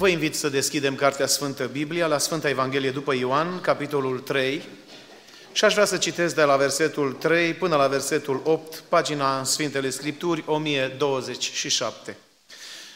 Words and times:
Vă 0.00 0.08
invit 0.08 0.34
să 0.34 0.48
deschidem 0.48 0.94
Cartea 0.94 1.26
Sfântă 1.26 1.66
Biblia 1.66 2.06
la 2.06 2.18
Sfânta 2.18 2.48
Evanghelie 2.48 2.90
după 2.90 3.14
Ioan, 3.14 3.60
capitolul 3.60 4.18
3, 4.18 4.62
și 5.52 5.64
aș 5.64 5.72
vrea 5.72 5.84
să 5.84 5.96
citesc 5.96 6.34
de 6.34 6.42
la 6.42 6.56
versetul 6.56 7.12
3 7.12 7.54
până 7.54 7.76
la 7.76 7.86
versetul 7.86 8.40
8, 8.44 8.82
pagina 8.88 9.44
Sfintele 9.44 9.90
Scripturi, 9.90 10.44
1027. 10.46 12.16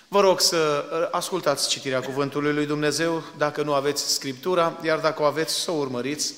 Vă 0.08 0.20
rog 0.20 0.40
să 0.40 0.84
ascultați 1.10 1.68
citirea 1.68 2.00
Cuvântului 2.00 2.52
Lui 2.52 2.66
Dumnezeu, 2.66 3.24
dacă 3.38 3.62
nu 3.62 3.74
aveți 3.74 4.12
Scriptura, 4.12 4.80
iar 4.84 4.98
dacă 4.98 5.22
o 5.22 5.24
aveți, 5.24 5.54
să 5.54 5.70
o 5.70 5.74
urmăriți. 5.74 6.34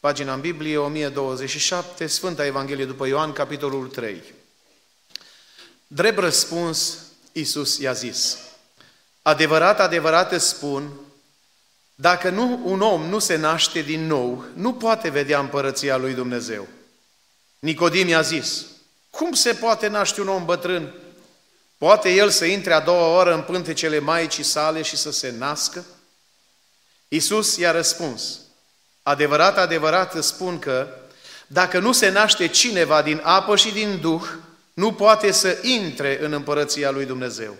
Pagina 0.00 0.34
în 0.34 0.40
Biblie, 0.40 0.76
1027, 0.76 2.06
Sfânta 2.06 2.46
Evanghelie 2.46 2.84
după 2.84 3.06
Ioan, 3.06 3.32
capitolul 3.32 3.86
3. 3.86 4.22
Drept 5.86 6.18
răspuns, 6.18 6.98
Iisus 7.32 7.78
i-a 7.78 7.92
zis, 7.92 8.38
Adevărat, 9.26 9.80
adevărat 9.80 10.32
îți 10.32 10.48
spun, 10.48 10.90
dacă 11.94 12.30
nu, 12.30 12.60
un 12.64 12.80
om 12.80 13.02
nu 13.02 13.18
se 13.18 13.36
naște 13.36 13.80
din 13.80 14.06
nou, 14.06 14.44
nu 14.54 14.74
poate 14.74 15.08
vedea 15.08 15.38
împărăția 15.38 15.96
lui 15.96 16.14
Dumnezeu. 16.14 16.68
Nicodim 17.58 18.08
i-a 18.08 18.20
zis, 18.20 18.64
cum 19.10 19.32
se 19.32 19.52
poate 19.52 19.86
naște 19.86 20.20
un 20.20 20.28
om 20.28 20.44
bătrân? 20.44 20.94
Poate 21.78 22.10
el 22.10 22.30
să 22.30 22.44
intre 22.44 22.72
a 22.72 22.80
doua 22.80 23.18
oră 23.18 23.34
în 23.34 23.42
pântecele 23.42 23.98
Maicii 23.98 24.42
sale 24.42 24.82
și 24.82 24.96
să 24.96 25.12
se 25.12 25.34
nască? 25.38 25.84
Iisus 27.08 27.56
i-a 27.56 27.70
răspuns, 27.70 28.38
adevărat, 29.02 29.58
adevărat 29.58 30.14
îți 30.14 30.28
spun 30.28 30.58
că 30.58 30.88
dacă 31.46 31.78
nu 31.78 31.92
se 31.92 32.08
naște 32.08 32.48
cineva 32.48 33.02
din 33.02 33.20
apă 33.22 33.56
și 33.56 33.72
din 33.72 33.98
Duh, 34.00 34.28
nu 34.72 34.92
poate 34.92 35.32
să 35.32 35.58
intre 35.62 36.24
în 36.24 36.32
împărăția 36.32 36.90
lui 36.90 37.04
Dumnezeu. 37.04 37.56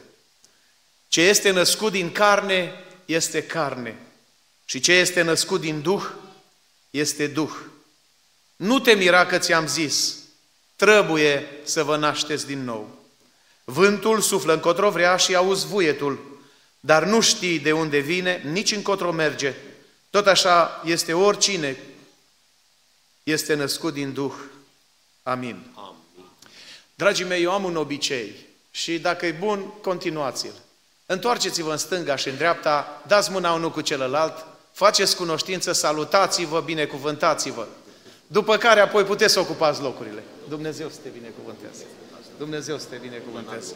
Ce 1.09 1.21
este 1.21 1.51
născut 1.51 1.93
din 1.93 2.13
carne, 2.13 2.73
este 3.05 3.43
carne. 3.43 3.99
Și 4.65 4.81
ce 4.81 4.93
este 4.93 5.23
născut 5.23 5.61
din 5.61 5.81
Duh, 5.81 6.05
este 6.91 7.27
Duh. 7.27 7.53
Nu 8.57 8.79
te 8.79 8.93
mira 8.93 9.27
că 9.27 9.39
ți-am 9.39 9.67
zis, 9.67 10.17
trebuie 10.77 11.47
să 11.65 11.83
vă 11.83 11.97
nașteți 11.97 12.47
din 12.47 12.65
nou. 12.65 13.05
Vântul 13.65 14.21
suflă 14.21 14.53
încotro 14.53 14.91
vrea 14.91 15.17
și 15.17 15.35
auzi 15.35 15.67
vuietul, 15.67 16.41
dar 16.81 17.05
nu 17.05 17.21
știi 17.21 17.59
de 17.59 17.73
unde 17.73 17.99
vine, 17.99 18.43
nici 18.45 18.73
încotro 18.73 19.13
merge. 19.13 19.55
Tot 20.11 20.27
așa 20.27 20.83
este 20.85 21.13
oricine 21.13 21.77
este 23.23 23.55
născut 23.55 23.93
din 23.93 24.13
Duh. 24.13 24.35
Amin. 25.23 25.73
Amin. 25.75 26.31
Dragii 26.95 27.25
mei, 27.25 27.43
eu 27.43 27.53
am 27.53 27.65
un 27.65 27.77
obicei 27.77 28.35
și 28.71 28.99
dacă 28.99 29.27
e 29.27 29.33
bun, 29.33 29.73
continuați-l. 29.81 30.53
Întoarceți-vă 31.07 31.71
în 31.71 31.77
stânga 31.77 32.17
și 32.17 32.29
în 32.29 32.37
dreapta, 32.37 33.03
dați 33.07 33.31
mâna 33.31 33.53
unul 33.53 33.71
cu 33.71 33.81
celălalt, 33.81 34.47
faceți 34.73 35.17
cunoștință, 35.17 35.73
salutați-vă, 35.73 36.61
binecuvântați-vă. 36.61 37.67
După 38.27 38.57
care 38.57 38.81
apoi 38.81 39.05
puteți 39.05 39.33
să 39.33 39.41
ocupați 39.41 39.83
locurile. 39.83 40.23
Dumnezeu 40.49 40.89
să 40.89 40.99
te 41.03 41.09
binecuvânteze. 41.09 41.85
Dumnezeu 42.39 42.79
să 42.79 42.87
te 42.91 42.97
binecuvânteze. 42.97 43.75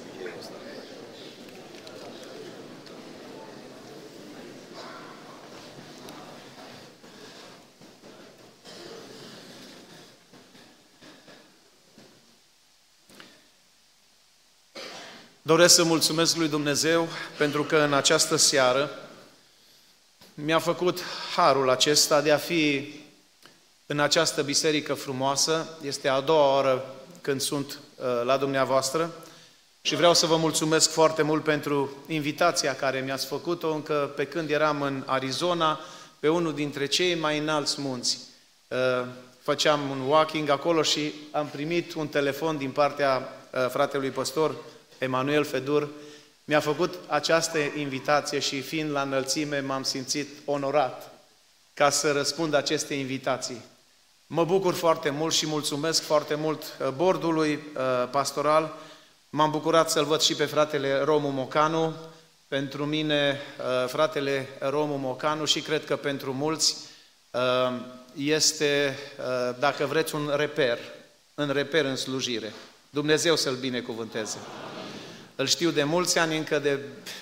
Doresc 15.42 15.74
să 15.74 15.84
mulțumesc 15.84 16.36
lui 16.36 16.48
Dumnezeu 16.48 17.08
pentru 17.36 17.64
că 17.64 17.76
în 17.76 17.92
această 17.92 18.36
seară 18.36 18.90
mi-a 20.34 20.58
făcut 20.58 21.02
harul 21.36 21.70
acesta 21.70 22.20
de 22.20 22.30
a 22.30 22.36
fi 22.36 22.94
în 23.86 24.00
această 24.00 24.42
biserică 24.42 24.94
frumoasă. 24.94 25.68
Este 25.82 26.08
a 26.08 26.20
doua 26.20 26.56
oră 26.56 26.94
când 27.20 27.40
sunt 27.40 27.78
uh, 27.96 28.04
la 28.24 28.36
dumneavoastră 28.36 29.10
și 29.82 29.96
vreau 29.96 30.14
să 30.14 30.26
vă 30.26 30.36
mulțumesc 30.36 30.90
foarte 30.90 31.22
mult 31.22 31.44
pentru 31.44 31.96
invitația 32.06 32.74
care 32.74 33.00
mi-ați 33.00 33.26
făcut-o 33.26 33.72
încă 33.72 34.12
pe 34.16 34.24
când 34.24 34.50
eram 34.50 34.82
în 34.82 35.02
Arizona, 35.06 35.80
pe 36.18 36.28
unul 36.28 36.54
dintre 36.54 36.86
cei 36.86 37.14
mai 37.14 37.38
înalți 37.38 37.80
munți. 37.80 38.18
Uh, 38.68 39.06
făceam 39.42 39.90
un 39.90 40.00
walking 40.00 40.48
acolo 40.48 40.82
și 40.82 41.12
am 41.30 41.46
primit 41.46 41.94
un 41.94 42.08
telefon 42.08 42.56
din 42.56 42.70
partea 42.70 43.32
uh, 43.50 43.68
fratelui 43.68 44.10
păstor 44.10 44.54
Emanuel 45.00 45.44
Fedur, 45.44 45.88
mi-a 46.44 46.60
făcut 46.60 46.94
această 47.06 47.58
invitație 47.58 48.38
și 48.38 48.60
fiind 48.60 48.90
la 48.90 49.02
înălțime 49.02 49.60
m-am 49.60 49.82
simțit 49.82 50.28
onorat 50.44 51.12
ca 51.74 51.90
să 51.90 52.12
răspund 52.12 52.54
aceste 52.54 52.94
invitații. 52.94 53.62
Mă 54.26 54.44
bucur 54.44 54.74
foarte 54.74 55.10
mult 55.10 55.34
și 55.34 55.46
mulțumesc 55.46 56.02
foarte 56.02 56.34
mult 56.34 56.62
uh, 56.62 56.88
bordului 56.88 57.52
uh, 57.52 58.08
pastoral. 58.10 58.74
M-am 59.30 59.50
bucurat 59.50 59.90
să-l 59.90 60.04
văd 60.04 60.20
și 60.20 60.34
pe 60.34 60.44
fratele 60.44 61.00
Romu 61.04 61.28
Mocanu. 61.28 61.94
Pentru 62.48 62.84
mine, 62.84 63.40
uh, 63.58 63.88
fratele 63.88 64.48
Romu 64.58 64.96
Mocanu 64.96 65.44
și 65.44 65.60
cred 65.60 65.84
că 65.84 65.96
pentru 65.96 66.32
mulți 66.32 66.76
este, 68.16 68.98
dacă 69.58 69.86
vreți, 69.86 70.14
un 70.14 70.32
reper, 70.36 70.78
în 71.34 71.50
reper 71.50 71.84
în 71.84 71.96
slujire. 71.96 72.52
Dumnezeu 72.90 73.36
să-l 73.36 73.54
binecuvânteze. 73.54 74.38
Îl 75.40 75.46
știu 75.46 75.70
de 75.70 75.84
mulți 75.84 76.18
ani, 76.18 76.36
încă 76.36 76.58
de 76.58 76.78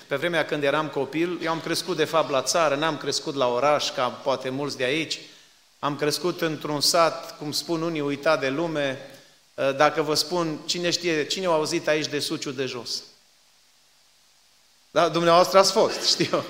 pe 0.07 0.15
vremea 0.15 0.45
când 0.45 0.63
eram 0.63 0.87
copil. 0.87 1.39
Eu 1.43 1.51
am 1.51 1.59
crescut, 1.59 1.97
de 1.97 2.05
fapt, 2.05 2.29
la 2.29 2.41
țară, 2.41 2.75
n-am 2.75 2.97
crescut 2.97 3.35
la 3.35 3.47
oraș, 3.47 3.91
ca 3.91 4.07
poate 4.07 4.49
mulți 4.49 4.77
de 4.77 4.83
aici. 4.83 5.19
Am 5.79 5.95
crescut 5.95 6.41
într-un 6.41 6.81
sat, 6.81 7.37
cum 7.37 7.51
spun 7.51 7.81
unii, 7.81 8.01
uitat 8.01 8.39
de 8.39 8.49
lume. 8.49 8.99
Ă, 9.57 9.71
dacă 9.71 10.01
vă 10.01 10.13
spun, 10.13 10.59
cine 10.65 10.89
știe, 10.89 11.25
cine 11.25 11.45
a 11.45 11.49
auzit 11.49 11.87
aici 11.87 12.07
de 12.07 12.19
Suciu 12.19 12.51
de 12.51 12.65
jos? 12.65 13.03
Da, 14.91 15.09
dumneavoastră 15.09 15.59
ați 15.59 15.71
fost, 15.71 16.07
știu. 16.13 16.43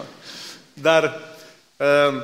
Dar 0.73 1.21
uh, 1.77 2.23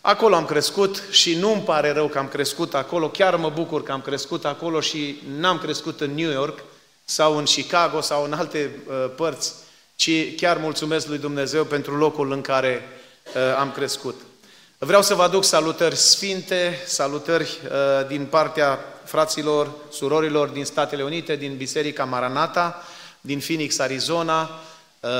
acolo 0.00 0.34
am 0.34 0.44
crescut 0.44 1.02
și 1.10 1.34
nu 1.34 1.52
îmi 1.52 1.62
pare 1.62 1.90
rău 1.92 2.08
că 2.08 2.18
am 2.18 2.28
crescut 2.28 2.74
acolo, 2.74 3.10
chiar 3.10 3.36
mă 3.36 3.50
bucur 3.50 3.82
că 3.82 3.92
am 3.92 4.00
crescut 4.00 4.44
acolo 4.44 4.80
și 4.80 5.22
n-am 5.36 5.58
crescut 5.58 6.00
în 6.00 6.14
New 6.14 6.30
York, 6.30 6.62
sau 7.10 7.36
în 7.36 7.44
Chicago 7.44 8.00
sau 8.00 8.24
în 8.24 8.32
alte 8.32 8.70
uh, 8.86 9.10
părți, 9.16 9.52
ci 9.94 10.34
chiar 10.36 10.56
mulțumesc 10.56 11.06
lui 11.06 11.18
Dumnezeu 11.18 11.64
pentru 11.64 11.96
locul 11.96 12.32
în 12.32 12.40
care 12.40 12.82
uh, 13.34 13.56
am 13.58 13.72
crescut. 13.72 14.20
Vreau 14.78 15.02
să 15.02 15.14
vă 15.14 15.22
aduc 15.22 15.44
salutări 15.44 15.96
sfinte, 15.96 16.78
salutări 16.86 17.58
uh, 17.64 18.06
din 18.06 18.24
partea 18.24 18.78
fraților, 19.04 19.70
surorilor 19.90 20.48
din 20.48 20.64
Statele 20.64 21.02
Unite, 21.02 21.36
din 21.36 21.56
Biserica 21.56 22.04
Maranata, 22.04 22.82
din 23.20 23.38
Phoenix, 23.38 23.78
Arizona. 23.78 24.50
Uh, 25.00 25.10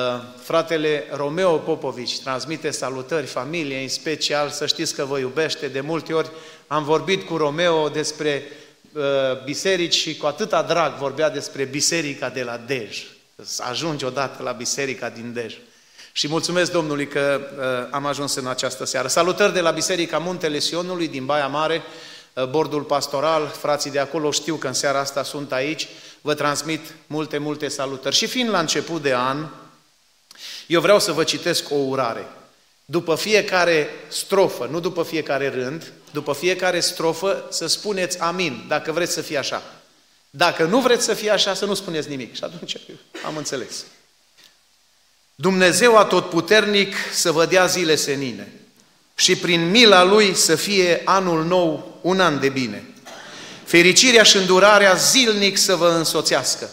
fratele 0.42 1.04
Romeo 1.12 1.56
Popovici 1.56 2.20
transmite 2.20 2.70
salutări 2.70 3.26
familiei, 3.26 3.82
în 3.82 3.88
special 3.88 4.50
să 4.50 4.66
știți 4.66 4.94
că 4.94 5.04
vă 5.04 5.18
iubește. 5.18 5.68
De 5.68 5.80
multe 5.80 6.12
ori 6.12 6.30
am 6.66 6.84
vorbit 6.84 7.26
cu 7.26 7.36
Romeo 7.36 7.88
despre 7.88 8.42
Uh, 8.42 8.69
biserici 9.44 9.94
și 9.94 10.16
cu 10.16 10.26
atâta 10.26 10.62
drag 10.62 10.94
vorbea 10.94 11.30
despre 11.30 11.64
biserica 11.64 12.28
de 12.28 12.42
la 12.42 12.60
Dej. 12.66 13.06
Să 13.42 13.62
ajungi 13.68 14.04
odată 14.04 14.42
la 14.42 14.52
biserica 14.52 15.08
din 15.08 15.32
Dej. 15.32 15.56
Și 16.12 16.28
mulțumesc 16.28 16.72
Domnului 16.72 17.08
că 17.08 17.40
uh, 17.40 17.88
am 17.90 18.06
ajuns 18.06 18.34
în 18.34 18.46
această 18.46 18.84
seară. 18.84 19.08
Salutări 19.08 19.52
de 19.52 19.60
la 19.60 19.70
Biserica 19.70 20.18
Muntele 20.18 20.58
Sionului 20.58 21.08
din 21.08 21.24
Baia 21.24 21.46
Mare, 21.46 21.82
uh, 22.32 22.46
bordul 22.46 22.82
pastoral, 22.82 23.46
frații 23.46 23.90
de 23.90 23.98
acolo 23.98 24.30
știu 24.30 24.54
că 24.54 24.66
în 24.66 24.72
seara 24.72 24.98
asta 24.98 25.22
sunt 25.22 25.52
aici, 25.52 25.88
vă 26.20 26.34
transmit 26.34 26.94
multe, 27.06 27.38
multe 27.38 27.68
salutări. 27.68 28.14
Și 28.14 28.26
fiind 28.26 28.50
la 28.50 28.58
început 28.58 29.02
de 29.02 29.14
an, 29.14 29.46
eu 30.66 30.80
vreau 30.80 30.98
să 30.98 31.12
vă 31.12 31.24
citesc 31.24 31.70
o 31.70 31.74
urare. 31.74 32.26
După 32.84 33.14
fiecare 33.14 33.88
strofă, 34.08 34.68
nu 34.70 34.80
după 34.80 35.02
fiecare 35.02 35.48
rând, 35.48 35.92
după 36.10 36.32
fiecare 36.32 36.80
strofă 36.80 37.44
să 37.50 37.66
spuneți 37.66 38.18
amin, 38.18 38.64
dacă 38.68 38.92
vreți 38.92 39.12
să 39.12 39.20
fie 39.20 39.38
așa. 39.38 39.62
Dacă 40.30 40.64
nu 40.64 40.80
vreți 40.80 41.04
să 41.04 41.14
fie 41.14 41.30
așa, 41.30 41.54
să 41.54 41.64
nu 41.64 41.74
spuneți 41.74 42.08
nimic. 42.08 42.34
Și 42.34 42.44
atunci 42.44 42.76
am 43.26 43.36
înțeles. 43.36 43.84
Dumnezeu 45.34 45.96
atotputernic 45.96 46.94
să 47.12 47.32
vă 47.32 47.46
dea 47.46 47.66
zile 47.66 47.94
senine 47.94 48.52
și 49.14 49.36
prin 49.36 49.70
mila 49.70 50.04
Lui 50.04 50.34
să 50.34 50.56
fie 50.56 51.02
anul 51.04 51.44
nou 51.44 51.98
un 52.00 52.20
an 52.20 52.40
de 52.40 52.48
bine. 52.48 52.84
Fericirea 53.64 54.22
și 54.22 54.36
îndurarea 54.36 54.94
zilnic 54.94 55.56
să 55.58 55.74
vă 55.74 55.88
însoțească. 55.88 56.70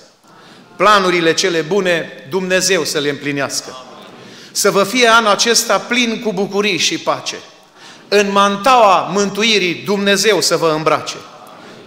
Planurile 0.75 1.33
cele 1.33 1.61
bune 1.61 2.27
Dumnezeu 2.29 2.83
să 2.83 2.99
le 2.99 3.09
împlinească. 3.09 3.85
Să 4.51 4.71
vă 4.71 4.83
fie 4.83 5.07
anul 5.07 5.29
acesta 5.29 5.79
plin 5.79 6.21
cu 6.21 6.33
bucurii 6.33 6.77
și 6.77 6.97
pace 6.97 7.37
în 8.07 8.31
mantaua 8.31 9.09
mântuirii 9.13 9.81
Dumnezeu 9.85 10.41
să 10.41 10.57
vă 10.57 10.73
îmbrace. 10.75 11.15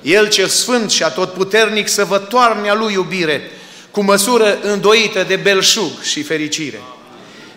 El 0.03 0.29
cel 0.29 0.47
sfânt 0.47 0.91
și 0.91 1.03
atotputernic 1.03 1.89
să 1.89 2.05
vă 2.05 2.19
toarne 2.19 2.71
a 2.71 2.75
lui 2.75 2.93
iubire, 2.93 3.51
cu 3.91 4.03
măsură 4.03 4.59
îndoită 4.63 5.23
de 5.23 5.37
belșug 5.37 6.03
și 6.03 6.23
fericire. 6.23 6.81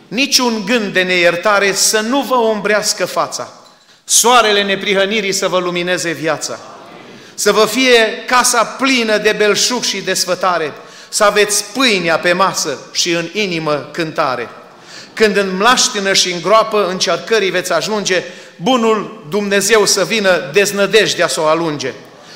niciun 0.07 0.63
gând 0.65 0.93
de 0.93 1.01
neiertare 1.01 1.73
să 1.73 1.99
nu 1.99 2.21
vă 2.21 2.35
umbrească 2.35 3.05
fața. 3.05 3.53
Soarele 4.03 4.63
neprihănirii 4.63 5.31
să 5.31 5.47
vă 5.47 5.59
lumineze 5.59 6.11
viața. 6.11 6.59
Să 7.33 7.51
vă 7.51 7.65
fie 7.65 8.23
casa 8.25 8.63
plină 8.63 9.17
de 9.17 9.33
belșug 9.37 9.83
și 9.83 10.01
de 10.01 10.13
sfătare. 10.13 10.73
Să 11.09 11.23
aveți 11.23 11.63
pâinea 11.63 12.19
pe 12.19 12.33
masă 12.33 12.77
și 12.91 13.11
în 13.11 13.29
inimă 13.33 13.89
cântare. 13.91 14.49
Când 15.13 15.37
în 15.37 15.55
mlaștină 15.55 16.13
și 16.13 16.31
în 16.31 16.41
groapă 16.41 16.87
încercării 16.87 17.49
veți 17.49 17.71
ajunge, 17.71 18.23
bunul 18.55 19.25
Dumnezeu 19.29 19.85
să 19.85 20.03
vină 20.03 20.49
deznădejdea 20.53 21.27
să 21.27 21.41
o 21.41 21.45
alunge. 21.45 21.93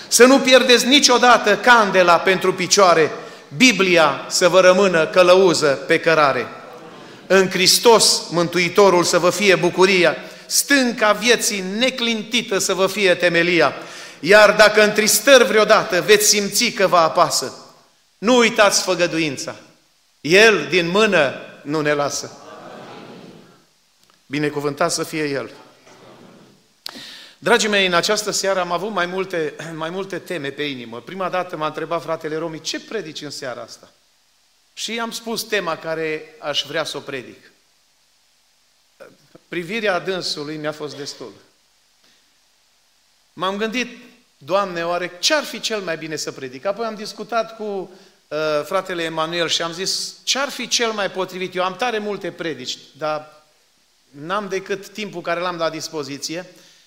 Să 0.08 0.26
nu 0.26 0.40
pierdeți 0.40 0.88
niciodată 0.88 1.56
candela 1.56 2.18
pentru 2.18 2.54
picioare, 2.54 3.12
Biblia 3.58 4.26
să 4.28 4.48
vă 4.48 4.60
rămână 4.60 5.06
călăuză 5.06 5.68
pe 5.68 6.00
cărare. 6.00 6.48
În 7.28 7.50
Hristos, 7.50 8.22
Mântuitorul, 8.30 9.04
să 9.04 9.20
vă 9.20 9.30
fie 9.30 9.56
bucuria, 9.56 10.16
stânca 10.46 11.12
vieții 11.12 11.64
neclintită 11.78 12.58
să 12.58 12.74
vă 12.74 12.88
fie 12.88 13.14
temelia, 13.14 13.74
iar 14.20 14.52
dacă 14.52 14.84
întristări 14.84 15.46
vreodată 15.46 16.04
veți 16.06 16.28
simți 16.28 16.66
că 16.66 16.88
vă 16.88 16.98
apasă, 16.98 17.54
nu 18.18 18.38
uitați 18.38 18.82
făgăduința. 18.82 19.56
El 20.22 20.68
din 20.70 20.90
mână 20.90 21.34
nu 21.62 21.82
ne 21.82 21.94
lasă. 21.94 22.32
Binecuvântat 24.30 24.92
să 24.92 25.04
fie 25.04 25.24
El. 25.24 25.52
Dragii 27.38 27.70
mei, 27.70 27.86
în 27.86 27.94
această 27.94 28.32
seară 28.32 28.60
am 28.60 28.72
avut 28.72 28.92
mai 28.92 29.06
multe, 29.06 29.56
mai 29.74 29.90
multe 29.90 30.20
teme 30.20 30.50
pe 30.50 30.64
inimă. 30.64 31.02
Prima 31.02 31.30
dată 31.30 31.58
m-a 31.58 31.66
întrebat 31.66 32.02
fratele 32.02 32.36
Romi, 32.36 32.62
ce 32.62 32.80
predici 32.80 33.22
în 33.22 33.30
seara 33.30 33.62
asta? 33.62 33.92
Și 34.74 35.00
am 35.00 35.12
spus 35.12 35.44
tema 35.44 35.78
care 35.78 36.36
aș 36.40 36.64
vrea 36.68 36.84
să 36.84 36.98
o 36.98 37.00
predic. 37.00 37.52
Privirea 39.48 40.00
dânsului 40.00 40.58
mi-a 40.58 40.72
fost 40.72 40.98
destul. 40.98 41.34
M-am 43.34 43.58
gândit, 43.58 43.98
Doamne, 44.38 44.86
oare 44.86 45.12
ce 45.20 45.34
ar 45.34 45.44
fi 45.44 45.60
cel 45.60 45.82
mai 45.82 45.98
bine 45.98 46.16
să 46.16 46.32
predic? 46.32 46.66
Apoi 46.66 46.86
am 46.86 46.96
discutat 46.96 47.56
cu 47.56 47.64
uh, 47.64 48.38
fratele 48.66 49.04
Emanuel 49.04 49.48
și 49.48 49.62
am 49.62 49.72
zis, 49.72 50.16
ce 50.24 50.40
ar 50.40 50.50
fi 50.50 50.68
cel 50.68 50.92
mai 50.92 51.12
potrivit? 51.12 51.56
Eu 51.56 51.64
am 51.64 51.76
tare 51.76 51.98
multe 51.98 52.32
predici, 52.32 52.78
dar 52.98 53.37
n-am 54.20 54.48
decât 54.48 54.88
timpul 54.88 55.22
care 55.22 55.40
l-am 55.40 55.58
la 55.58 55.70
dispoziție 55.70 56.46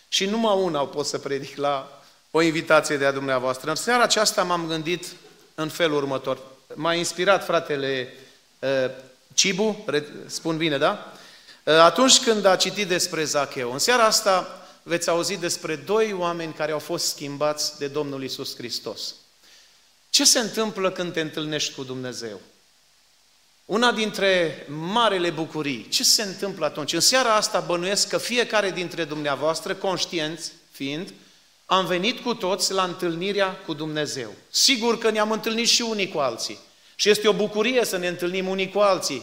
și 0.08 0.26
numai 0.26 0.56
una 0.56 0.82
o 0.82 0.86
pot 0.86 1.06
să 1.06 1.18
predic 1.18 1.56
la 1.56 2.02
o 2.30 2.40
invitație 2.40 2.96
de 2.96 3.04
a 3.04 3.12
dumneavoastră. 3.12 3.70
În 3.70 3.76
seara 3.76 4.02
aceasta 4.02 4.42
m-am 4.42 4.66
gândit 4.66 5.06
în 5.54 5.68
felul 5.68 5.96
următor. 5.96 6.38
M-a 6.74 6.94
inspirat 6.94 7.44
fratele 7.44 8.14
uh, 8.58 8.90
Cibu, 9.34 9.84
spun 10.26 10.56
bine, 10.56 10.78
da? 10.78 11.12
Uh, 11.64 11.74
atunci 11.74 12.20
când 12.20 12.44
a 12.44 12.56
citit 12.56 12.88
despre 12.88 13.24
Zacheu. 13.24 13.72
În 13.72 13.78
seara 13.78 14.04
asta 14.04 14.66
veți 14.82 15.08
auzi 15.08 15.36
despre 15.36 15.76
doi 15.76 16.12
oameni 16.12 16.52
care 16.52 16.72
au 16.72 16.78
fost 16.78 17.06
schimbați 17.06 17.78
de 17.78 17.86
Domnul 17.86 18.22
Isus 18.22 18.56
Hristos. 18.56 19.14
Ce 20.10 20.24
se 20.24 20.38
întâmplă 20.38 20.90
când 20.90 21.12
te 21.12 21.20
întâlnești 21.20 21.74
cu 21.74 21.82
Dumnezeu? 21.82 22.40
Una 23.70 23.92
dintre 23.92 24.64
marele 24.68 25.30
bucurii, 25.30 25.86
ce 25.88 26.04
se 26.04 26.22
întâmplă 26.22 26.64
atunci? 26.64 26.92
În 26.92 27.00
seara 27.00 27.34
asta 27.34 27.60
bănuiesc 27.60 28.08
că 28.08 28.18
fiecare 28.18 28.70
dintre 28.70 29.04
dumneavoastră, 29.04 29.74
conștienți 29.74 30.52
fiind, 30.70 31.12
am 31.66 31.86
venit 31.86 32.20
cu 32.20 32.34
toți 32.34 32.72
la 32.72 32.82
întâlnirea 32.82 33.56
cu 33.66 33.72
Dumnezeu. 33.72 34.30
Sigur 34.48 34.98
că 34.98 35.10
ne-am 35.10 35.30
întâlnit 35.30 35.68
și 35.68 35.82
unii 35.82 36.08
cu 36.08 36.18
alții. 36.18 36.58
Și 36.94 37.08
este 37.08 37.28
o 37.28 37.32
bucurie 37.32 37.84
să 37.84 37.96
ne 37.96 38.08
întâlnim 38.08 38.48
unii 38.48 38.70
cu 38.70 38.78
alții. 38.78 39.22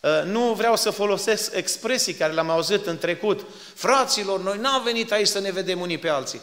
Uh, 0.00 0.10
nu 0.24 0.52
vreau 0.52 0.76
să 0.76 0.90
folosesc 0.90 1.54
expresii 1.54 2.14
care 2.14 2.32
le-am 2.32 2.50
auzit 2.50 2.86
în 2.86 2.98
trecut. 2.98 3.46
Fraților, 3.74 4.42
noi 4.42 4.58
n-am 4.58 4.82
venit 4.82 5.12
aici 5.12 5.26
să 5.26 5.40
ne 5.40 5.50
vedem 5.50 5.80
unii 5.80 5.98
pe 5.98 6.08
alții. 6.08 6.40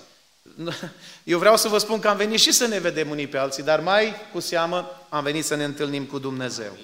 Eu 1.24 1.40
vreau 1.40 1.58
să 1.58 1.68
vă 1.68 1.78
spun 1.78 2.00
că 2.00 2.08
am 2.08 2.18
venit 2.18 2.40
și 2.40 2.52
să 2.52 2.68
ne 2.68 2.80
vedem 2.80 3.10
unii 3.10 3.28
pe 3.28 3.38
alții, 3.38 3.64
dar 3.64 3.80
mai 3.80 4.16
cu 4.34 4.40
seamă 4.40 5.06
am 5.10 5.24
venit 5.24 5.46
să 5.46 5.56
ne 5.56 5.64
întâlnim 5.64 6.06
cu 6.06 6.20
Dumnezeu. 6.20 6.78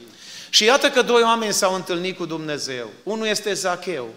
Și 0.50 0.64
iată 0.64 0.90
că 0.90 1.02
doi 1.02 1.22
oameni 1.22 1.54
s-au 1.54 1.74
întâlnit 1.74 2.18
cu 2.18 2.26
Dumnezeu. 2.26 2.90
Unul 3.04 3.28
este 3.28 3.54
Zacheu, 3.54 4.08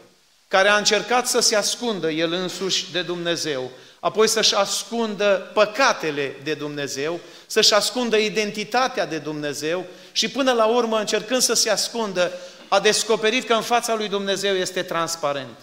care 0.49 0.69
a 0.69 0.77
încercat 0.77 1.29
să 1.29 1.41
se 1.41 1.57
ascundă 1.57 2.11
el 2.11 2.33
însuși 2.33 2.93
de 2.93 3.03
Dumnezeu, 3.03 3.71
apoi 4.01 4.29
să-și 4.29 4.55
ascundă 4.55 5.51
păcatele 5.55 6.37
de 6.43 6.55
Dumnezeu, 6.55 7.21
să-și 7.47 7.75
ascundă 7.75 8.17
identitatea 8.17 9.07
de 9.07 9.19
Dumnezeu 9.19 9.85
și 10.13 10.29
până 10.29 10.53
la 10.53 10.65
urmă, 10.65 10.99
încercând 10.99 11.43
să 11.43 11.55
se 11.55 11.71
ascundă, 11.71 12.33
a 12.69 12.81
descoperit 12.81 13.47
că 13.47 13.53
în 13.53 13.63
fața 13.63 13.95
lui 13.95 14.09
Dumnezeu 14.09 14.55
este 14.55 14.83
transparent. 14.83 15.59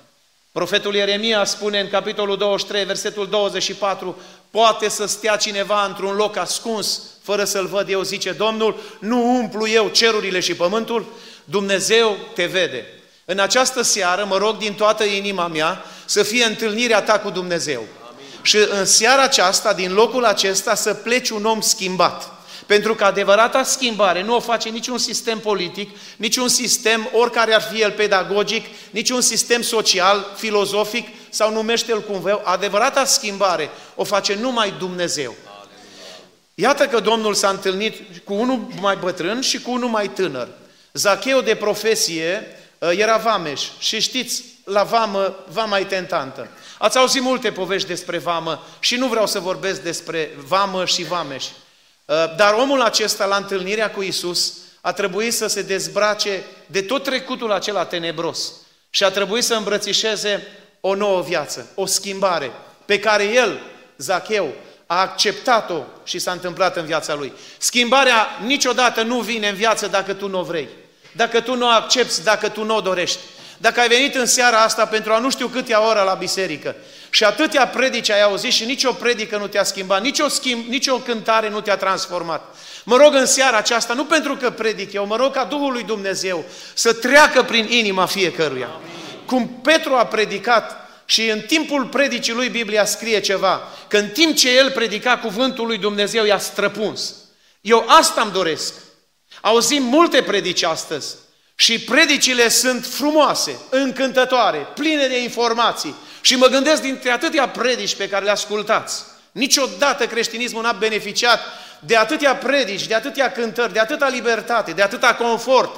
Profetul 0.51 0.95
Ieremia 0.95 1.43
spune 1.43 1.79
în 1.79 1.89
capitolul 1.89 2.37
23, 2.37 2.85
versetul 2.85 3.27
24, 3.27 4.21
poate 4.51 4.89
să 4.89 5.05
stea 5.05 5.35
cineva 5.35 5.85
într-un 5.85 6.15
loc 6.15 6.35
ascuns, 6.35 7.01
fără 7.27 7.43
să-l 7.43 7.65
văd 7.65 7.89
eu, 7.89 8.01
zice 8.01 8.31
Domnul, 8.31 8.79
nu 8.99 9.35
umplu 9.35 9.67
eu 9.67 9.87
cerurile 9.87 10.39
și 10.39 10.53
pământul, 10.53 11.05
Dumnezeu 11.43 12.17
te 12.33 12.45
vede. 12.45 12.85
În 13.25 13.39
această 13.39 13.81
seară 13.81 14.25
mă 14.29 14.37
rog 14.37 14.57
din 14.57 14.73
toată 14.73 15.03
inima 15.03 15.47
mea 15.47 15.83
să 16.05 16.23
fie 16.23 16.43
întâlnirea 16.43 17.01
ta 17.01 17.19
cu 17.19 17.29
Dumnezeu. 17.29 17.83
Amin. 18.09 18.25
Și 18.41 18.57
în 18.79 18.85
seara 18.85 19.21
aceasta, 19.21 19.73
din 19.73 19.93
locul 19.93 20.25
acesta, 20.25 20.75
să 20.75 20.93
pleci 20.93 21.29
un 21.29 21.45
om 21.45 21.61
schimbat. 21.61 22.31
Pentru 22.65 22.95
că 22.95 23.03
adevărata 23.03 23.63
schimbare 23.63 24.23
nu 24.23 24.35
o 24.35 24.39
face 24.39 24.69
niciun 24.69 24.97
sistem 24.97 25.39
politic, 25.39 25.97
niciun 26.17 26.47
sistem, 26.47 27.09
oricare 27.13 27.53
ar 27.53 27.61
fi 27.61 27.81
el 27.81 27.91
pedagogic, 27.91 28.65
niciun 28.89 29.21
sistem 29.21 29.61
social, 29.61 30.25
filozofic 30.35 31.07
sau 31.29 31.51
numește-l 31.53 32.01
cum 32.01 32.19
vreau. 32.19 32.41
Adevărata 32.43 33.05
schimbare 33.05 33.69
o 33.95 34.03
face 34.03 34.37
numai 34.41 34.73
Dumnezeu. 34.79 35.35
Iată 36.59 36.87
că 36.87 36.99
Domnul 36.99 37.33
s-a 37.33 37.49
întâlnit 37.49 38.23
cu 38.23 38.33
unul 38.33 38.67
mai 38.79 38.95
bătrân 38.95 39.41
și 39.41 39.61
cu 39.61 39.71
unul 39.71 39.89
mai 39.89 40.09
tânăr. 40.09 40.47
Zacheu 40.93 41.41
de 41.41 41.55
profesie 41.55 42.47
ă, 42.81 42.93
era 42.93 43.17
vameș 43.17 43.61
și 43.79 43.99
știți, 43.99 44.43
la 44.63 44.83
vamă, 44.83 45.35
vama 45.51 45.79
e 45.79 45.83
tentantă. 45.83 46.49
Ați 46.77 46.97
auzit 46.97 47.21
multe 47.21 47.51
povești 47.51 47.87
despre 47.87 48.17
vamă 48.17 48.63
și 48.79 48.95
nu 48.95 49.07
vreau 49.07 49.27
să 49.27 49.39
vorbesc 49.39 49.81
despre 49.81 50.31
vamă 50.47 50.85
și 50.85 51.03
vameș. 51.03 51.45
Ă, 52.09 52.33
dar 52.37 52.53
omul 52.53 52.81
acesta, 52.81 53.25
la 53.25 53.35
întâlnirea 53.35 53.91
cu 53.91 54.01
Isus, 54.01 54.53
a 54.81 54.91
trebuit 54.91 55.33
să 55.33 55.47
se 55.47 55.61
dezbrace 55.61 56.43
de 56.65 56.81
tot 56.81 57.03
trecutul 57.03 57.51
acela 57.51 57.85
tenebros 57.85 58.51
și 58.89 59.03
a 59.03 59.09
trebuit 59.09 59.43
să 59.43 59.53
îmbrățișeze 59.53 60.47
o 60.81 60.95
nouă 60.95 61.21
viață, 61.21 61.71
o 61.75 61.85
schimbare, 61.85 62.51
pe 62.85 62.99
care 62.99 63.23
el, 63.23 63.59
Zacheu, 63.97 64.53
a 64.87 65.01
acceptat-o 65.01 65.83
și 66.03 66.19
s-a 66.19 66.31
întâmplat 66.31 66.77
în 66.77 66.85
viața 66.85 67.13
lui. 67.13 67.33
Schimbarea 67.57 68.27
niciodată 68.45 69.01
nu 69.03 69.19
vine 69.19 69.47
în 69.47 69.55
viață 69.55 69.87
dacă 69.87 70.13
tu 70.13 70.27
nu 70.27 70.39
o 70.39 70.43
vrei, 70.43 70.67
dacă 71.11 71.41
tu 71.41 71.55
nu 71.55 71.65
o 71.65 71.69
accepti, 71.69 72.23
dacă 72.23 72.49
tu 72.49 72.63
nu 72.63 72.75
o 72.75 72.81
dorești. 72.81 73.19
Dacă 73.57 73.79
ai 73.79 73.87
venit 73.87 74.15
în 74.15 74.25
seara 74.25 74.57
asta 74.57 74.85
pentru 74.85 75.13
a 75.13 75.19
nu 75.19 75.29
știu 75.29 75.47
câtea 75.47 75.87
ora 75.87 76.03
la 76.03 76.13
biserică 76.13 76.75
și 77.09 77.23
atâtea 77.23 77.67
predici 77.67 78.09
ai 78.09 78.21
auzit 78.21 78.51
și 78.51 78.65
nicio 78.65 78.91
predică 78.91 79.37
nu 79.37 79.47
te-a 79.47 79.63
schimbat, 79.63 80.01
nicio, 80.01 80.27
schimb, 80.27 80.65
nicio 80.67 80.95
cântare 80.95 81.49
nu 81.49 81.61
te-a 81.61 81.77
transformat. 81.77 82.55
Mă 82.83 82.95
rog 82.95 83.13
în 83.13 83.25
seara 83.25 83.57
aceasta, 83.57 83.93
nu 83.93 84.05
pentru 84.05 84.35
că 84.35 84.49
predic 84.49 84.93
eu, 84.93 85.05
mă 85.05 85.15
rog 85.15 85.33
ca 85.33 85.43
Duhul 85.43 85.71
lui 85.71 85.83
Dumnezeu 85.83 86.43
să 86.73 86.93
treacă 86.93 87.43
prin 87.43 87.67
inima 87.69 88.05
fiecăruia. 88.05 88.69
Cum 89.25 89.47
Petru 89.47 89.93
a 89.93 90.05
predicat 90.05 90.86
și 91.09 91.29
în 91.29 91.39
timpul 91.39 91.85
predicii 91.85 92.33
lui 92.33 92.49
Biblia 92.49 92.85
scrie 92.85 93.19
ceva, 93.19 93.61
că 93.87 93.97
în 93.97 94.07
timp 94.07 94.35
ce 94.35 94.57
el 94.57 94.71
predica 94.71 95.17
cuvântul 95.17 95.65
lui 95.65 95.77
Dumnezeu 95.77 96.25
i-a 96.25 96.37
străpuns. 96.37 97.13
Eu 97.61 97.85
asta 97.87 98.21
îmi 98.21 98.31
doresc. 98.31 98.73
Auzim 99.41 99.83
multe 99.83 100.21
predici 100.21 100.63
astăzi 100.63 101.15
și 101.55 101.79
predicile 101.79 102.49
sunt 102.49 102.85
frumoase, 102.85 103.59
încântătoare, 103.69 104.67
pline 104.73 105.07
de 105.07 105.21
informații. 105.21 105.95
Și 106.21 106.35
mă 106.35 106.47
gândesc 106.47 106.81
dintre 106.81 107.11
atâtea 107.11 107.49
predici 107.49 107.95
pe 107.95 108.09
care 108.09 108.25
le 108.25 108.31
ascultați. 108.31 109.03
Niciodată 109.31 110.07
creștinismul 110.07 110.61
n-a 110.61 110.71
beneficiat 110.71 111.39
de 111.79 111.95
atâtea 111.95 112.35
predici, 112.35 112.87
de 112.87 112.95
atâtea 112.95 113.31
cântări, 113.31 113.73
de 113.73 113.79
atâta 113.79 114.07
libertate, 114.07 114.71
de 114.71 114.81
atâta 114.81 115.15
confort. 115.15 115.75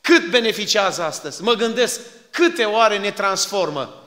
Cât 0.00 0.30
beneficiază 0.30 1.02
astăzi? 1.02 1.42
Mă 1.42 1.52
gândesc 1.52 2.00
câte 2.30 2.64
oare 2.64 2.98
ne 2.98 3.10
transformă 3.10 4.01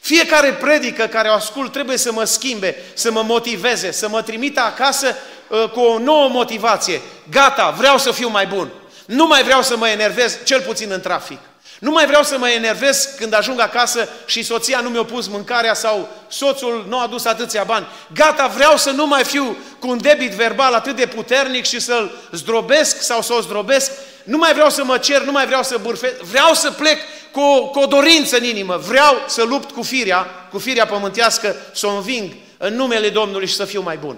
fiecare 0.00 0.52
predică 0.52 1.06
care 1.06 1.28
o 1.28 1.32
ascult 1.32 1.72
trebuie 1.72 1.96
să 1.96 2.12
mă 2.12 2.24
schimbe, 2.24 2.76
să 2.94 3.10
mă 3.10 3.22
motiveze, 3.22 3.90
să 3.90 4.08
mă 4.08 4.22
trimită 4.22 4.60
acasă 4.60 5.16
uh, 5.48 5.70
cu 5.70 5.80
o 5.80 5.98
nouă 5.98 6.28
motivație. 6.28 7.00
Gata, 7.30 7.70
vreau 7.70 7.98
să 7.98 8.12
fiu 8.12 8.28
mai 8.28 8.46
bun. 8.46 8.70
Nu 9.06 9.26
mai 9.26 9.42
vreau 9.42 9.62
să 9.62 9.76
mă 9.76 9.88
enervez, 9.88 10.38
cel 10.44 10.60
puțin 10.60 10.90
în 10.90 11.00
trafic. 11.00 11.38
Nu 11.78 11.90
mai 11.90 12.06
vreau 12.06 12.22
să 12.22 12.38
mă 12.38 12.48
enervez 12.48 13.14
când 13.16 13.34
ajung 13.34 13.60
acasă 13.60 14.08
și 14.26 14.42
soția 14.42 14.80
nu 14.80 14.88
mi-a 14.88 15.04
pus 15.04 15.26
mâncarea 15.26 15.74
sau 15.74 16.08
soțul 16.28 16.84
nu 16.88 16.98
a 16.98 17.02
adus 17.02 17.24
atâția 17.24 17.64
bani. 17.64 17.86
Gata, 18.14 18.46
vreau 18.46 18.76
să 18.76 18.90
nu 18.90 19.06
mai 19.06 19.24
fiu 19.24 19.56
cu 19.78 19.88
un 19.88 19.98
debit 20.00 20.30
verbal 20.30 20.74
atât 20.74 20.96
de 20.96 21.06
puternic 21.06 21.64
și 21.64 21.80
să-l 21.80 22.10
zdrobesc 22.32 23.02
sau 23.02 23.22
să 23.22 23.34
o 23.34 23.40
zdrobesc. 23.40 23.90
nu 24.24 24.36
mai 24.36 24.52
vreau 24.52 24.70
să 24.70 24.84
mă 24.84 24.98
cer, 24.98 25.22
nu 25.22 25.32
mai 25.32 25.46
vreau 25.46 25.62
să 25.62 25.78
burfe, 25.82 26.16
vreau 26.30 26.54
să 26.54 26.70
plec 26.70 26.98
cu 27.32 27.40
o, 27.40 27.68
cu 27.68 27.78
o 27.78 27.86
dorință 27.86 28.36
în 28.36 28.44
inimă, 28.44 28.76
vreau 28.76 29.24
să 29.26 29.42
lupt 29.42 29.70
cu 29.70 29.82
firea, 29.82 30.26
cu 30.50 30.58
firea 30.58 30.86
pământească, 30.86 31.56
să 31.72 31.86
o 31.86 31.90
înving 31.90 32.32
în 32.58 32.74
numele 32.74 33.08
Domnului 33.08 33.46
și 33.46 33.54
să 33.54 33.64
fiu 33.64 33.80
mai 33.80 33.96
bun. 33.96 34.16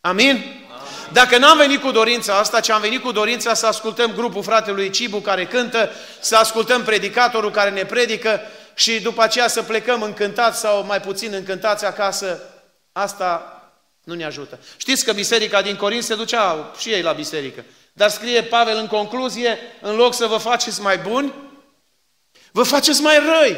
Amin? 0.00 0.59
Dacă 1.12 1.38
n-am 1.38 1.56
venit 1.56 1.80
cu 1.80 1.90
dorința 1.90 2.38
asta, 2.38 2.60
ci 2.60 2.70
am 2.70 2.80
venit 2.80 3.02
cu 3.02 3.12
dorința 3.12 3.54
să 3.54 3.66
ascultăm 3.66 4.12
grupul 4.12 4.42
fratelui 4.42 4.90
Cibu 4.90 5.18
care 5.18 5.46
cântă, 5.46 5.90
să 6.20 6.36
ascultăm 6.36 6.82
predicatorul 6.82 7.50
care 7.50 7.70
ne 7.70 7.84
predică 7.84 8.40
și 8.74 9.00
după 9.00 9.22
aceea 9.22 9.48
să 9.48 9.62
plecăm 9.62 10.02
încântați 10.02 10.60
sau 10.60 10.84
mai 10.84 11.00
puțin 11.00 11.32
încântați 11.32 11.84
acasă, 11.84 12.40
asta 12.92 13.54
nu 14.04 14.14
ne 14.14 14.24
ajută. 14.24 14.58
Știți 14.76 15.04
că 15.04 15.12
biserica 15.12 15.62
din 15.62 15.76
Corint 15.76 16.02
se 16.02 16.14
ducea 16.14 16.72
și 16.78 16.90
ei 16.90 17.02
la 17.02 17.12
biserică. 17.12 17.64
Dar 17.92 18.10
scrie 18.10 18.42
Pavel 18.42 18.76
în 18.76 18.86
concluzie, 18.86 19.58
în 19.80 19.96
loc 19.96 20.14
să 20.14 20.26
vă 20.26 20.36
faceți 20.36 20.80
mai 20.80 20.98
buni, 20.98 21.32
vă 22.52 22.62
faceți 22.62 23.02
mai 23.02 23.18
răi. 23.18 23.56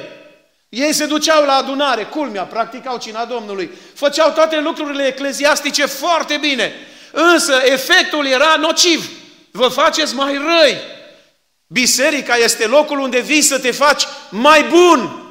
Ei 0.68 0.92
se 0.92 1.06
duceau 1.06 1.44
la 1.44 1.52
adunare, 1.52 2.02
culmea, 2.04 2.42
practicau 2.42 2.98
cina 2.98 3.24
Domnului, 3.24 3.70
făceau 3.94 4.30
toate 4.30 4.60
lucrurile 4.60 5.06
ecleziastice 5.06 5.86
foarte 5.86 6.36
bine, 6.36 6.72
însă 7.12 7.54
efectul 7.64 8.26
era 8.26 8.56
nociv. 8.56 9.10
Vă 9.50 9.68
faceți 9.68 10.14
mai 10.14 10.36
răi. 10.36 10.78
Biserica 11.66 12.36
este 12.36 12.66
locul 12.66 12.98
unde 12.98 13.20
vii 13.20 13.42
să 13.42 13.58
te 13.58 13.70
faci 13.70 14.04
mai 14.30 14.64
bun. 14.64 15.22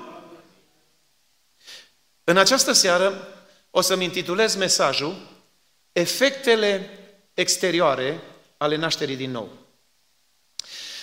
În 2.24 2.38
această 2.38 2.72
seară 2.72 3.28
o 3.70 3.82
să-mi 3.82 4.04
intitulez 4.04 4.56
mesajul 4.56 5.30
Efectele 5.92 6.90
exterioare 7.34 8.22
ale 8.58 8.76
nașterii 8.76 9.16
din 9.16 9.32
nou. 9.32 9.50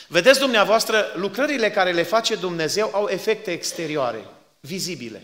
Vedeți 0.06 0.38
dumneavoastră, 0.38 1.12
lucrările 1.16 1.70
care 1.70 1.92
le 1.92 2.02
face 2.02 2.34
Dumnezeu 2.34 2.90
au 2.92 3.08
efecte 3.08 3.52
exterioare, 3.52 4.24
vizibile. 4.60 5.22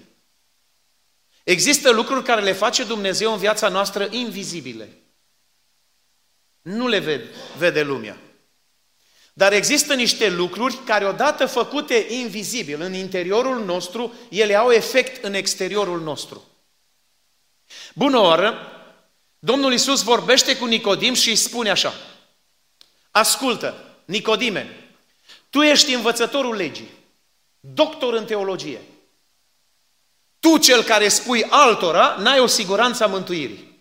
Există 1.45 1.91
lucruri 1.91 2.25
care 2.25 2.41
le 2.41 2.53
face 2.53 2.85
Dumnezeu 2.85 3.33
în 3.33 3.39
viața 3.39 3.69
noastră 3.69 4.09
invizibile. 4.11 4.89
Nu 6.65 6.87
le 6.87 6.99
ved, 6.99 7.23
vede 7.59 7.83
lumea. 7.83 8.19
Dar 9.33 9.53
există 9.53 9.95
niște 9.95 10.31
lucruri 10.31 10.75
care 10.75 11.07
odată 11.07 11.47
făcute 11.47 12.07
invizibil 12.09 12.81
în 12.81 12.95
interiorul 12.95 13.65
nostru, 13.65 14.15
ele 14.29 14.55
au 14.55 14.71
efect 14.71 15.25
în 15.25 15.35
exteriorul 15.35 16.01
nostru. 16.01 16.45
Bună 17.95 18.19
oră! 18.19 18.69
Domnul 19.39 19.73
Isus 19.73 20.03
vorbește 20.03 20.57
cu 20.57 20.65
Nicodim 20.65 21.15
și 21.15 21.29
îi 21.29 21.37
spune 21.37 21.71
așa. 21.71 21.95
Ascultă, 23.11 23.97
Nicodime, 24.05 24.91
tu 25.51 25.63
ești 25.63 25.95
învățătorul 25.95 26.55
legii, 26.55 26.91
doctor 27.61 28.15
în 28.15 28.25
teologie. 28.25 28.81
Tu, 30.41 30.59
cel 30.59 30.83
care 30.83 31.09
spui 31.09 31.45
altora, 31.45 32.17
n-ai 32.19 32.41
o 32.41 32.47
siguranță 32.47 33.05
a 33.05 33.07
mântuirii. 33.07 33.81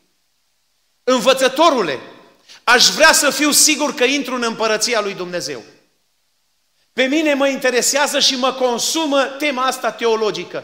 Învățătorule, 1.04 2.00
aș 2.64 2.88
vrea 2.90 3.12
să 3.12 3.30
fiu 3.30 3.52
sigur 3.52 3.94
că 3.94 4.04
intru 4.04 4.36
în 4.36 4.44
împărăția 4.44 5.02
lui 5.02 5.14
Dumnezeu. 5.14 5.64
Pe 6.94 7.04
mine 7.04 7.34
mă 7.34 7.48
interesează 7.48 8.20
și 8.20 8.36
mă 8.36 8.54
consumă 8.54 9.24
tema 9.24 9.66
asta 9.66 9.92
teologică, 9.92 10.64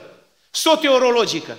soteorologică. 0.52 1.58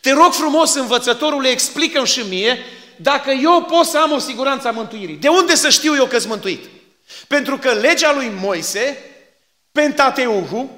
Te 0.00 0.12
rog 0.12 0.32
frumos, 0.32 0.74
învățătorule, 0.74 1.48
explică 1.48 2.04
și 2.04 2.20
mie 2.28 2.58
dacă 2.96 3.30
eu 3.30 3.62
pot 3.62 3.86
să 3.86 3.98
am 3.98 4.12
o 4.12 4.18
siguranță 4.18 4.68
a 4.68 4.70
mântuirii. 4.70 5.16
De 5.16 5.28
unde 5.28 5.54
să 5.54 5.70
știu 5.70 5.94
eu 5.94 6.06
că 6.06 6.18
sunt 6.18 6.30
mântuit? 6.30 6.64
Pentru 7.28 7.58
că 7.58 7.72
legea 7.72 8.12
lui 8.12 8.32
Moise, 8.40 9.10
Pentateuhu, 9.72 10.70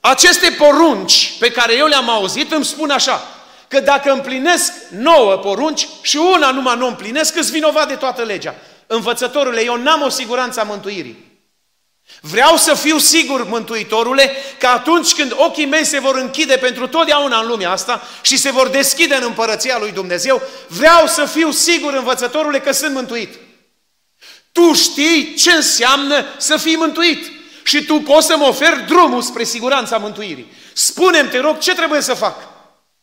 aceste 0.00 0.50
porunci 0.50 1.36
pe 1.38 1.50
care 1.50 1.76
eu 1.76 1.86
le-am 1.86 2.08
auzit 2.08 2.52
îmi 2.52 2.64
spun 2.64 2.90
așa, 2.90 3.31
că 3.72 3.80
dacă 3.80 4.10
împlinesc 4.10 4.72
nouă 4.88 5.36
porunci 5.36 5.88
și 6.02 6.16
una 6.16 6.50
numai 6.50 6.76
nu 6.76 6.86
împlinesc, 6.86 7.36
îți 7.36 7.50
vinovat 7.50 7.88
de 7.88 7.94
toată 7.94 8.22
legea. 8.22 8.54
Învățătorule, 8.86 9.64
eu 9.64 9.76
n-am 9.76 10.02
o 10.02 10.08
siguranță 10.08 10.60
a 10.60 10.62
mântuirii. 10.62 11.40
Vreau 12.20 12.56
să 12.56 12.74
fiu 12.74 12.98
sigur, 12.98 13.44
Mântuitorule, 13.44 14.32
că 14.58 14.66
atunci 14.66 15.12
când 15.12 15.32
ochii 15.36 15.66
mei 15.66 15.84
se 15.84 16.00
vor 16.00 16.16
închide 16.16 16.56
pentru 16.56 16.86
totdeauna 16.86 17.40
în 17.40 17.46
lumea 17.46 17.70
asta 17.70 18.02
și 18.22 18.36
se 18.36 18.50
vor 18.50 18.68
deschide 18.68 19.14
în 19.14 19.22
împărăția 19.26 19.78
lui 19.78 19.92
Dumnezeu, 19.92 20.42
vreau 20.68 21.06
să 21.06 21.24
fiu 21.24 21.50
sigur, 21.50 21.94
Învățătorule, 21.94 22.60
că 22.60 22.72
sunt 22.72 22.94
mântuit. 22.94 23.34
Tu 24.52 24.72
știi 24.72 25.34
ce 25.34 25.52
înseamnă 25.52 26.24
să 26.36 26.56
fii 26.56 26.76
mântuit 26.76 27.30
și 27.62 27.84
tu 27.84 28.00
poți 28.00 28.26
să 28.26 28.36
mă 28.36 28.44
oferi 28.44 28.86
drumul 28.86 29.22
spre 29.22 29.44
siguranța 29.44 29.96
mântuirii. 29.96 30.52
Spune-mi, 30.72 31.28
te 31.28 31.38
rog, 31.38 31.58
ce 31.58 31.74
trebuie 31.74 32.00
să 32.00 32.14
fac? 32.14 32.51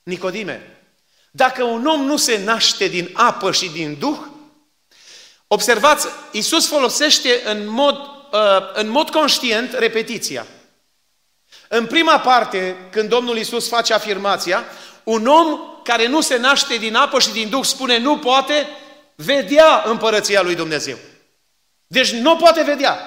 Nicodime, 0.09 0.81
dacă 1.31 1.63
un 1.63 1.85
om 1.85 2.01
nu 2.01 2.17
se 2.17 2.43
naște 2.43 2.87
din 2.87 3.09
apă 3.13 3.51
și 3.51 3.69
din 3.69 3.97
Duh, 3.99 4.17
observați, 5.47 6.07
Iisus 6.31 6.67
folosește 6.67 7.41
în 7.45 7.67
mod 7.67 8.19
Uh, 8.31 8.39
în 8.73 8.89
mod 8.89 9.09
conștient 9.09 9.73
repetiția. 9.73 10.45
În 11.67 11.85
prima 11.85 12.19
parte, 12.19 12.75
când 12.91 13.09
Domnul 13.09 13.37
Isus 13.37 13.67
face 13.67 13.93
afirmația, 13.93 14.63
un 15.03 15.27
om 15.27 15.59
care 15.83 16.07
nu 16.07 16.21
se 16.21 16.37
naște 16.37 16.75
din 16.75 16.95
apă 16.95 17.19
și 17.19 17.31
din 17.31 17.49
Duh 17.49 17.65
spune 17.65 17.97
nu 17.97 18.17
poate 18.17 18.67
vedea 19.15 19.83
împărăția 19.85 20.41
lui 20.41 20.55
Dumnezeu. 20.55 20.97
Deci 21.87 22.11
nu 22.11 22.35
poate 22.35 22.63
vedea. 22.63 22.99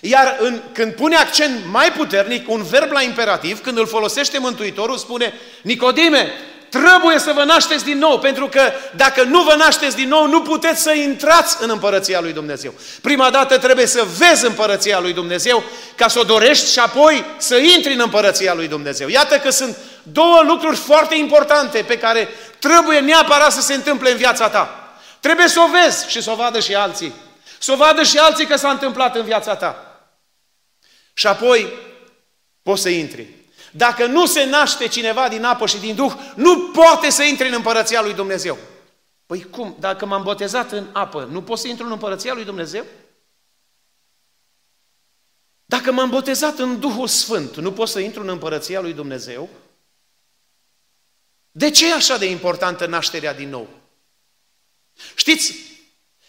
Iar 0.00 0.36
în, 0.40 0.60
când 0.72 0.92
pune 0.92 1.16
accent 1.16 1.60
mai 1.70 1.92
puternic, 1.92 2.50
un 2.50 2.62
verb 2.62 2.90
la 2.92 3.02
imperativ, 3.02 3.60
când 3.60 3.78
îl 3.78 3.86
folosește 3.86 4.38
Mântuitorul, 4.38 4.96
spune 4.96 5.34
Nicodime, 5.62 6.32
Trebuie 6.70 7.18
să 7.18 7.32
vă 7.32 7.44
nașteți 7.44 7.84
din 7.84 7.98
nou, 7.98 8.18
pentru 8.18 8.48
că 8.48 8.60
dacă 8.96 9.22
nu 9.22 9.42
vă 9.42 9.54
nașteți 9.58 9.96
din 9.96 10.08
nou, 10.08 10.26
nu 10.26 10.42
puteți 10.42 10.82
să 10.82 10.92
intrați 10.92 11.56
în 11.60 11.70
împărăția 11.70 12.20
lui 12.20 12.32
Dumnezeu. 12.32 12.74
Prima 13.00 13.30
dată 13.30 13.58
trebuie 13.58 13.86
să 13.86 14.06
vezi 14.18 14.46
împărăția 14.46 15.00
lui 15.00 15.12
Dumnezeu 15.12 15.62
ca 15.94 16.08
să 16.08 16.18
o 16.18 16.22
dorești 16.22 16.72
și 16.72 16.78
apoi 16.78 17.24
să 17.36 17.56
intri 17.56 17.92
în 17.92 18.00
împărăția 18.00 18.54
lui 18.54 18.68
Dumnezeu. 18.68 19.08
Iată 19.08 19.38
că 19.38 19.50
sunt 19.50 19.76
două 20.02 20.42
lucruri 20.46 20.76
foarte 20.76 21.14
importante 21.14 21.84
pe 21.86 21.98
care 21.98 22.28
trebuie 22.58 22.98
neapărat 22.98 23.52
să 23.52 23.60
se 23.60 23.74
întâmple 23.74 24.10
în 24.10 24.16
viața 24.16 24.48
ta. 24.48 24.92
Trebuie 25.20 25.48
să 25.48 25.60
o 25.60 25.70
vezi 25.84 26.10
și 26.10 26.22
să 26.22 26.30
o 26.30 26.34
vadă 26.34 26.60
și 26.60 26.74
alții. 26.74 27.12
Să 27.58 27.72
o 27.72 27.76
vadă 27.76 28.02
și 28.02 28.18
alții 28.18 28.46
că 28.46 28.56
s-a 28.56 28.70
întâmplat 28.70 29.16
în 29.16 29.24
viața 29.24 29.54
ta. 29.54 29.89
Și 31.20 31.26
apoi 31.26 31.72
poți 32.62 32.82
să 32.82 32.88
intri. 32.88 33.28
Dacă 33.72 34.06
nu 34.06 34.26
se 34.26 34.44
naște 34.44 34.88
cineva 34.88 35.28
din 35.28 35.44
apă 35.44 35.66
și 35.66 35.78
din 35.78 35.94
Duh, 35.94 36.12
nu 36.34 36.70
poate 36.70 37.10
să 37.10 37.22
intre 37.22 37.46
în 37.46 37.52
împărăția 37.52 38.02
lui 38.02 38.14
Dumnezeu. 38.14 38.58
Păi 39.26 39.42
cum? 39.42 39.76
Dacă 39.78 40.06
m-am 40.06 40.22
botezat 40.22 40.72
în 40.72 40.86
apă, 40.92 41.24
nu 41.24 41.42
pot 41.42 41.58
să 41.58 41.68
intru 41.68 41.84
în 41.86 41.92
împărăția 41.92 42.34
lui 42.34 42.44
Dumnezeu? 42.44 42.84
Dacă 45.64 45.92
m-am 45.92 46.10
botezat 46.10 46.58
în 46.58 46.80
Duhul 46.80 47.06
Sfânt, 47.06 47.56
nu 47.56 47.72
pot 47.72 47.88
să 47.88 47.98
intru 47.98 48.22
în 48.22 48.28
împărăția 48.28 48.80
lui 48.80 48.92
Dumnezeu? 48.92 49.48
De 51.50 51.70
ce 51.70 51.88
e 51.88 51.92
așa 51.92 52.16
de 52.16 52.26
importantă 52.26 52.86
nașterea 52.86 53.34
din 53.34 53.48
nou? 53.48 53.68
Știți, 55.14 55.54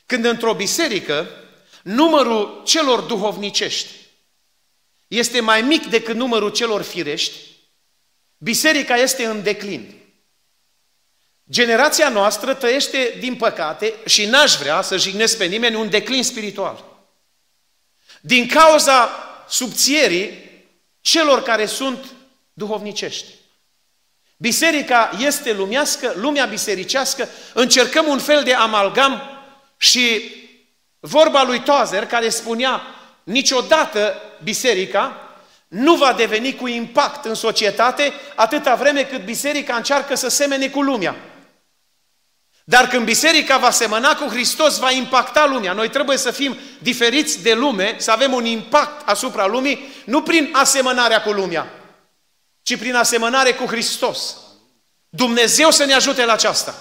când 0.06 0.26
într-o 0.26 0.54
biserică, 0.54 1.28
numărul 1.84 2.62
celor 2.66 3.00
duhovnicești 3.00 4.01
este 5.12 5.40
mai 5.40 5.62
mic 5.62 5.86
decât 5.86 6.16
numărul 6.16 6.52
celor 6.52 6.82
firești, 6.82 7.38
biserica 8.38 8.96
este 8.96 9.26
în 9.26 9.44
declin. 9.44 9.96
Generația 11.50 12.10
noastră 12.10 12.54
trăiește, 12.54 13.16
din 13.20 13.36
păcate, 13.36 13.94
și 14.06 14.26
n-aș 14.26 14.56
vrea 14.56 14.82
să 14.82 14.98
jignesc 14.98 15.38
pe 15.38 15.46
nimeni, 15.46 15.76
un 15.76 15.90
declin 15.90 16.24
spiritual. 16.24 16.86
Din 18.22 18.48
cauza 18.48 19.10
subțierii 19.50 20.32
celor 21.02 21.44
care 21.44 21.66
sunt 21.66 22.06
duhovnicești. 22.54 23.28
Biserica 24.38 25.12
este 25.20 25.54
lumească, 25.54 26.14
lumea 26.16 26.46
bisericească, 26.46 27.30
încercăm 27.54 28.08
un 28.08 28.20
fel 28.20 28.44
de 28.44 28.54
amalgam 28.54 29.22
și 29.78 30.32
vorba 31.00 31.44
lui 31.44 31.62
Tozer 31.62 32.06
care 32.06 32.30
spunea 32.30 33.01
niciodată 33.32 34.22
biserica 34.44 35.16
nu 35.68 35.96
va 35.96 36.14
deveni 36.14 36.56
cu 36.56 36.68
impact 36.68 37.26
în 37.26 37.34
societate 37.34 38.14
atâta 38.36 38.76
vreme 38.76 39.04
cât 39.04 39.26
biserica 39.26 39.76
încearcă 39.76 40.16
să 40.16 40.28
semene 40.28 40.70
cu 40.70 40.82
lumea. 40.82 41.16
Dar 42.64 42.88
când 42.88 43.06
biserica 43.06 43.58
va 43.58 43.72
semăna 43.72 44.16
cu 44.16 44.28
Hristos, 44.28 44.78
va 44.78 44.92
impacta 44.92 45.46
lumea. 45.46 45.74
Noi 45.74 45.90
trebuie 45.90 46.18
să 46.18 46.32
fim 46.32 46.58
diferiți 46.80 47.42
de 47.42 47.54
lume, 47.54 47.96
să 47.98 48.12
avem 48.12 48.34
un 48.34 48.46
impact 48.46 49.10
asupra 49.10 49.46
lumii, 49.46 49.94
nu 50.06 50.22
prin 50.22 50.50
asemănarea 50.52 51.22
cu 51.22 51.32
lumea, 51.32 51.68
ci 52.64 52.78
prin 52.78 52.96
asemănare 52.96 53.52
cu 53.52 53.66
Hristos. 53.66 54.36
Dumnezeu 55.10 55.72
să 55.72 55.86
ne 55.86 55.94
ajute 55.94 56.26
la 56.26 56.34
aceasta. 56.34 56.76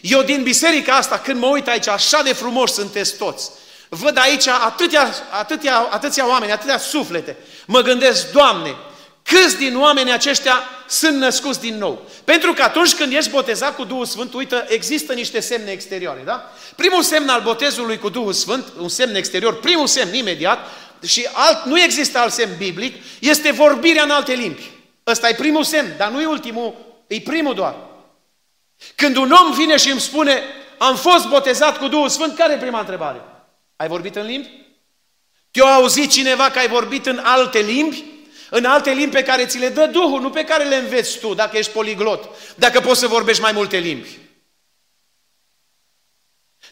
Eu 0.00 0.22
din 0.22 0.42
biserica 0.42 0.96
asta, 0.96 1.18
când 1.18 1.40
mă 1.40 1.46
uit 1.46 1.68
aici, 1.68 1.88
așa 1.88 2.22
de 2.22 2.32
frumos 2.32 2.72
sunteți 2.72 3.16
toți, 3.16 3.50
văd 3.92 4.18
aici 4.18 4.46
atâtea, 4.46 5.14
atâtea, 5.30 5.78
atâția 5.90 6.28
oameni, 6.28 6.52
atâtea 6.52 6.78
suflete. 6.78 7.36
Mă 7.66 7.80
gândesc, 7.80 8.32
Doamne, 8.32 8.76
câți 9.22 9.56
din 9.56 9.78
oamenii 9.78 10.12
aceștia 10.12 10.62
sunt 10.88 11.16
născuți 11.16 11.60
din 11.60 11.78
nou? 11.78 12.02
Pentru 12.24 12.52
că 12.52 12.62
atunci 12.62 12.94
când 12.94 13.12
ești 13.12 13.30
botezat 13.30 13.76
cu 13.76 13.84
Duhul 13.84 14.04
Sfânt, 14.04 14.34
uite, 14.34 14.64
există 14.68 15.12
niște 15.12 15.40
semne 15.40 15.70
exterioare, 15.70 16.20
da? 16.24 16.50
Primul 16.76 17.02
semn 17.02 17.28
al 17.28 17.40
botezului 17.40 17.98
cu 17.98 18.08
Duhul 18.08 18.32
Sfânt, 18.32 18.64
un 18.78 18.88
semn 18.88 19.14
exterior, 19.14 19.60
primul 19.60 19.86
semn 19.86 20.14
imediat, 20.14 20.58
și 21.06 21.28
alt, 21.32 21.64
nu 21.64 21.80
există 21.80 22.18
alt 22.18 22.32
semn 22.32 22.56
biblic, 22.58 23.04
este 23.18 23.50
vorbirea 23.50 24.02
în 24.02 24.10
alte 24.10 24.32
limbi. 24.32 24.70
Ăsta 25.06 25.28
e 25.28 25.34
primul 25.34 25.64
semn, 25.64 25.94
dar 25.96 26.10
nu 26.10 26.20
e 26.20 26.26
ultimul, 26.26 26.74
e 27.06 27.20
primul 27.20 27.54
doar. 27.54 27.74
Când 28.94 29.16
un 29.16 29.30
om 29.30 29.52
vine 29.52 29.76
și 29.76 29.90
îmi 29.90 30.00
spune, 30.00 30.42
am 30.78 30.96
fost 30.96 31.26
botezat 31.26 31.78
cu 31.78 31.88
Duhul 31.88 32.08
Sfânt, 32.08 32.36
care 32.36 32.52
e 32.52 32.56
prima 32.56 32.78
întrebare? 32.78 33.20
Ai 33.80 33.88
vorbit 33.88 34.16
în 34.16 34.26
limbi? 34.26 34.50
Te-a 35.50 35.74
auzit 35.74 36.10
cineva 36.10 36.50
că 36.50 36.58
ai 36.58 36.68
vorbit 36.68 37.06
în 37.06 37.18
alte 37.18 37.58
limbi? 37.58 38.04
În 38.50 38.64
alte 38.64 38.90
limbi 38.90 39.14
pe 39.14 39.22
care 39.22 39.46
ți 39.46 39.58
le 39.58 39.68
dă 39.68 39.86
Duhul, 39.86 40.20
nu 40.20 40.30
pe 40.30 40.44
care 40.44 40.64
le 40.64 40.76
înveți 40.76 41.18
tu, 41.18 41.34
dacă 41.34 41.56
ești 41.56 41.72
poliglot, 41.72 42.28
dacă 42.56 42.80
poți 42.80 43.00
să 43.00 43.06
vorbești 43.06 43.42
mai 43.42 43.52
multe 43.52 43.76
limbi. 43.76 44.18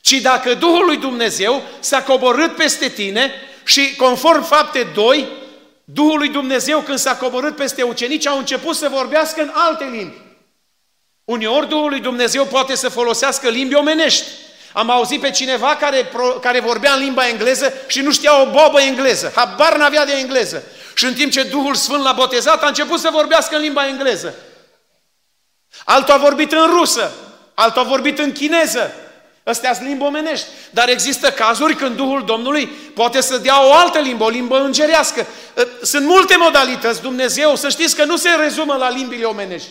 Ci 0.00 0.12
dacă 0.12 0.55
Duhul 0.55 0.85
lui 0.85 0.97
Dumnezeu 0.97 1.62
s-a 1.81 2.03
coborât 2.03 2.57
peste 2.57 2.88
tine 2.88 3.33
și 3.65 3.97
conform 3.97 4.43
fapte 4.43 4.83
2, 4.95 5.29
Duhul 5.85 6.19
lui 6.19 6.29
Dumnezeu 6.29 6.81
când 6.81 6.99
s-a 6.99 7.17
coborât 7.17 7.57
peste 7.57 7.83
ucenici 7.83 8.27
au 8.27 8.38
început 8.38 8.77
să 8.77 8.88
vorbească 8.88 9.43
în 9.43 9.50
alte 9.55 9.85
limbi. 9.85 10.17
Uneori 11.25 11.69
Duhul 11.69 11.88
lui 11.88 12.00
Dumnezeu 12.00 12.47
poate 12.47 12.75
să 12.75 12.88
folosească 12.88 13.49
limbi 13.49 13.75
omenești. 13.75 14.47
Am 14.78 14.90
auzit 14.90 15.20
pe 15.20 15.30
cineva 15.30 15.76
care, 15.76 16.11
care 16.40 16.61
vorbea 16.61 16.92
în 16.92 17.00
limba 17.00 17.28
engleză 17.28 17.73
și 17.87 18.00
nu 18.00 18.12
știa 18.12 18.40
o 18.40 18.50
bobă 18.50 18.80
engleză. 18.80 19.32
Habar 19.35 19.76
n-avea 19.76 20.04
de 20.04 20.12
engleză. 20.12 20.62
Și 20.94 21.04
în 21.04 21.14
timp 21.14 21.32
ce 21.32 21.42
Duhul 21.42 21.75
Sfânt 21.75 22.02
l-a 22.02 22.12
botezat, 22.12 22.62
a 22.62 22.66
început 22.66 23.00
să 23.00 23.08
vorbească 23.12 23.56
în 23.56 23.62
limba 23.62 23.87
engleză. 23.87 24.35
Altul 25.85 26.14
a 26.14 26.16
vorbit 26.16 26.52
în 26.52 26.66
rusă, 26.66 27.12
altul 27.54 27.82
a 27.82 27.85
vorbit 27.85 28.18
în 28.18 28.32
chineză. 28.32 28.94
Astea 29.44 29.75
sunt 29.75 29.87
limbi 29.87 30.04
omenești. 30.04 30.47
Dar 30.70 30.88
există 30.88 31.30
cazuri 31.30 31.75
când 31.75 31.97
Duhul 31.97 32.25
Domnului 32.25 32.66
poate 32.66 33.20
să 33.20 33.38
dea 33.38 33.66
o 33.66 33.73
altă 33.73 33.99
limbă, 33.99 34.25
o 34.25 34.28
limbă 34.28 34.61
îngerească. 34.61 35.26
Sunt 35.82 36.06
multe 36.06 36.37
modalități. 36.37 37.02
Dumnezeu, 37.02 37.56
să 37.56 37.68
știți 37.68 37.97
că 37.97 38.04
nu 38.04 38.16
se 38.16 38.30
rezumă 38.40 38.75
la 38.75 38.90
limbile 38.90 39.25
omenești. 39.25 39.68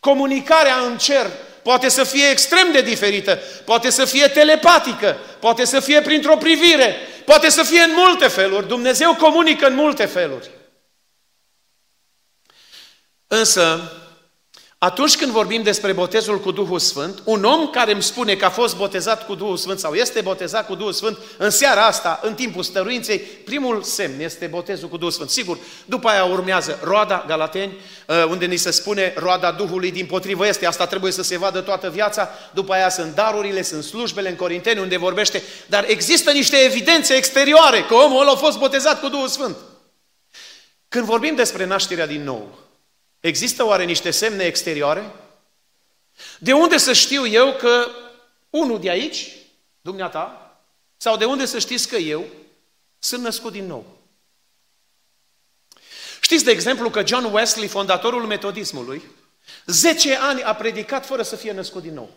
Comunicarea 0.00 0.76
în 0.78 0.98
cer 0.98 1.26
poate 1.68 1.88
să 1.88 2.04
fie 2.04 2.28
extrem 2.30 2.72
de 2.72 2.80
diferită, 2.80 3.38
poate 3.64 3.90
să 3.90 4.04
fie 4.04 4.28
telepatică, 4.28 5.16
poate 5.38 5.64
să 5.64 5.80
fie 5.80 6.00
printr-o 6.00 6.36
privire, 6.36 6.96
poate 7.24 7.48
să 7.48 7.62
fie 7.62 7.80
în 7.80 7.92
multe 7.94 8.28
feluri. 8.28 8.68
Dumnezeu 8.68 9.14
comunică 9.14 9.66
în 9.66 9.74
multe 9.74 10.04
feluri. 10.04 10.50
Însă, 13.26 13.92
atunci 14.80 15.16
când 15.16 15.30
vorbim 15.32 15.62
despre 15.62 15.92
botezul 15.92 16.40
cu 16.40 16.50
Duhul 16.50 16.78
Sfânt, 16.78 17.22
un 17.24 17.44
om 17.44 17.70
care 17.70 17.92
îmi 17.92 18.02
spune 18.02 18.34
că 18.34 18.44
a 18.44 18.50
fost 18.50 18.76
botezat 18.76 19.26
cu 19.26 19.34
Duhul 19.34 19.56
Sfânt 19.56 19.78
sau 19.78 19.94
este 19.94 20.20
botezat 20.20 20.66
cu 20.66 20.74
Duhul 20.74 20.92
Sfânt, 20.92 21.18
în 21.36 21.50
seara 21.50 21.86
asta, 21.86 22.20
în 22.22 22.34
timpul 22.34 22.62
stăruinței, 22.62 23.18
primul 23.18 23.82
semn 23.82 24.20
este 24.20 24.46
botezul 24.46 24.88
cu 24.88 24.96
Duhul 24.96 25.12
Sfânt. 25.12 25.30
Sigur, 25.30 25.58
după 25.84 26.08
aia 26.08 26.24
urmează 26.24 26.78
roada 26.82 27.24
Galateni, 27.26 27.76
uh, 28.06 28.24
unde 28.28 28.46
ni 28.46 28.56
se 28.56 28.70
spune 28.70 29.14
roada 29.16 29.50
Duhului 29.50 29.90
din 29.90 30.06
potrivă 30.06 30.46
este, 30.46 30.66
asta 30.66 30.86
trebuie 30.86 31.12
să 31.12 31.22
se 31.22 31.38
vadă 31.38 31.60
toată 31.60 31.90
viața, 31.90 32.28
după 32.54 32.72
aia 32.72 32.88
sunt 32.88 33.14
darurile, 33.14 33.62
sunt 33.62 33.84
slujbele 33.84 34.28
în 34.28 34.36
Corinteni, 34.36 34.80
unde 34.80 34.98
vorbește, 34.98 35.42
dar 35.66 35.84
există 35.88 36.30
niște 36.30 36.56
evidențe 36.56 37.14
exterioare 37.14 37.84
că 37.84 37.94
omul 37.94 38.20
ăla 38.20 38.32
a 38.32 38.36
fost 38.36 38.58
botezat 38.58 39.00
cu 39.00 39.08
Duhul 39.08 39.28
Sfânt. 39.28 39.56
Când 40.88 41.04
vorbim 41.04 41.34
despre 41.34 41.66
nașterea 41.66 42.06
din 42.06 42.24
nou, 42.24 42.67
Există 43.20 43.64
oare 43.64 43.84
niște 43.84 44.10
semne 44.10 44.44
exterioare? 44.44 45.12
De 46.38 46.52
unde 46.52 46.76
să 46.76 46.92
știu 46.92 47.26
eu 47.26 47.54
că 47.54 47.90
unul 48.50 48.80
de 48.80 48.90
aici, 48.90 49.32
dumneata, 49.80 50.56
sau 50.96 51.16
de 51.16 51.24
unde 51.24 51.46
să 51.46 51.58
știți 51.58 51.88
că 51.88 51.96
eu 51.96 52.26
sunt 52.98 53.22
născut 53.22 53.52
din 53.52 53.66
nou? 53.66 53.96
Știți, 56.20 56.44
de 56.44 56.50
exemplu, 56.50 56.90
că 56.90 57.06
John 57.06 57.24
Wesley, 57.24 57.68
fondatorul 57.68 58.26
metodismului, 58.26 59.02
10 59.66 60.16
ani 60.16 60.42
a 60.42 60.54
predicat 60.54 61.06
fără 61.06 61.22
să 61.22 61.36
fie 61.36 61.52
născut 61.52 61.82
din 61.82 61.94
nou. 61.94 62.10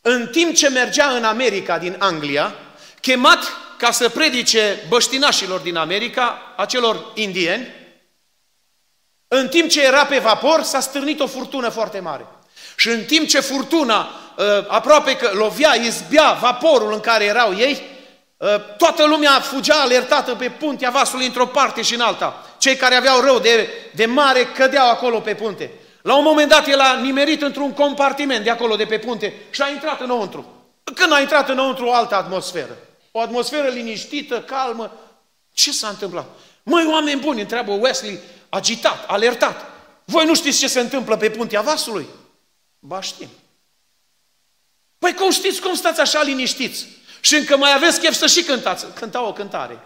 În 0.00 0.28
timp 0.28 0.54
ce 0.54 0.68
mergea 0.68 1.16
în 1.16 1.24
America 1.24 1.78
din 1.78 1.96
Anglia, 1.98 2.54
chemat 3.00 3.38
ca 3.78 3.90
să 3.90 4.08
predice 4.08 4.86
băștinașilor 4.88 5.60
din 5.60 5.76
America, 5.76 6.54
acelor 6.56 7.12
indieni, 7.14 7.77
în 9.28 9.48
timp 9.48 9.68
ce 9.68 9.84
era 9.84 10.04
pe 10.04 10.18
vapor, 10.18 10.62
s-a 10.62 10.80
stârnit 10.80 11.20
o 11.20 11.26
furtună 11.26 11.68
foarte 11.68 12.00
mare. 12.00 12.26
Și 12.76 12.88
în 12.88 13.04
timp 13.04 13.28
ce 13.28 13.40
furtuna 13.40 14.10
ă, 14.38 14.66
aproape 14.68 15.16
că 15.16 15.30
lovea, 15.34 15.74
izbea 15.74 16.32
vaporul 16.32 16.92
în 16.92 17.00
care 17.00 17.24
erau 17.24 17.56
ei, 17.56 17.82
ă, 18.40 18.58
toată 18.58 19.06
lumea 19.06 19.40
fugea 19.40 19.80
alertată 19.80 20.34
pe 20.34 20.48
puntea 20.48 20.90
vasului 20.90 21.26
într-o 21.26 21.46
parte 21.46 21.82
și 21.82 21.94
în 21.94 22.00
alta. 22.00 22.46
Cei 22.58 22.76
care 22.76 22.94
aveau 22.94 23.20
rău 23.20 23.38
de, 23.38 23.68
de 23.94 24.06
mare 24.06 24.44
cădeau 24.44 24.90
acolo 24.90 25.20
pe 25.20 25.34
punte. 25.34 25.70
La 26.02 26.16
un 26.16 26.24
moment 26.24 26.48
dat 26.48 26.68
el 26.68 26.80
a 26.80 26.98
nimerit 27.00 27.42
într-un 27.42 27.72
compartiment 27.72 28.44
de 28.44 28.50
acolo 28.50 28.76
de 28.76 28.84
pe 28.84 28.98
punte 28.98 29.34
și 29.50 29.62
a 29.62 29.68
intrat 29.68 30.00
înăuntru. 30.00 30.52
Când 30.94 31.12
a 31.12 31.20
intrat 31.20 31.48
înăuntru 31.48 31.86
o 31.86 31.92
altă 31.92 32.14
atmosferă, 32.14 32.76
o 33.10 33.20
atmosferă 33.20 33.68
liniștită, 33.68 34.40
calmă, 34.40 34.92
ce 35.52 35.72
s-a 35.72 35.88
întâmplat? 35.88 36.26
Măi, 36.62 36.86
oameni 36.90 37.20
buni, 37.20 37.40
întreabă 37.40 37.72
Wesley, 37.72 38.18
agitat, 38.48 39.08
alertat. 39.08 39.70
Voi 40.04 40.26
nu 40.26 40.34
știți 40.34 40.58
ce 40.58 40.68
se 40.68 40.80
întâmplă 40.80 41.16
pe 41.16 41.30
puntea 41.30 41.60
vasului? 41.60 42.06
Ba 42.78 43.00
știm. 43.00 43.28
Păi 44.98 45.14
cum 45.14 45.30
știți 45.30 45.60
cum 45.60 45.74
stați 45.74 46.00
așa 46.00 46.22
liniștiți? 46.22 46.86
Și 47.20 47.34
încă 47.34 47.56
mai 47.56 47.74
aveți 47.74 48.00
chef 48.00 48.14
să 48.14 48.26
și 48.26 48.42
cântați. 48.42 48.86
Cânta 48.94 49.22
o 49.22 49.32
cântare. 49.32 49.82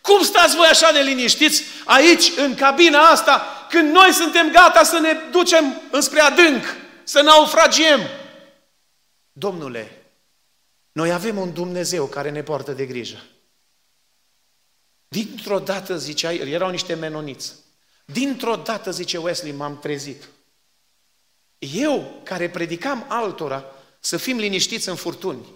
Cum 0.00 0.22
stați 0.22 0.56
voi 0.56 0.66
așa 0.66 0.92
de 0.92 1.00
liniștiți 1.00 1.62
aici, 1.84 2.32
în 2.36 2.54
cabina 2.54 2.98
asta, 2.98 3.66
când 3.70 3.92
noi 3.92 4.12
suntem 4.12 4.50
gata 4.50 4.82
să 4.82 4.98
ne 4.98 5.12
ducem 5.30 5.80
înspre 5.90 6.20
adânc, 6.20 6.64
să 7.04 7.20
naufragiem? 7.20 8.00
Domnule, 9.32 10.04
noi 10.92 11.12
avem 11.12 11.38
un 11.38 11.52
Dumnezeu 11.52 12.06
care 12.06 12.30
ne 12.30 12.42
poartă 12.42 12.72
de 12.72 12.86
grijă. 12.86 13.22
Dintr-o 15.08 15.58
dată, 15.58 15.96
zicea, 15.96 16.32
erau 16.32 16.70
niște 16.70 16.94
menoniți. 16.94 17.52
Dintr-o 18.04 18.56
dată, 18.56 18.90
zice 18.90 19.18
Wesley, 19.18 19.52
m-am 19.52 19.78
trezit. 19.78 20.28
Eu, 21.58 22.20
care 22.22 22.50
predicam 22.50 23.04
altora 23.08 23.64
să 24.00 24.16
fim 24.16 24.36
liniștiți 24.36 24.88
în 24.88 24.94
furtuni, 24.94 25.46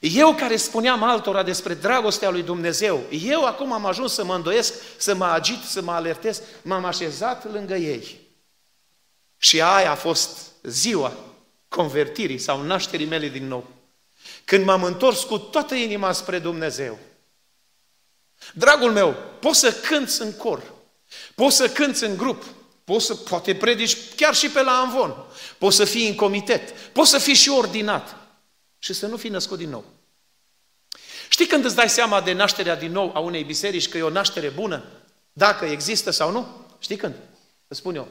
eu 0.00 0.34
care 0.34 0.56
spuneam 0.56 1.02
altora 1.02 1.42
despre 1.42 1.74
dragostea 1.74 2.30
lui 2.30 2.42
Dumnezeu, 2.42 3.02
eu 3.10 3.44
acum 3.44 3.72
am 3.72 3.86
ajuns 3.86 4.12
să 4.12 4.24
mă 4.24 4.34
îndoiesc, 4.34 4.74
să 4.96 5.14
mă 5.14 5.24
agit, 5.24 5.62
să 5.62 5.82
mă 5.82 5.92
alertez, 5.92 6.42
m-am 6.62 6.84
așezat 6.84 7.52
lângă 7.52 7.74
ei. 7.74 8.20
Și 9.36 9.60
aia 9.62 9.90
a 9.90 9.94
fost 9.94 10.38
ziua 10.62 11.12
convertirii 11.68 12.38
sau 12.38 12.62
nașterii 12.62 13.06
mele 13.06 13.28
din 13.28 13.46
nou. 13.46 13.68
Când 14.44 14.64
m-am 14.64 14.84
întors 14.84 15.22
cu 15.22 15.38
toată 15.38 15.74
inima 15.74 16.12
spre 16.12 16.38
Dumnezeu. 16.38 16.98
Dragul 18.54 18.92
meu, 18.92 19.16
poți 19.40 19.58
să 19.58 19.72
cânți 19.72 20.22
în 20.22 20.32
cor, 20.32 20.72
Poți 21.34 21.56
să 21.56 21.68
cânți 21.68 22.04
în 22.04 22.16
grup, 22.16 22.44
poți 22.84 23.06
să, 23.06 23.14
poate 23.14 23.54
predici 23.54 23.96
chiar 24.16 24.34
și 24.34 24.48
pe 24.50 24.62
la 24.62 24.72
Anvon, 24.72 25.14
poți 25.58 25.76
să 25.76 25.84
fii 25.84 26.08
în 26.08 26.14
comitet, 26.14 26.70
poți 26.70 27.10
să 27.10 27.18
fii 27.18 27.34
și 27.34 27.48
ordinat 27.48 28.16
și 28.78 28.92
să 28.92 29.06
nu 29.06 29.16
fii 29.16 29.30
născut 29.30 29.58
din 29.58 29.70
nou. 29.70 29.84
Știi 31.28 31.46
când 31.46 31.64
îți 31.64 31.74
dai 31.74 31.88
seama 31.88 32.20
de 32.20 32.32
nașterea 32.32 32.76
din 32.76 32.92
nou 32.92 33.10
a 33.14 33.18
unei 33.18 33.44
biserici, 33.44 33.88
că 33.88 33.98
e 33.98 34.02
o 34.02 34.10
naștere 34.10 34.48
bună, 34.48 34.84
dacă 35.32 35.64
există 35.64 36.10
sau 36.10 36.30
nu? 36.30 36.66
Știi 36.78 36.96
când? 36.96 37.14
Îți 37.68 37.78
spun 37.78 37.94
eu, 37.94 38.08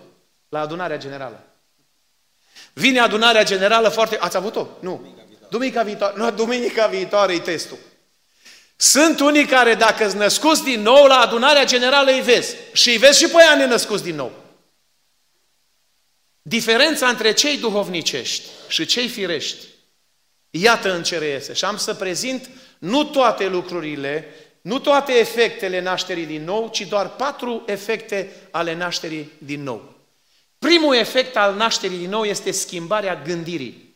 la 0.49 0.59
adunarea 0.59 0.97
generală. 0.97 1.43
Vine 2.73 2.99
adunarea 2.99 3.43
generală 3.43 3.89
foarte... 3.89 4.17
Ați 4.17 4.37
avut-o? 4.37 4.67
Nu. 4.79 5.15
Duminica 5.49 5.83
viitoare. 5.83 6.17
Nu, 6.17 6.31
duminica 6.31 6.87
viitoare 6.87 7.33
e 7.33 7.39
testul. 7.39 7.77
Sunt 8.81 9.19
unii 9.19 9.45
care 9.45 9.73
dacă 9.73 10.05
îți 10.05 10.15
născuți 10.15 10.63
din 10.63 10.81
nou, 10.81 11.05
la 11.05 11.15
adunarea 11.15 11.65
generală 11.65 12.11
îi 12.11 12.21
vezi. 12.21 12.55
Și 12.73 12.89
îi 12.89 12.97
vezi 12.97 13.19
și 13.19 13.27
pe 13.27 13.41
aia 13.41 13.55
nenăscuți 13.55 14.03
din 14.03 14.15
nou. 14.15 14.31
Diferența 16.41 17.07
între 17.07 17.33
cei 17.33 17.57
duhovnicești 17.57 18.47
și 18.67 18.85
cei 18.85 19.07
firești, 19.07 19.65
iată 20.49 20.93
în 20.93 21.03
ce 21.03 21.17
reiese. 21.17 21.53
Și 21.53 21.65
am 21.65 21.77
să 21.77 21.93
prezint 21.93 22.49
nu 22.77 23.03
toate 23.03 23.47
lucrurile, 23.47 24.33
nu 24.61 24.79
toate 24.79 25.11
efectele 25.11 25.81
nașterii 25.81 26.25
din 26.25 26.43
nou, 26.43 26.69
ci 26.71 26.81
doar 26.81 27.09
patru 27.09 27.63
efecte 27.65 28.31
ale 28.51 28.75
nașterii 28.75 29.31
din 29.37 29.63
nou. 29.63 29.95
Primul 30.59 30.95
efect 30.95 31.37
al 31.37 31.55
nașterii 31.55 31.97
din 31.97 32.09
nou 32.09 32.23
este 32.23 32.51
schimbarea 32.51 33.21
gândirii. 33.25 33.88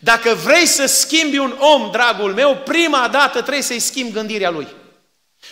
Dacă 0.00 0.34
vrei 0.34 0.66
să 0.66 0.86
schimbi 0.86 1.38
un 1.38 1.56
om, 1.58 1.90
dragul 1.90 2.34
meu, 2.34 2.56
prima 2.64 3.08
dată 3.08 3.40
trebuie 3.40 3.62
să-i 3.62 3.80
schimbi 3.80 4.12
gândirea 4.12 4.50
lui. 4.50 4.68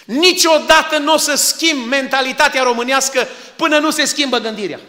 Niciodată 0.05 0.99
nu 0.99 1.13
o 1.13 1.17
să 1.17 1.35
schimb 1.35 1.87
mentalitatea 1.87 2.63
românească 2.63 3.29
până 3.57 3.79
nu 3.79 3.91
se 3.91 4.05
schimbă 4.05 4.39
gândirea. 4.39 4.81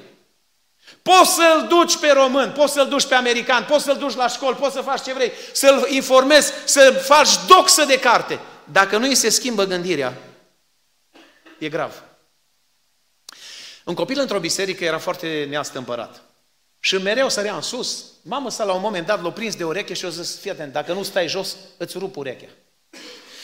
Poți 1.02 1.34
să-l 1.34 1.66
duci 1.70 1.98
pe 1.98 2.12
român, 2.12 2.52
poți 2.52 2.74
să-l 2.74 2.88
duci 2.88 3.06
pe 3.06 3.16
american, 3.16 3.66
poți 3.66 3.84
să-l 3.84 3.98
duci 3.98 4.16
la 4.16 4.28
școală, 4.28 4.56
poți 4.56 4.74
să 4.74 4.82
faci 4.82 5.04
ce 5.04 5.14
vrei, 5.14 5.32
să-l 5.52 5.86
informezi, 5.90 6.52
să 6.66 7.04
faci 7.06 7.30
doxă 7.48 7.86
de 7.86 8.00
carte. 8.00 8.40
Dacă 8.64 8.98
nu 8.98 9.08
îi 9.08 9.16
se 9.16 9.30
schimbă 9.30 9.64
gândirea, 9.64 10.14
e 11.58 11.70
grav. 11.70 12.04
Un 13.84 13.94
copil 13.94 14.20
într-o 14.20 14.40
biserică 14.40 14.84
era 14.84 14.98
foarte 14.98 15.48
neastâmpărat. 15.50 16.22
Și 16.84 16.98
mereu 16.98 17.30
sărea 17.30 17.56
în 17.56 17.62
sus. 17.62 18.06
Mamă 18.22 18.50
sa 18.50 18.64
la 18.64 18.74
un 18.74 18.82
moment 18.82 19.06
dat 19.06 19.22
l-a 19.22 19.32
prins 19.32 19.56
de 19.56 19.64
ureche 19.64 19.94
și 19.94 20.06
a 20.06 20.10
zis, 20.10 20.40
fii 20.40 20.52
atent, 20.52 20.72
dacă 20.72 20.94
nu 20.94 21.04
stai 21.04 21.28
jos, 21.28 21.56
îți 21.78 21.98
rup 21.98 22.16
urechea. 22.16 22.50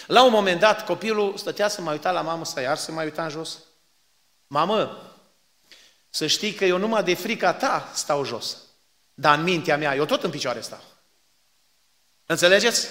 La 0.07 0.23
un 0.23 0.31
moment 0.31 0.59
dat, 0.59 0.85
copilul 0.85 1.37
stătea 1.37 1.67
să 1.67 1.81
mai 1.81 1.93
uita 1.93 2.11
la 2.11 2.21
mamă 2.21 2.45
sa, 2.45 2.61
iar 2.61 2.77
să 2.77 2.91
mai 2.91 3.05
uita 3.05 3.23
în 3.23 3.29
jos. 3.29 3.57
Mamă, 4.47 5.01
să 6.09 6.27
știi 6.27 6.53
că 6.53 6.65
eu 6.65 6.77
numai 6.77 7.03
de 7.03 7.13
frica 7.13 7.53
ta 7.53 7.91
stau 7.93 8.25
jos. 8.25 8.57
Dar 9.13 9.37
în 9.37 9.43
mintea 9.43 9.77
mea, 9.77 9.95
eu 9.95 10.05
tot 10.05 10.23
în 10.23 10.29
picioare 10.29 10.61
stau. 10.61 10.83
Înțelegeți? 12.25 12.87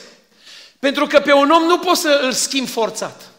Pentru 0.79 1.07
că 1.07 1.21
pe 1.21 1.33
un 1.33 1.51
om 1.51 1.63
nu 1.63 1.79
poți 1.79 2.01
să 2.01 2.21
îl 2.23 2.33
schimbi 2.33 2.71
forțat. 2.71 3.31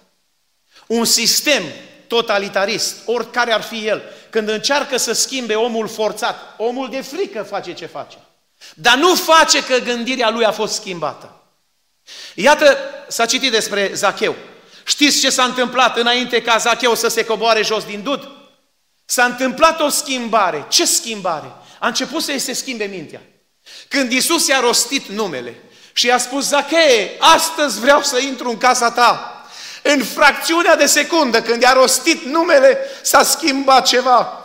Un 0.88 1.06
sistem 1.06 1.64
totalitarist, 2.08 2.98
oricare 3.06 3.52
ar 3.52 3.62
fi 3.62 3.88
el, 3.88 4.02
când 4.30 4.50
încearcă 4.50 4.98
să 4.98 5.14
schimbe 5.14 5.56
omul 5.56 5.88
forțat, 5.88 6.56
omul 6.58 6.90
de 6.90 7.02
frică 7.02 7.44
face 7.44 7.74
ce 7.74 7.86
face. 7.86 8.18
Dar 8.74 8.98
nu 8.98 9.16
face 9.16 9.64
că 9.64 9.78
gândirea 9.78 10.30
lui 10.30 10.46
a 10.46 10.52
fost 10.52 10.74
schimbată. 10.74 11.42
Iată, 12.36 12.78
s-a 13.08 13.26
citit 13.26 13.52
despre 13.52 13.92
Zacheu. 13.94 14.36
Știți 14.84 15.20
ce 15.20 15.30
s-a 15.30 15.44
întâmplat 15.44 15.98
înainte 15.98 16.42
ca 16.42 16.58
Zacheu 16.58 16.96
să 16.96 17.08
se 17.08 17.26
coboare 17.26 17.64
jos 17.64 17.84
din 17.84 18.04
dud? 18.04 18.30
S-a 19.06 19.24
întâmplat 19.24 19.80
o 19.80 19.90
schimbare. 19.90 20.66
Ce 20.70 20.86
schimbare? 20.86 21.52
A 21.80 21.88
început 21.88 22.24
să-i 22.24 22.40
se 22.40 22.54
schimbe 22.54 22.86
mintea. 22.86 23.22
Când 23.88 24.12
Isus 24.12 24.48
i-a 24.48 24.60
rostit 24.60 25.08
numele 25.08 25.62
și 25.94 26.06
i-a 26.06 26.18
spus, 26.18 26.48
Zachee, 26.48 27.16
astăzi 27.20 27.80
vreau 27.80 28.02
să 28.02 28.20
intru 28.20 28.50
în 28.50 28.58
casa 28.58 28.92
ta. 28.92 29.37
În 29.94 30.04
fracțiunea 30.04 30.76
de 30.76 30.86
secundă, 30.86 31.42
când 31.42 31.62
i-a 31.62 31.74
rostit 31.74 32.24
numele, 32.24 32.78
s-a 33.02 33.24
schimbat 33.24 33.88
ceva. 33.88 34.42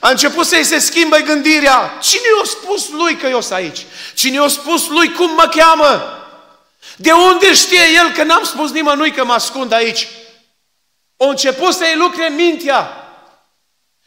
A 0.00 0.10
început 0.10 0.46
să-i 0.46 0.64
se 0.64 0.78
schimbe 0.78 1.22
gândirea. 1.22 1.98
Cine 2.00 2.22
i-a 2.38 2.44
spus 2.44 2.88
lui 2.88 3.16
că 3.16 3.26
eu 3.26 3.40
sunt 3.40 3.52
aici? 3.52 3.86
Cine 4.14 4.34
i-a 4.34 4.48
spus 4.48 4.88
lui 4.88 5.12
cum 5.12 5.34
mă 5.34 5.48
cheamă? 5.56 6.18
De 6.96 7.12
unde 7.12 7.54
știe 7.54 7.90
el 7.94 8.12
că 8.12 8.22
n-am 8.22 8.44
spus 8.44 8.70
nimănui 8.70 9.12
că 9.12 9.24
mă 9.24 9.32
ascund 9.32 9.72
aici? 9.72 10.08
O 11.16 11.26
început 11.26 11.74
să-i 11.74 11.96
lucre 11.96 12.28
mintea. 12.28 12.88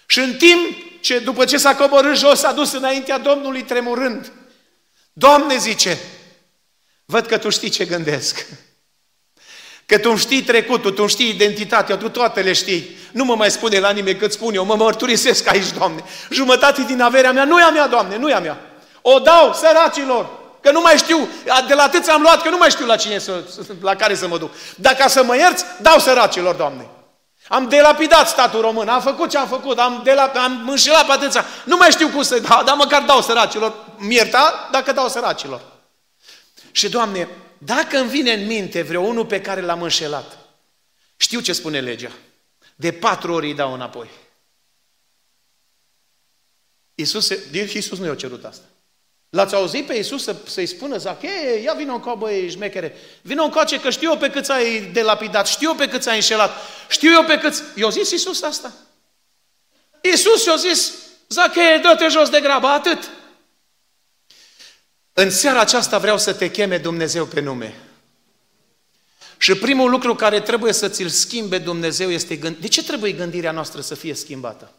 Și 0.06 0.20
în 0.20 0.36
timp 0.36 1.02
ce 1.02 1.20
după 1.20 1.46
ce 1.46 1.58
s-a 1.58 1.76
coborât 1.76 2.18
jos, 2.18 2.40
s-a 2.40 2.52
dus 2.52 2.72
înaintea 2.72 3.18
Domnului 3.18 3.64
tremurând. 3.64 4.32
Doamne, 5.14 5.58
zice, 5.58 5.98
văd 7.06 7.26
că 7.26 7.38
Tu 7.38 7.50
știi 7.50 7.70
ce 7.70 7.86
gândesc. 7.86 8.46
Că 9.92 9.98
Tu 9.98 10.16
știi 10.16 10.42
trecutul, 10.42 10.92
Tu 10.92 11.08
știi 11.08 11.30
identitatea, 11.30 11.98
Tu 11.98 12.10
toate 12.10 12.42
le 12.42 12.54
știi. 12.54 12.98
Nu 13.12 13.24
mă 13.24 13.36
mai 13.36 13.52
spune 13.52 13.80
la 13.80 13.90
nimeni 13.90 14.18
cât 14.18 14.32
spun 14.32 14.54
eu, 14.54 14.66
mă 14.66 14.76
mărturisesc 14.76 15.48
aici, 15.48 15.72
Doamne. 15.78 16.04
Jumătate 16.30 16.82
din 16.82 17.02
averea 17.02 17.32
mea 17.32 17.44
nu 17.44 17.60
e 17.60 17.64
a 17.64 17.70
mea, 17.70 17.88
Doamne, 17.88 18.18
nu 18.18 18.30
e 18.30 18.34
a 18.34 18.40
mea. 18.40 18.58
O 19.02 19.20
dau 19.20 19.54
săracilor, 19.54 20.30
că 20.62 20.72
nu 20.72 20.82
mai 20.82 20.98
știu, 20.98 21.28
de 21.68 21.74
la 21.74 21.84
atât 21.84 22.08
am 22.08 22.22
luat 22.22 22.42
că 22.42 22.50
nu 22.50 22.58
mai 22.58 22.70
știu 22.70 22.86
la 22.86 22.96
cine 22.96 23.18
să, 23.18 23.44
la 23.82 23.96
care 23.96 24.16
să 24.16 24.28
mă 24.28 24.38
duc. 24.38 24.52
Dacă 24.76 25.10
să 25.10 25.24
mă 25.24 25.36
ierți, 25.36 25.66
dau 25.82 26.00
săracilor, 26.00 26.56
Doamne. 26.56 26.88
Am 27.48 27.68
delapidat 27.70 28.28
statul 28.28 28.62
român, 28.62 28.88
am 28.88 29.02
făcut 29.02 29.30
ce 29.30 29.38
am 29.38 29.48
făcut, 29.48 29.80
am, 29.80 30.04
delap- 30.08 30.36
am 30.36 30.66
înșelat 30.70 31.06
pe 31.06 31.12
atâția. 31.12 31.46
Nu 31.64 31.76
mai 31.78 31.92
știu 31.92 32.08
cum 32.08 32.22
să 32.24 32.40
dau, 32.40 32.64
dar 32.64 32.76
măcar 32.76 33.02
dau 33.02 33.22
săracilor. 33.22 33.74
Mierta 33.98 34.70
dacă 34.72 34.92
dau 34.92 35.08
săracilor. 35.08 35.62
Și, 36.72 36.90
Doamne, 36.90 37.28
dacă 37.58 37.98
îmi 37.98 38.10
vine 38.10 38.34
în 38.34 38.46
minte 38.46 38.82
vreo 38.82 39.02
unul 39.02 39.26
pe 39.26 39.42
care 39.42 39.62
l-am 39.62 39.82
înșelat, 39.82 40.38
știu 41.16 41.40
ce 41.40 41.54
spune 41.54 41.80
legea. 41.80 42.12
De 42.76 42.92
patru 42.92 43.34
ori 43.34 43.48
îi 43.48 43.54
dau 43.54 43.74
înapoi. 43.74 44.10
Iisus, 46.96 47.30
Iisus 47.52 47.98
nu 47.98 48.06
i-a 48.06 48.16
cerut 48.16 48.44
asta. 48.44 48.66
L-ați 49.30 49.56
auzit 49.56 49.86
pe 49.86 49.96
Iisus 49.96 50.24
să, 50.24 50.36
să-i 50.46 50.66
spună, 50.66 50.98
Zache, 50.98 51.60
ia 51.64 51.74
vină 51.74 51.94
încă, 51.94 52.16
băi, 52.18 52.50
șmechere, 52.50 52.96
vină 53.22 53.44
încoace 53.44 53.80
că 53.80 53.90
știu 53.90 54.12
eu 54.12 54.18
pe 54.18 54.30
cât 54.30 54.50
ai 54.50 54.82
delapidat, 54.82 55.48
știu 55.48 55.70
eu 55.70 55.76
pe 55.76 55.88
cât 55.88 56.06
ai 56.06 56.16
înșelat, 56.16 56.52
știu 56.90 57.12
eu 57.12 57.24
pe 57.24 57.38
cât... 57.38 57.64
I-a 57.76 57.90
zis 57.90 58.12
Iisus 58.12 58.42
asta. 58.42 58.74
Iisus 60.02 60.46
i-a 60.46 60.56
zis, 60.56 60.94
Zache, 61.28 61.80
dă-te 61.82 62.08
jos 62.08 62.30
de 62.30 62.40
grabă, 62.42 62.68
atât. 62.68 63.10
În 65.14 65.30
seara 65.30 65.60
aceasta 65.60 65.98
vreau 65.98 66.18
să 66.18 66.34
te 66.34 66.52
cheme 66.52 66.78
Dumnezeu 66.78 67.26
pe 67.26 67.40
nume. 67.40 67.76
Și 69.38 69.56
primul 69.56 69.90
lucru 69.90 70.16
care 70.16 70.42
trebuie 70.42 70.74
să 70.74 70.90
ți-l 70.90 71.08
schimbe 71.08 71.58
Dumnezeu 71.58 72.10
este 72.10 72.36
gând... 72.36 72.56
De 72.56 72.68
ce 72.68 72.84
trebuie 72.84 73.12
gândirea 73.12 73.52
noastră 73.52 73.82
să 73.82 73.96
fie 73.96 74.14
schimbată? 74.14 74.72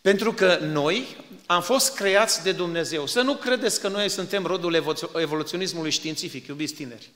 Pentru 0.00 0.32
că 0.32 0.58
noi 0.62 1.16
am 1.46 1.62
fost 1.62 1.94
creați 1.94 2.42
de 2.42 2.52
Dumnezeu. 2.52 3.06
Să 3.06 3.20
nu 3.20 3.34
credeți 3.34 3.80
că 3.80 3.88
noi 3.88 4.08
suntem 4.08 4.46
rodul 4.46 4.74
evoluționismului 5.14 5.90
științific, 5.90 6.46
iubiți 6.46 6.74
tineri. 6.74 7.10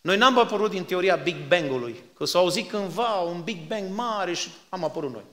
Noi 0.00 0.16
n-am 0.16 0.38
apărut 0.38 0.70
din 0.70 0.84
teoria 0.84 1.16
Big 1.16 1.36
Bang-ului, 1.48 2.02
că 2.16 2.24
s-a 2.24 2.38
auzit 2.38 2.70
cândva 2.70 3.20
un 3.20 3.42
Big 3.42 3.66
Bang 3.66 3.94
mare 3.94 4.32
și 4.32 4.48
am 4.68 4.84
apărut 4.84 5.12
noi. 5.12 5.24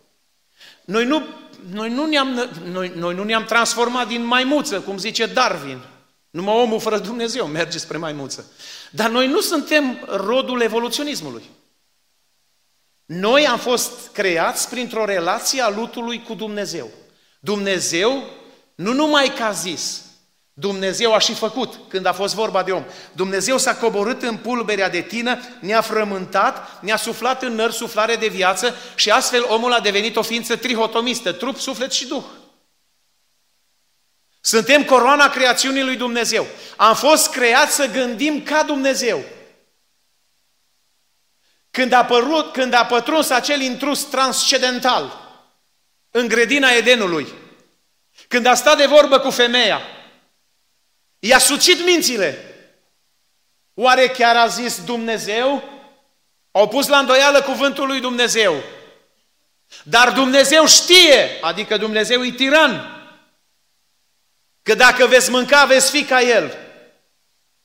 Noi 0.85 1.05
nu, 1.05 1.23
noi 1.71 1.89
nu, 1.89 2.05
ne-am, 2.05 2.49
noi, 2.63 2.91
noi 2.95 3.15
nu 3.15 3.23
ne-am 3.23 3.45
transformat 3.45 4.07
din 4.07 4.23
maimuță, 4.23 4.79
cum 4.81 4.97
zice 4.97 5.25
Darwin. 5.25 5.81
Numai 6.29 6.55
omul 6.55 6.79
fără 6.79 6.97
Dumnezeu 6.97 7.45
merge 7.45 7.77
spre 7.77 7.97
maimuță. 7.97 8.51
Dar 8.91 9.09
noi 9.09 9.27
nu 9.27 9.41
suntem 9.41 10.05
rodul 10.07 10.61
evoluționismului. 10.61 11.43
Noi 13.05 13.47
am 13.47 13.57
fost 13.59 13.91
creați 14.11 14.69
printr-o 14.69 15.05
relație 15.05 15.61
a 15.61 15.69
lutului 15.69 16.23
cu 16.23 16.33
Dumnezeu. 16.33 16.89
Dumnezeu 17.39 18.23
nu 18.75 18.93
numai 18.93 19.33
că 19.33 19.43
a 19.43 19.51
zis, 19.51 20.01
Dumnezeu 20.53 21.13
a 21.13 21.19
și 21.19 21.33
făcut 21.33 21.79
când 21.87 22.05
a 22.05 22.13
fost 22.13 22.35
vorba 22.35 22.63
de 22.63 22.71
om. 22.71 22.83
Dumnezeu 23.11 23.57
s-a 23.57 23.75
coborât 23.75 24.21
în 24.21 24.37
pulberea 24.37 24.89
de 24.89 25.01
tină, 25.01 25.39
ne-a 25.59 25.81
frământat, 25.81 26.81
ne-a 26.81 26.97
suflat 26.97 27.43
în 27.43 27.53
nări 27.53 27.73
suflare 27.73 28.15
de 28.15 28.27
viață 28.27 28.75
și 28.95 29.09
astfel 29.09 29.45
omul 29.47 29.73
a 29.73 29.79
devenit 29.79 30.15
o 30.15 30.21
ființă 30.21 30.55
trihotomistă, 30.55 31.31
trup, 31.31 31.57
suflet 31.57 31.91
și 31.91 32.07
duh. 32.07 32.23
Suntem 34.49 34.83
coroana 34.83 35.29
creațiunii 35.29 35.83
lui 35.83 35.95
Dumnezeu. 35.95 36.47
Am 36.77 36.95
fost 36.95 37.29
creați 37.29 37.75
să 37.75 37.85
gândim 37.85 38.43
ca 38.43 38.63
Dumnezeu. 38.63 39.23
Când 41.71 41.91
a, 41.91 42.05
părut, 42.05 42.51
când 42.51 42.73
a 42.73 42.85
pătruns 42.85 43.29
acel 43.29 43.61
intrus 43.61 44.01
transcendental 44.01 45.31
în 46.11 46.27
grădina 46.27 46.69
Edenului, 46.69 47.33
când 48.27 48.45
a 48.45 48.53
stat 48.53 48.77
de 48.77 48.85
vorbă 48.85 49.19
cu 49.19 49.29
femeia, 49.29 49.81
i-a 51.19 51.39
sucit 51.39 51.85
mințile. 51.85 52.37
Oare 53.73 54.07
chiar 54.07 54.35
a 54.35 54.47
zis 54.47 54.83
Dumnezeu? 54.83 55.63
Au 56.51 56.67
pus 56.67 56.87
la 56.87 56.97
îndoială 56.97 57.41
cuvântul 57.41 57.87
lui 57.87 57.99
Dumnezeu. 57.99 58.63
Dar 59.83 60.11
Dumnezeu 60.11 60.65
știe, 60.65 61.37
adică 61.41 61.77
Dumnezeu 61.77 62.23
e 62.23 62.31
tiran, 62.31 62.98
că 64.69 64.75
dacă 64.75 65.07
veți 65.07 65.29
mânca, 65.29 65.65
veți 65.65 65.91
fi 65.91 66.03
ca 66.03 66.21
El. 66.21 66.57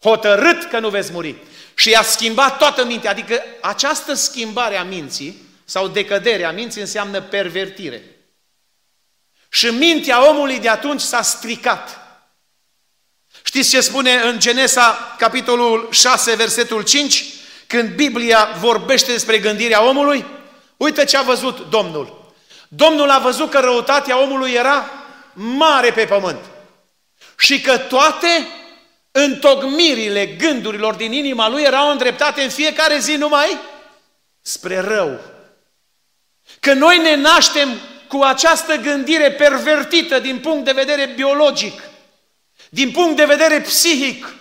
Hotărât 0.02 0.64
că 0.64 0.78
nu 0.78 0.88
veți 0.88 1.12
muri. 1.12 1.34
Și 1.74 1.92
a 1.92 2.02
schimbat 2.02 2.58
toată 2.58 2.84
mintea, 2.84 3.10
adică 3.10 3.42
această 3.60 4.14
schimbare 4.14 4.76
a 4.76 4.84
minții 4.84 5.42
sau 5.64 5.88
decăderea 5.88 6.52
minții 6.52 6.80
înseamnă 6.80 7.20
pervertire. 7.20 8.02
Și 9.48 9.66
mintea 9.66 10.28
omului 10.28 10.58
de 10.58 10.68
atunci 10.68 11.00
s-a 11.00 11.22
stricat. 11.22 11.98
Știți 13.42 13.70
ce 13.70 13.80
spune 13.80 14.12
în 14.12 14.38
Genesa, 14.38 15.14
capitolul 15.18 15.88
6, 15.90 16.34
versetul 16.34 16.82
5, 16.82 17.24
când 17.66 17.94
Biblia 17.94 18.48
vorbește 18.60 19.12
despre 19.12 19.38
gândirea 19.38 19.84
omului? 19.84 20.24
Uite 20.76 21.04
ce 21.04 21.16
a 21.16 21.22
văzut 21.22 21.70
Domnul. 21.70 22.32
Domnul 22.68 23.10
a 23.10 23.18
văzut 23.18 23.50
că 23.50 23.58
răutatea 23.58 24.22
omului 24.22 24.52
era 24.52 24.90
mare 25.34 25.92
pe 25.92 26.04
pământ 26.04 26.52
și 27.38 27.60
că 27.60 27.78
toate 27.78 28.46
întocmirile 29.10 30.26
gândurilor 30.26 30.94
din 30.94 31.12
inima 31.12 31.48
lui 31.48 31.62
erau 31.62 31.90
îndreptate 31.90 32.42
în 32.42 32.50
fiecare 32.50 32.98
zi 32.98 33.14
numai 33.14 33.58
spre 34.42 34.78
rău. 34.78 35.20
Că 36.60 36.72
noi 36.72 36.98
ne 36.98 37.14
naștem 37.14 37.80
cu 38.08 38.22
această 38.22 38.76
gândire 38.76 39.32
pervertită 39.32 40.18
din 40.18 40.38
punct 40.38 40.64
de 40.64 40.72
vedere 40.72 41.06
biologic. 41.06 41.82
din 42.70 42.90
punct 42.90 43.16
de 43.16 43.24
vedere 43.24 43.60
psihic, 43.60 44.34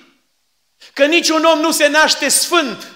că 0.94 1.06
niciun 1.06 1.44
om 1.44 1.60
nu 1.60 1.72
se 1.72 1.88
naște 1.88 2.28
sfânt, 2.28 2.92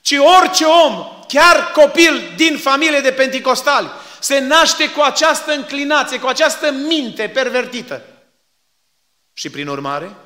ci 0.00 0.14
orice 0.38 0.64
om, 0.64 1.24
chiar 1.28 1.70
copil 1.70 2.32
din 2.36 2.58
familie 2.58 3.00
de 3.00 3.12
penticostali, 3.12 3.90
se 4.20 4.38
naște 4.38 4.90
cu 4.90 5.00
această 5.00 5.52
înclinație, 5.52 6.18
cu 6.18 6.26
această 6.26 6.70
minte 6.70 7.28
pervertită. 7.28 8.11
Și 9.32 9.50
prin 9.50 9.68
urmare, 9.68 10.16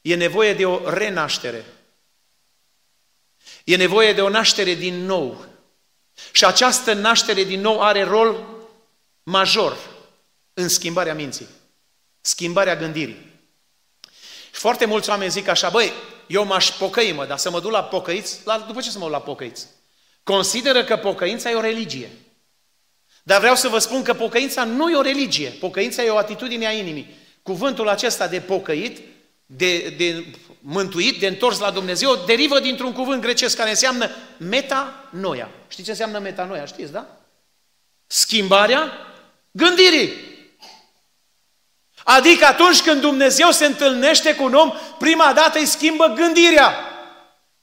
e 0.00 0.14
nevoie 0.14 0.54
de 0.54 0.66
o 0.66 0.90
renaștere. 0.90 1.64
E 3.64 3.76
nevoie 3.76 4.12
de 4.12 4.22
o 4.22 4.28
naștere 4.28 4.74
din 4.74 5.04
nou. 5.04 5.44
Și 6.32 6.44
această 6.44 6.92
naștere 6.92 7.44
din 7.44 7.60
nou 7.60 7.82
are 7.82 8.02
rol 8.02 8.46
major 9.22 9.76
în 10.54 10.68
schimbarea 10.68 11.14
minții, 11.14 11.46
schimbarea 12.20 12.76
gândirii. 12.76 13.34
Și 14.52 14.60
foarte 14.60 14.84
mulți 14.84 15.08
oameni 15.08 15.30
zic 15.30 15.48
așa, 15.48 15.68
băi, 15.68 15.92
eu 16.26 16.44
m-aș 16.44 16.70
pocăi, 16.70 17.12
mă, 17.12 17.26
dar 17.26 17.38
să 17.38 17.50
mă 17.50 17.60
duc 17.60 17.70
la 17.70 17.84
pocăiți, 17.84 18.40
la, 18.44 18.58
după 18.58 18.80
ce 18.80 18.90
să 18.90 18.98
mă 18.98 19.04
duc 19.04 19.12
la 19.12 19.20
pocăiți? 19.20 19.66
Consideră 20.22 20.84
că 20.84 20.96
pocăința 20.96 21.50
e 21.50 21.54
o 21.54 21.60
religie. 21.60 22.10
Dar 23.22 23.38
vreau 23.38 23.54
să 23.54 23.68
vă 23.68 23.78
spun 23.78 24.02
că 24.02 24.14
pocăința 24.14 24.64
nu 24.64 24.90
e 24.90 24.96
o 24.96 25.02
religie, 25.02 25.48
pocăința 25.48 26.02
e 26.02 26.10
o 26.10 26.16
atitudine 26.16 26.66
a 26.66 26.72
inimii. 26.72 27.16
Cuvântul 27.46 27.88
acesta 27.88 28.26
de 28.26 28.40
pocăit, 28.40 29.00
de, 29.46 29.94
de 29.96 30.24
mântuit, 30.58 31.20
de 31.20 31.26
întors 31.26 31.58
la 31.58 31.70
Dumnezeu, 31.70 32.22
derivă 32.26 32.60
dintr-un 32.60 32.92
cuvânt 32.92 33.20
grecesc 33.20 33.56
care 33.56 33.70
înseamnă 33.70 34.10
metanoia. 34.36 35.48
Știți 35.68 35.84
ce 35.84 35.90
înseamnă 35.90 36.18
metanoia? 36.18 36.64
Știți, 36.64 36.92
da? 36.92 37.06
Schimbarea 38.06 38.92
gândirii. 39.50 40.12
Adică 42.04 42.44
atunci 42.44 42.82
când 42.82 43.00
Dumnezeu 43.00 43.50
se 43.50 43.66
întâlnește 43.66 44.34
cu 44.34 44.44
un 44.44 44.54
om, 44.54 44.72
prima 44.98 45.32
dată 45.34 45.58
îi 45.58 45.66
schimbă 45.66 46.06
gândirea. 46.16 46.74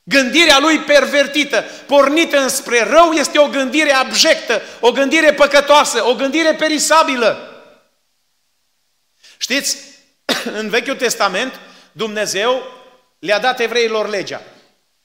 Gândirea 0.03 0.59
lui 0.59 0.79
pervertită, 0.79 1.61
pornită 1.85 2.37
înspre 2.37 2.83
rău, 2.83 3.11
este 3.11 3.39
o 3.39 3.47
gândire 3.47 3.91
abjectă, 3.91 4.61
o 4.79 4.91
gândire 4.91 5.33
păcătoasă, 5.33 6.05
o 6.05 6.13
gândire 6.13 6.53
perisabilă. 6.53 7.52
Știți, 9.43 9.77
în 10.59 10.69
Vechiul 10.69 10.95
Testament, 10.95 11.59
Dumnezeu 11.91 12.63
le-a 13.19 13.39
dat 13.39 13.59
evreilor 13.59 14.09
legea. 14.09 14.41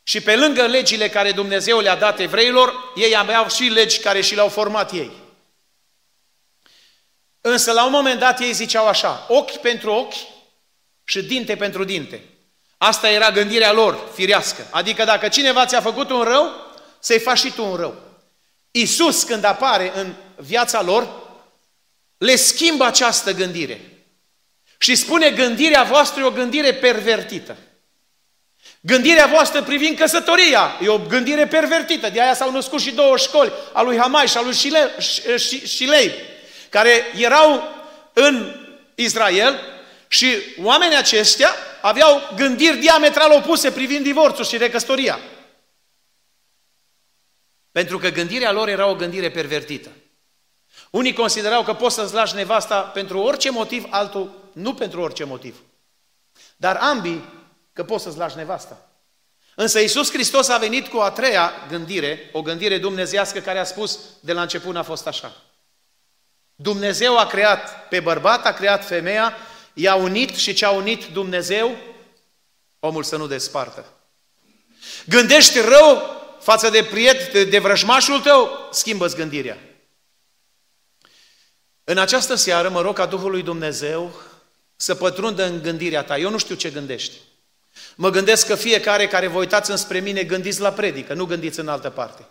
Și 0.03 0.20
pe 0.20 0.37
lângă 0.37 0.66
legile 0.66 1.09
care 1.09 1.33
Dumnezeu 1.33 1.81
le-a 1.81 1.96
dat 1.96 2.18
evreilor, 2.18 2.74
ei 2.96 3.16
aveau 3.16 3.48
și 3.48 3.62
legi 3.62 3.98
care 3.98 4.20
și 4.20 4.35
le-au 4.35 4.48
format 4.48 4.92
ei. 4.92 5.11
Însă 7.40 7.72
la 7.72 7.85
un 7.85 7.90
moment 7.90 8.18
dat 8.18 8.40
ei 8.40 8.53
ziceau 8.53 8.87
așa, 8.87 9.27
ochi 9.29 9.57
pentru 9.57 9.92
ochi 9.92 10.16
și 11.05 11.22
dinte 11.22 11.57
pentru 11.57 11.85
dinte. 11.85 12.22
Asta 12.77 13.11
era 13.11 13.31
gândirea 13.31 13.72
lor, 13.72 14.09
firească. 14.14 14.66
Adică 14.70 15.05
dacă 15.05 15.29
cineva 15.29 15.66
ți-a 15.66 15.81
făcut 15.81 16.11
un 16.11 16.22
rău, 16.22 16.53
să-i 16.98 17.18
faci 17.18 17.38
și 17.38 17.53
tu 17.53 17.64
un 17.64 17.77
rău. 17.77 17.94
Iisus, 18.70 19.22
când 19.22 19.44
apare 19.44 19.92
în 19.94 20.14
viața 20.37 20.83
lor, 20.83 21.09
le 22.18 22.37
schimbă 22.37 22.85
această 22.85 23.33
gândire. 23.33 23.97
Și 24.78 24.94
spune, 24.94 25.30
gândirea 25.30 25.82
voastră 25.82 26.22
e 26.22 26.26
o 26.26 26.30
gândire 26.30 26.74
pervertită. 26.74 27.56
Gândirea 28.80 29.26
voastră 29.26 29.62
privind 29.62 29.98
căsătoria 29.98 30.78
e 30.82 30.88
o 30.88 30.98
gândire 30.98 31.46
pervertită. 31.46 32.08
De 32.10 32.22
aia 32.22 32.34
s-au 32.34 32.50
născut 32.50 32.80
și 32.80 32.90
două 32.90 33.16
școli, 33.16 33.52
a 33.72 33.82
lui 33.82 33.96
Hamai 33.96 34.26
și 34.26 34.36
a 34.36 34.42
lui 34.42 34.54
Shilei, 35.64 36.12
care 36.68 37.04
erau 37.16 37.68
în 38.12 38.54
Israel 38.94 39.60
și 40.08 40.36
oamenii 40.62 40.96
aceștia 40.96 41.54
aveau 41.80 42.20
gândiri 42.36 42.76
diametral 42.76 43.32
opuse 43.32 43.72
privind 43.72 44.04
divorțul 44.04 44.44
și 44.44 44.56
recăsătoria. 44.56 45.18
Pentru 47.72 47.98
că 47.98 48.08
gândirea 48.08 48.52
lor 48.52 48.68
era 48.68 48.86
o 48.86 48.94
gândire 48.94 49.30
pervertită. 49.30 49.88
Unii 50.90 51.12
considerau 51.12 51.62
că 51.62 51.74
poți 51.74 51.94
să-ți 51.94 52.14
lași 52.14 52.34
nevasta 52.34 52.80
pentru 52.80 53.18
orice 53.18 53.50
motiv, 53.50 53.86
altul 53.90 54.38
nu 54.52 54.74
pentru 54.74 55.00
orice 55.00 55.24
motiv. 55.24 55.56
Dar 56.56 56.76
ambii 56.76 57.24
că 57.72 57.84
poți 57.84 58.02
să-ți 58.02 58.18
lași 58.18 58.37
nevasta. 58.37 58.88
Însă 59.54 59.80
Iisus 59.80 60.11
Hristos 60.11 60.48
a 60.48 60.58
venit 60.58 60.87
cu 60.87 60.98
a 60.98 61.11
treia 61.11 61.52
gândire, 61.68 62.30
o 62.32 62.42
gândire 62.42 62.78
dumnezească 62.78 63.40
care 63.40 63.58
a 63.58 63.64
spus 63.64 63.98
de 64.20 64.32
la 64.32 64.42
început 64.42 64.76
a 64.76 64.82
fost 64.82 65.06
așa. 65.06 65.37
Dumnezeu 66.54 67.18
a 67.18 67.26
creat 67.26 67.88
pe 67.88 68.00
bărbat, 68.00 68.46
a 68.46 68.52
creat 68.52 68.87
femeia, 68.87 69.37
i-a 69.72 69.94
unit 69.94 70.37
și 70.37 70.52
ce 70.52 70.64
a 70.64 70.70
unit 70.70 71.04
Dumnezeu, 71.04 71.76
omul 72.80 73.02
să 73.02 73.16
nu 73.16 73.26
despartă. 73.26 73.84
Gândești 75.06 75.61
rău 75.61 76.02
față 76.40 76.70
de 76.70 76.84
priet, 76.84 77.32
de, 77.32 77.44
de 77.44 77.58
vrăjmașul 77.58 78.20
tău, 78.20 78.68
schimbă-ți 78.70 79.16
gândirea. 79.16 79.58
În 81.84 81.98
această 81.98 82.34
seară 82.34 82.68
mă 82.68 82.80
rog 82.80 82.94
ca 82.94 83.06
Duhul 83.06 83.30
lui 83.30 83.42
Dumnezeu 83.42 84.20
să 84.80 84.94
pătrundă 84.94 85.44
în 85.44 85.62
gândirea 85.62 86.02
ta. 86.02 86.18
Eu 86.18 86.30
nu 86.30 86.38
știu 86.38 86.54
ce 86.54 86.70
gândești. 86.70 87.14
Mă 87.94 88.10
gândesc 88.10 88.46
că 88.46 88.54
fiecare 88.54 89.06
care 89.06 89.26
vă 89.26 89.38
uitați 89.38 89.70
înspre 89.70 90.00
mine 90.00 90.22
gândiți 90.22 90.60
la 90.60 90.72
predică, 90.72 91.14
nu 91.14 91.24
gândiți 91.24 91.60
în 91.60 91.68
altă 91.68 91.90
parte. 91.90 92.26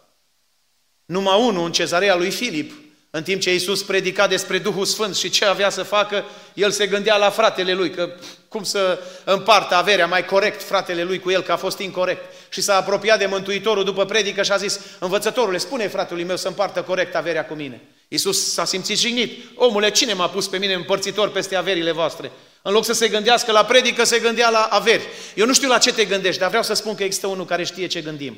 Numai 1.05 1.39
unul 1.39 1.65
în 1.65 1.71
cezarea 1.71 2.15
lui 2.15 2.31
Filip, 2.31 2.73
în 3.09 3.23
timp 3.23 3.41
ce 3.41 3.51
Iisus 3.51 3.83
predica 3.83 4.27
despre 4.27 4.57
Duhul 4.57 4.85
Sfânt 4.85 5.15
și 5.15 5.29
ce 5.29 5.45
avea 5.45 5.69
să 5.69 5.83
facă, 5.83 6.25
el 6.53 6.71
se 6.71 6.87
gândea 6.87 7.17
la 7.17 7.29
fratele 7.29 7.73
lui, 7.73 7.89
că 7.89 8.09
cum 8.47 8.63
să 8.63 8.99
împartă 9.23 9.75
averea 9.75 10.07
mai 10.07 10.25
corect 10.25 10.63
fratele 10.63 11.03
lui 11.03 11.19
cu 11.19 11.29
el, 11.29 11.41
că 11.41 11.51
a 11.51 11.57
fost 11.57 11.79
incorrect. 11.79 12.33
Și 12.49 12.61
s-a 12.61 12.75
apropiat 12.75 13.19
de 13.19 13.25
Mântuitorul 13.25 13.83
după 13.83 14.05
predică 14.05 14.43
și 14.43 14.51
a 14.51 14.57
zis, 14.57 14.79
învățătorule, 14.99 15.57
spune 15.57 15.87
fratului 15.87 16.23
meu 16.23 16.37
să 16.37 16.47
împartă 16.47 16.81
corect 16.81 17.15
averea 17.15 17.45
cu 17.45 17.53
mine. 17.53 17.81
Iisus 18.07 18.53
s-a 18.53 18.65
simțit 18.65 18.97
jignit. 18.97 19.43
Omule, 19.55 19.91
cine 19.91 20.13
m-a 20.13 20.29
pus 20.29 20.47
pe 20.47 20.57
mine 20.57 20.73
împărțitor 20.73 21.29
peste 21.29 21.55
averile 21.55 21.91
voastre? 21.91 22.31
În 22.61 22.73
loc 22.73 22.85
să 22.85 22.93
se 22.93 23.07
gândească 23.07 23.51
la 23.51 23.65
predică, 23.65 24.03
se 24.03 24.19
gândea 24.19 24.49
la 24.49 24.63
averi. 24.63 25.03
Eu 25.35 25.45
nu 25.45 25.53
știu 25.53 25.67
la 25.67 25.77
ce 25.77 25.93
te 25.93 26.05
gândești, 26.05 26.39
dar 26.39 26.47
vreau 26.47 26.63
să 26.63 26.73
spun 26.73 26.95
că 26.95 27.03
există 27.03 27.27
unul 27.27 27.45
care 27.45 27.63
știe 27.63 27.87
ce 27.87 28.01
gândim. 28.01 28.37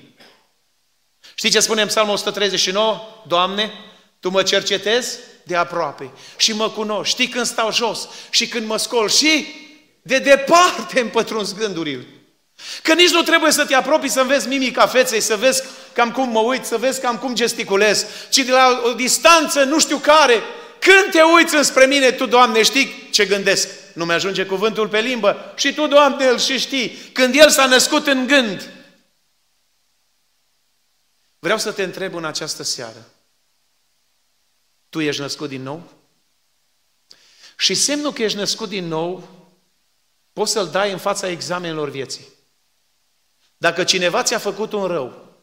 Știi 1.36 1.50
ce 1.50 1.60
spune 1.60 1.82
în 1.82 1.88
Psalmul 1.88 2.14
139? 2.14 3.02
Doamne, 3.28 3.72
Tu 4.20 4.30
mă 4.30 4.44
cercetezi 4.44 5.18
de 5.44 5.56
aproape 5.56 6.12
și 6.38 6.54
mă 6.54 6.70
cunoști. 6.70 7.14
Știi 7.14 7.28
când 7.28 7.46
stau 7.46 7.72
jos 7.72 8.10
și 8.30 8.48
când 8.48 8.68
mă 8.68 8.78
scol 8.78 9.10
și 9.10 9.46
de 10.02 10.20
departe 10.20 11.00
îmi 11.00 11.10
pătrunzi 11.10 11.56
gândurile. 11.56 12.08
Că 12.84 12.94
nici 12.94 13.12
nu 13.12 13.22
trebuie 13.22 13.52
să 13.52 13.66
te 13.66 13.76
apropii 13.76 14.10
să 14.10 14.24
vezi 14.24 14.48
mimica 14.48 14.88
feței, 14.88 15.22
să 15.22 15.36
vezi 15.36 15.64
cam 15.94 16.12
cum 16.12 16.30
mă 16.30 16.40
uit, 16.40 16.66
să 16.66 16.78
vezi 16.78 17.02
cam 17.02 17.18
cum 17.18 17.36
gesticulez, 17.36 18.06
ci 18.30 18.38
de 18.38 18.52
la 18.52 18.82
o 18.86 18.94
distanță 18.94 19.64
nu 19.64 19.80
știu 19.80 19.98
care, 19.98 20.44
când 20.80 21.12
te 21.12 21.22
uiți 21.22 21.56
înspre 21.56 21.86
mine, 21.86 22.12
tu, 22.12 22.26
Doamne, 22.26 22.64
știi 22.64 23.10
ce 23.12 23.26
gândesc. 23.26 23.70
Nu 23.94 24.06
mi-ajunge 24.06 24.46
cuvântul 24.46 24.88
pe 24.88 25.00
limbă 25.00 25.54
și 25.56 25.74
tu, 25.74 25.88
Doamne, 25.88 26.26
îl 26.26 26.40
și 26.40 26.58
știi. 26.58 26.90
Când 27.14 27.36
El 27.36 27.50
s-a 27.50 27.66
născut 27.66 28.08
în 28.08 28.28
gând. 28.28 28.70
Vreau 31.40 31.58
să 31.58 31.72
te 31.72 31.84
întreb 31.84 32.16
în 32.16 32.26
această 32.26 32.64
seară. 32.64 33.06
Tu 34.90 35.00
ești 35.00 35.22
născut 35.22 35.50
din 35.50 35.62
nou? 35.62 35.92
Și 37.58 37.74
semnul 37.74 38.14
că 38.14 38.24
ești 38.24 38.38
născut 38.38 38.70
din 38.70 38.88
nou, 38.88 39.30
poți 40.34 40.52
să-l 40.52 40.68
dai 40.68 40.92
în 40.92 40.98
fața 40.98 41.30
examenelor 41.30 41.90
vieții. 41.90 42.28
Dacă 43.62 43.84
cineva 43.84 44.24
ți-a 44.24 44.38
făcut 44.38 44.72
un 44.72 44.86
rău 44.86 45.36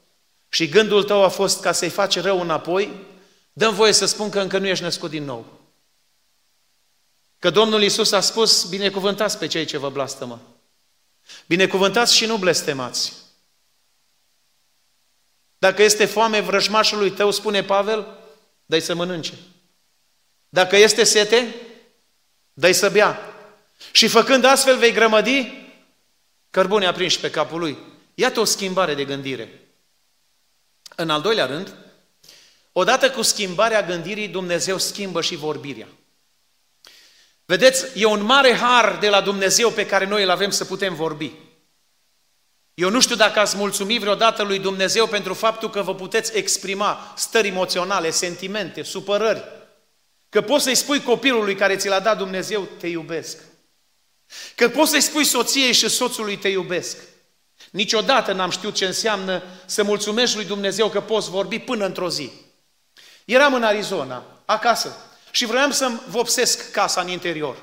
și 0.48 0.68
gândul 0.68 1.04
tău 1.04 1.22
a 1.22 1.28
fost 1.28 1.60
ca 1.60 1.72
să-i 1.72 1.88
faci 1.88 2.20
rău 2.20 2.40
înapoi, 2.40 3.06
dăm 3.52 3.74
voie 3.74 3.92
să 3.92 4.06
spun 4.06 4.30
că 4.30 4.40
încă 4.40 4.58
nu 4.58 4.66
ești 4.66 4.84
născut 4.84 5.10
din 5.10 5.24
nou. 5.24 5.60
Că 7.38 7.50
Domnul 7.50 7.82
Isus 7.82 8.12
a 8.12 8.20
spus, 8.20 8.64
binecuvântați 8.64 9.38
pe 9.38 9.46
cei 9.46 9.64
ce 9.64 9.78
vă 9.78 9.90
blastămă. 9.90 10.40
Binecuvântați 11.46 12.14
și 12.14 12.26
nu 12.26 12.36
blestemați. 12.36 13.12
Dacă 15.58 15.82
este 15.82 16.04
foame 16.04 16.40
vrăjmașului 16.40 17.10
tău, 17.10 17.30
spune 17.30 17.62
Pavel, 17.64 18.18
dai 18.66 18.80
să 18.80 18.94
mănânce. 18.94 19.34
Dacă 20.48 20.76
este 20.76 21.04
sete, 21.04 21.54
dai 22.52 22.74
să 22.74 22.90
bea. 22.90 23.18
Și 23.92 24.08
făcând 24.08 24.44
astfel 24.44 24.78
vei 24.78 24.92
grămădi 24.92 25.66
cărbune 26.50 26.86
aprinși 26.86 27.20
pe 27.20 27.30
capul 27.30 27.58
lui. 27.58 27.94
Iată 28.18 28.40
o 28.40 28.44
schimbare 28.44 28.94
de 28.94 29.04
gândire. 29.04 29.60
În 30.96 31.10
al 31.10 31.20
doilea 31.20 31.46
rând, 31.46 31.74
odată 32.72 33.10
cu 33.10 33.22
schimbarea 33.22 33.82
gândirii, 33.82 34.28
Dumnezeu 34.28 34.78
schimbă 34.78 35.20
și 35.20 35.36
vorbirea. 35.36 35.88
Vedeți, 37.44 37.86
e 37.94 38.04
un 38.04 38.22
mare 38.22 38.54
har 38.54 38.98
de 38.98 39.08
la 39.08 39.20
Dumnezeu 39.20 39.70
pe 39.70 39.86
care 39.86 40.06
noi 40.06 40.22
îl 40.22 40.30
avem 40.30 40.50
să 40.50 40.64
putem 40.64 40.94
vorbi. 40.94 41.32
Eu 42.74 42.90
nu 42.90 43.00
știu 43.00 43.16
dacă 43.16 43.38
ați 43.38 43.56
mulțumit 43.56 44.00
vreodată 44.00 44.42
lui 44.42 44.58
Dumnezeu 44.58 45.06
pentru 45.06 45.34
faptul 45.34 45.70
că 45.70 45.82
vă 45.82 45.94
puteți 45.94 46.36
exprima 46.36 47.12
stări 47.16 47.48
emoționale, 47.48 48.10
sentimente, 48.10 48.82
supărări. 48.82 49.44
Că 50.28 50.40
poți 50.40 50.64
să-i 50.64 50.74
spui 50.74 51.02
copilului 51.02 51.54
care 51.54 51.76
ți 51.76 51.88
l-a 51.88 52.00
dat 52.00 52.18
Dumnezeu, 52.18 52.68
te 52.78 52.86
iubesc. 52.86 53.38
Că 54.54 54.68
poți 54.68 54.90
să-i 54.90 55.00
spui 55.00 55.24
soției 55.24 55.72
și 55.72 55.88
soțului 55.88 56.36
te 56.36 56.48
iubesc. 56.48 56.96
Niciodată 57.76 58.32
n-am 58.32 58.50
știut 58.50 58.74
ce 58.74 58.84
înseamnă 58.84 59.42
să 59.64 59.82
mulțumești 59.82 60.36
lui 60.36 60.44
Dumnezeu 60.44 60.88
că 60.88 61.00
poți 61.00 61.30
vorbi 61.30 61.58
până 61.58 61.84
într-o 61.84 62.10
zi. 62.10 62.30
Eram 63.24 63.54
în 63.54 63.62
Arizona, 63.62 64.22
acasă, 64.44 64.96
și 65.30 65.46
vroiam 65.46 65.70
să-mi 65.70 66.00
vopsesc 66.08 66.70
casa 66.70 67.00
în 67.00 67.08
interior. 67.08 67.56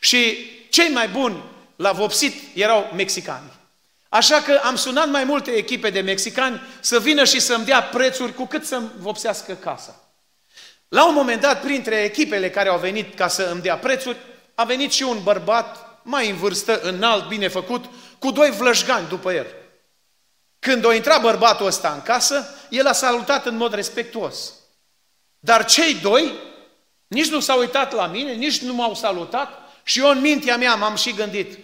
Și 0.00 0.50
cei 0.70 0.88
mai 0.88 1.08
buni 1.08 1.42
la 1.76 1.92
vopsit 1.92 2.34
erau 2.54 2.90
mexicani. 2.94 3.52
Așa 4.08 4.40
că 4.40 4.60
am 4.64 4.76
sunat 4.76 5.08
mai 5.08 5.24
multe 5.24 5.50
echipe 5.50 5.90
de 5.90 6.00
mexicani 6.00 6.60
să 6.80 7.00
vină 7.00 7.24
și 7.24 7.40
să-mi 7.40 7.64
dea 7.64 7.82
prețuri 7.82 8.34
cu 8.34 8.46
cât 8.46 8.64
să-mi 8.64 8.90
vopsească 8.98 9.54
casa. 9.54 10.12
La 10.88 11.08
un 11.08 11.14
moment 11.14 11.40
dat, 11.40 11.62
printre 11.62 11.96
echipele 11.96 12.50
care 12.50 12.68
au 12.68 12.78
venit 12.78 13.14
ca 13.14 13.28
să 13.28 13.42
îmi 13.42 13.62
dea 13.62 13.76
prețuri, 13.76 14.16
a 14.54 14.64
venit 14.64 14.92
și 14.92 15.02
un 15.02 15.22
bărbat 15.22 15.92
mai 16.02 16.30
în 16.30 16.36
vârstă, 16.36 16.80
înalt, 16.80 17.28
bine 17.28 17.48
făcut, 17.48 17.84
cu 18.22 18.30
doi 18.30 18.50
vlășgani 18.50 19.08
după 19.08 19.32
el. 19.32 19.46
Când 20.58 20.86
a 20.86 20.94
intrat 20.94 21.20
bărbatul 21.20 21.66
ăsta 21.66 21.92
în 21.92 22.02
casă, 22.02 22.48
el 22.70 22.86
a 22.86 22.92
salutat 22.92 23.46
în 23.46 23.56
mod 23.56 23.74
respectuos. 23.74 24.52
Dar 25.38 25.64
cei 25.64 25.94
doi 25.94 26.32
nici 27.06 27.30
nu 27.30 27.40
s-au 27.40 27.58
uitat 27.58 27.92
la 27.92 28.06
mine, 28.06 28.32
nici 28.32 28.60
nu 28.60 28.74
m-au 28.74 28.94
salutat 28.94 29.70
și 29.84 29.98
eu 29.98 30.08
în 30.08 30.20
mintea 30.20 30.56
mea 30.56 30.74
m-am 30.74 30.94
și 30.94 31.12
gândit, 31.12 31.58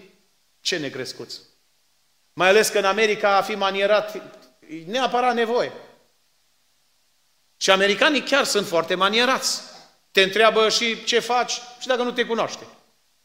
ce 0.60 0.76
necrescuți. 0.76 1.40
Mai 2.32 2.48
ales 2.48 2.68
că 2.68 2.78
în 2.78 2.84
America 2.84 3.36
a 3.36 3.42
fi 3.42 3.54
manierat 3.54 4.14
e 4.14 4.20
neapărat 4.86 5.34
nevoie. 5.34 5.72
Și 7.56 7.70
americanii 7.70 8.22
chiar 8.22 8.44
sunt 8.44 8.66
foarte 8.66 8.94
manierați. 8.94 9.60
Te 10.10 10.22
întreabă 10.22 10.68
și 10.68 11.04
ce 11.04 11.18
faci 11.18 11.52
și 11.80 11.86
dacă 11.86 12.02
nu 12.02 12.12
te 12.12 12.24
cunoaște. 12.24 12.66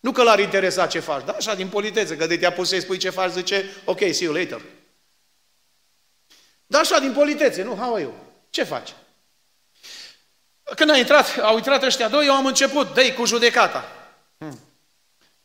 Nu 0.04 0.12
că 0.12 0.24
l-ar 0.24 0.40
interesa 0.40 0.88
ce 0.88 1.00
faci, 1.00 1.26
dar 1.26 1.36
așa 1.36 1.56
din 1.56 1.68
politețe, 1.68 2.18
că 2.18 2.28
de 2.28 2.38
te-a 2.38 2.54
pus 2.54 2.68
să-i 2.68 2.82
spui 2.82 2.98
ce 2.98 3.10
faci, 3.10 3.32
zice, 3.32 3.66
ok, 3.86 4.00
see 4.00 4.14
you 4.20 4.34
later. 4.34 4.62
Dar 6.66 6.82
așa 6.82 7.00
din 7.00 7.14
politețe, 7.14 7.64
nu, 7.64 7.76
how 7.76 7.94
are 7.94 8.02
you? 8.02 8.14
Ce 8.50 8.64
faci? 8.64 8.94
Când 10.76 10.90
a 10.90 10.98
intrat, 10.98 11.38
au 11.38 11.56
intrat 11.56 11.84
ăștia 11.84 12.10
doi, 12.10 12.26
eu 12.26 12.34
am 12.34 12.46
început, 12.46 12.94
dă 12.94 13.14
cu 13.14 13.26
judecata. 13.26 13.86
Hmm. 14.38 14.60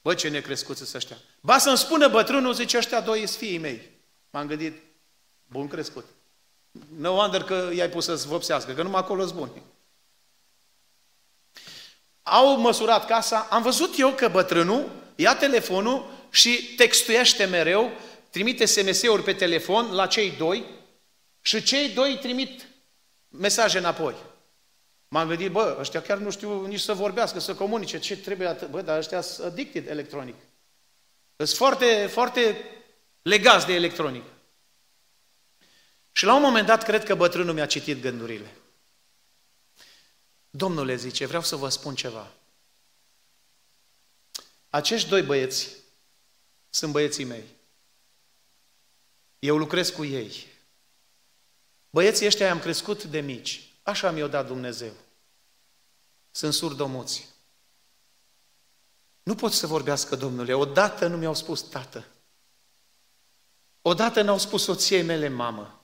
Bă, 0.03 0.15
ce 0.15 0.29
necrescuți 0.29 0.79
sunt 0.79 0.95
ăștia. 0.95 1.17
Ba 1.41 1.59
să-mi 1.59 1.77
spună 1.77 2.09
bătrânul, 2.09 2.53
zice, 2.53 2.77
ăștia 2.77 3.01
doi 3.01 3.19
sunt 3.19 3.39
fiii 3.39 3.59
mei. 3.59 3.91
M-am 4.31 4.47
gândit, 4.47 4.83
bun 5.47 5.69
crescut. 5.69 6.05
No 6.97 7.11
wonder 7.11 7.43
că 7.43 7.71
i-ai 7.75 7.89
pus 7.89 8.05
să-ți 8.05 8.27
vopsească, 8.27 8.73
că 8.73 8.83
numai 8.83 9.01
acolo 9.01 9.25
sunt 9.25 9.39
buni. 9.39 9.63
Au 12.31 12.57
măsurat 12.57 13.07
casa, 13.07 13.47
am 13.51 13.63
văzut 13.63 13.99
eu 13.99 14.11
că 14.11 14.29
bătrânul 14.29 14.91
ia 15.21 15.37
telefonul 15.37 16.11
și 16.31 16.75
textuiește 16.77 17.45
mereu, 17.45 17.91
trimite 18.31 18.65
SMS-uri 18.65 19.23
pe 19.23 19.33
telefon 19.33 19.93
la 19.93 20.07
cei 20.07 20.31
doi 20.31 20.65
și 21.41 21.63
cei 21.63 21.89
doi 21.89 22.19
trimit 22.21 22.67
mesaje 23.29 23.79
înapoi. 23.79 24.15
M-am 25.09 25.29
gândit, 25.29 25.51
bă, 25.51 25.77
ăștia 25.81 26.03
chiar 26.03 26.19
nu 26.19 26.31
știu 26.31 26.67
nici 26.67 26.81
să 26.81 26.93
vorbească, 26.93 27.41
să 27.41 27.55
comunice, 27.55 27.99
ce 27.99 28.17
trebuie 28.17 28.49
atât, 28.49 28.69
bă, 28.69 28.83
dar 28.83 28.99
ăștia 28.99 29.21
sunt 29.21 29.47
addicted 29.47 29.89
electronic. 29.89 30.35
Sunt 31.37 31.49
foarte, 31.49 32.09
foarte 32.13 32.65
legați 33.23 33.67
de 33.67 33.75
electronic. 33.75 34.25
Și 36.13 36.25
la 36.25 36.35
un 36.35 36.43
moment 36.43 36.67
dat, 36.67 36.83
cred 36.83 37.05
că 37.05 37.15
bătrânul 37.15 37.55
mi-a 37.55 37.67
citit 37.67 38.01
gândurile. 38.01 38.55
Domnule, 40.51 40.97
zice, 40.97 41.27
vreau 41.27 41.43
să 41.43 41.57
vă 41.57 41.69
spun 41.69 41.95
ceva. 41.95 42.31
Acești 44.71 45.09
doi 45.09 45.23
băieți 45.23 45.77
sunt 46.71 46.93
băieții 46.93 47.25
mei. 47.25 47.45
Eu 49.39 49.57
lucrez 49.57 49.91
cu 49.91 50.05
ei. 50.05 50.47
Băieții 51.91 52.27
ăștia 52.27 52.51
am 52.51 52.61
crescut 52.61 53.05
de 53.05 53.21
mici. 53.21 53.73
Așa 53.83 54.11
mi-o 54.11 54.29
dat 54.29 54.47
Dumnezeu. 54.47 54.93
Sunt 56.31 56.55
surdomuți. 56.55 57.29
Nu 59.23 59.35
pot 59.35 59.53
să 59.53 59.67
vorbească, 59.67 60.17
Domnule. 60.17 60.55
Odată 60.55 61.07
nu 61.07 61.17
mi-au 61.17 61.35
spus 61.35 61.63
tată. 61.63 62.07
Odată 63.83 64.23
n-au 64.23 64.39
spus 64.39 64.63
soției 64.63 65.03
mele 65.03 65.29
mamă. 65.29 65.78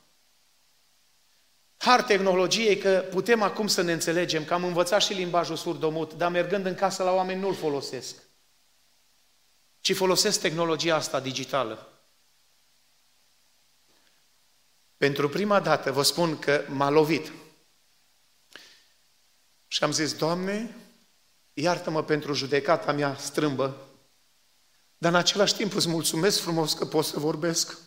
Har 1.85 2.03
tehnologiei 2.03 2.79
că 2.79 3.05
putem 3.11 3.43
acum 3.43 3.67
să 3.67 3.83
ne 3.83 3.93
înțelegem, 3.93 4.45
că 4.45 4.55
am 4.55 4.65
învățat 4.65 5.03
și 5.03 5.13
limbajul 5.13 5.57
surdomut, 5.57 6.15
dar 6.15 6.31
mergând 6.31 6.67
în 6.67 6.75
casă 6.75 7.03
la 7.03 7.13
oameni 7.13 7.41
nu-l 7.41 7.55
folosesc. 7.55 8.17
Ci 9.81 9.95
folosesc 9.95 10.41
tehnologia 10.41 10.95
asta 10.95 11.21
digitală. 11.21 11.89
Pentru 14.97 15.29
prima 15.29 15.61
dată 15.61 15.93
vă 15.93 16.03
spun 16.03 16.39
că 16.39 16.65
m-a 16.69 16.91
lovit. 16.91 17.33
Și 19.67 19.85
am 19.85 19.93
zis, 19.93 20.15
Doamne, 20.15 20.77
iartă-mă 21.53 22.05
pentru 22.05 22.33
judecata 22.33 22.93
mea 22.93 23.17
strâmbă, 23.17 23.77
dar 24.99 25.13
în 25.13 25.19
același 25.19 25.55
timp 25.55 25.75
îți 25.75 25.89
mulțumesc 25.89 26.41
frumos 26.41 26.73
că 26.73 26.85
pot 26.85 27.05
să 27.05 27.19
vorbesc. 27.19 27.79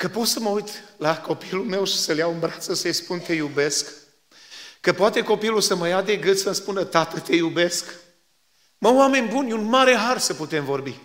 Că 0.00 0.08
pot 0.08 0.26
să 0.26 0.40
mă 0.40 0.48
uit 0.48 0.82
la 0.96 1.18
copilul 1.18 1.64
meu 1.64 1.84
și 1.84 1.94
să-l 1.94 2.16
iau 2.16 2.32
în 2.32 2.38
brață 2.38 2.74
să-i 2.74 2.92
spun 2.92 3.18
te 3.18 3.32
iubesc. 3.32 3.92
Că 4.80 4.92
poate 4.92 5.22
copilul 5.22 5.60
să 5.60 5.74
mă 5.74 5.88
ia 5.88 6.02
de 6.02 6.16
gât 6.16 6.38
să-mi 6.38 6.54
spună 6.54 6.84
tată 6.84 7.20
te 7.20 7.34
iubesc. 7.34 7.94
Mă, 8.78 8.88
oameni 8.88 9.28
buni, 9.28 9.50
e 9.50 9.54
un 9.54 9.64
mare 9.64 9.96
har 9.96 10.18
să 10.18 10.34
putem 10.34 10.64
vorbi. 10.64 10.98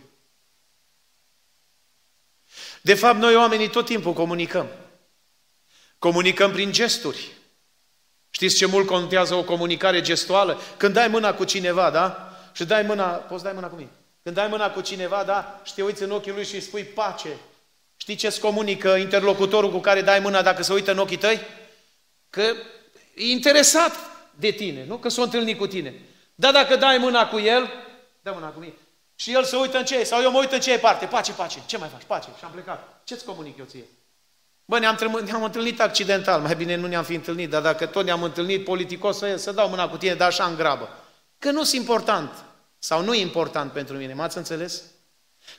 De 2.82 2.94
fapt, 2.94 3.18
noi 3.18 3.36
oamenii 3.36 3.70
tot 3.70 3.86
timpul 3.86 4.14
comunicăm. 4.14 4.68
Comunicăm 6.00 6.52
prin 6.52 6.72
gesturi. 6.72 7.32
Știți 8.30 8.56
ce 8.56 8.66
mult 8.66 8.88
contează 8.88 9.34
o 9.34 9.44
comunicare 9.44 10.02
gestuală? 10.02 10.62
Când 10.78 10.94
dai 10.94 11.08
mâna 11.08 11.34
cu 11.34 11.44
cineva, 11.44 11.90
da? 11.90 12.38
Și 12.54 12.66
dai 12.66 12.84
mâna, 12.84 13.08
poți 13.08 13.44
dai 13.44 13.54
mâna 13.54 13.68
cu 13.68 13.76
mine? 13.76 13.92
Când 14.24 14.36
dai 14.36 14.48
mâna 14.48 14.72
cu 14.72 14.82
cineva, 14.82 15.24
da? 15.24 15.62
Și 15.64 15.74
te 15.74 15.84
uiți 15.84 16.04
în 16.04 16.12
ochii 16.12 16.32
lui 16.32 16.46
și 16.46 16.56
îi 16.56 16.62
spui 16.62 16.84
pace. 16.84 17.30
Știi 17.98 18.16
ce-ți 18.16 18.40
comunică 18.40 18.90
interlocutorul 18.90 19.72
cu 19.72 19.80
care 19.80 20.02
dai 20.02 20.20
mâna 20.20 20.42
dacă 20.42 20.64
se 20.64 20.74
uită 20.74 20.92
în 20.92 20.98
ochii 20.98 21.18
tăi? 21.18 21.42
Că 22.30 22.42
e 23.16 23.30
interesat 23.30 23.92
de 24.36 24.52
tine, 24.52 24.86
nu? 24.86 24.98
Că 24.98 25.10
s-a 25.10 25.22
întâlnit 25.22 25.58
cu 25.58 25.68
tine. 25.68 25.94
Dar 26.36 26.54
dacă 26.54 26.76
dai 26.76 26.98
mâna 26.98 27.28
cu 27.28 27.40
el, 27.40 27.72
dă 28.22 28.32
mâna 28.34 28.50
cu 28.50 28.60
mine. 28.60 28.74
Și 29.16 29.34
el 29.34 29.44
se 29.44 29.56
uită 29.56 29.78
în 29.78 29.86
ce, 29.86 30.04
sau 30.04 30.22
eu 30.22 30.32
mă 30.32 30.40
uit 30.40 30.52
în 30.52 30.60
ce 30.60 30.80
parte, 30.80 31.06
pace, 31.06 31.32
pace, 31.32 31.60
ce 31.66 31.78
mai 31.78 31.90
faci, 31.92 32.04
pace, 32.08 32.30
și 32.38 32.44
am 32.44 32.52
plecat. 32.52 33.02
Ce-ți 33.04 33.26
comunic 33.26 33.58
eu 33.58 33.66
ție? 33.66 33.84
Bă, 34.66 34.80
ne-am, 34.80 35.22
ne-am 35.26 35.44
întâlnit 35.44 35.82
accidental, 35.82 36.42
mai 36.42 36.56
bine 36.56 36.76
nu 36.76 36.88
ne-am 36.88 37.04
fi 37.04 37.14
întâlnit, 37.14 37.50
dar 37.50 37.62
dacă 37.62 37.86
tot 37.86 38.06
ne-am 38.06 38.24
întâlnit 38.24 38.64
politicos, 38.64 39.18
să, 39.18 39.36
să 39.36 39.52
dau 39.52 39.70
mâna 39.70 39.90
cu 39.90 39.98
tine, 39.98 40.16
dar 40.16 40.28
așa 40.28 40.46
în 40.46 40.56
grabă. 40.56 40.90
Că 41.40 41.52
nu 41.52 41.64
sunt 41.64 41.80
important, 41.80 42.44
sau 42.80 43.04
nu 43.04 43.14
e 43.14 43.22
important 43.22 43.72
pentru 43.72 43.98
mine, 43.98 44.14
m-ați 44.14 44.38
înțeles? 44.38 44.84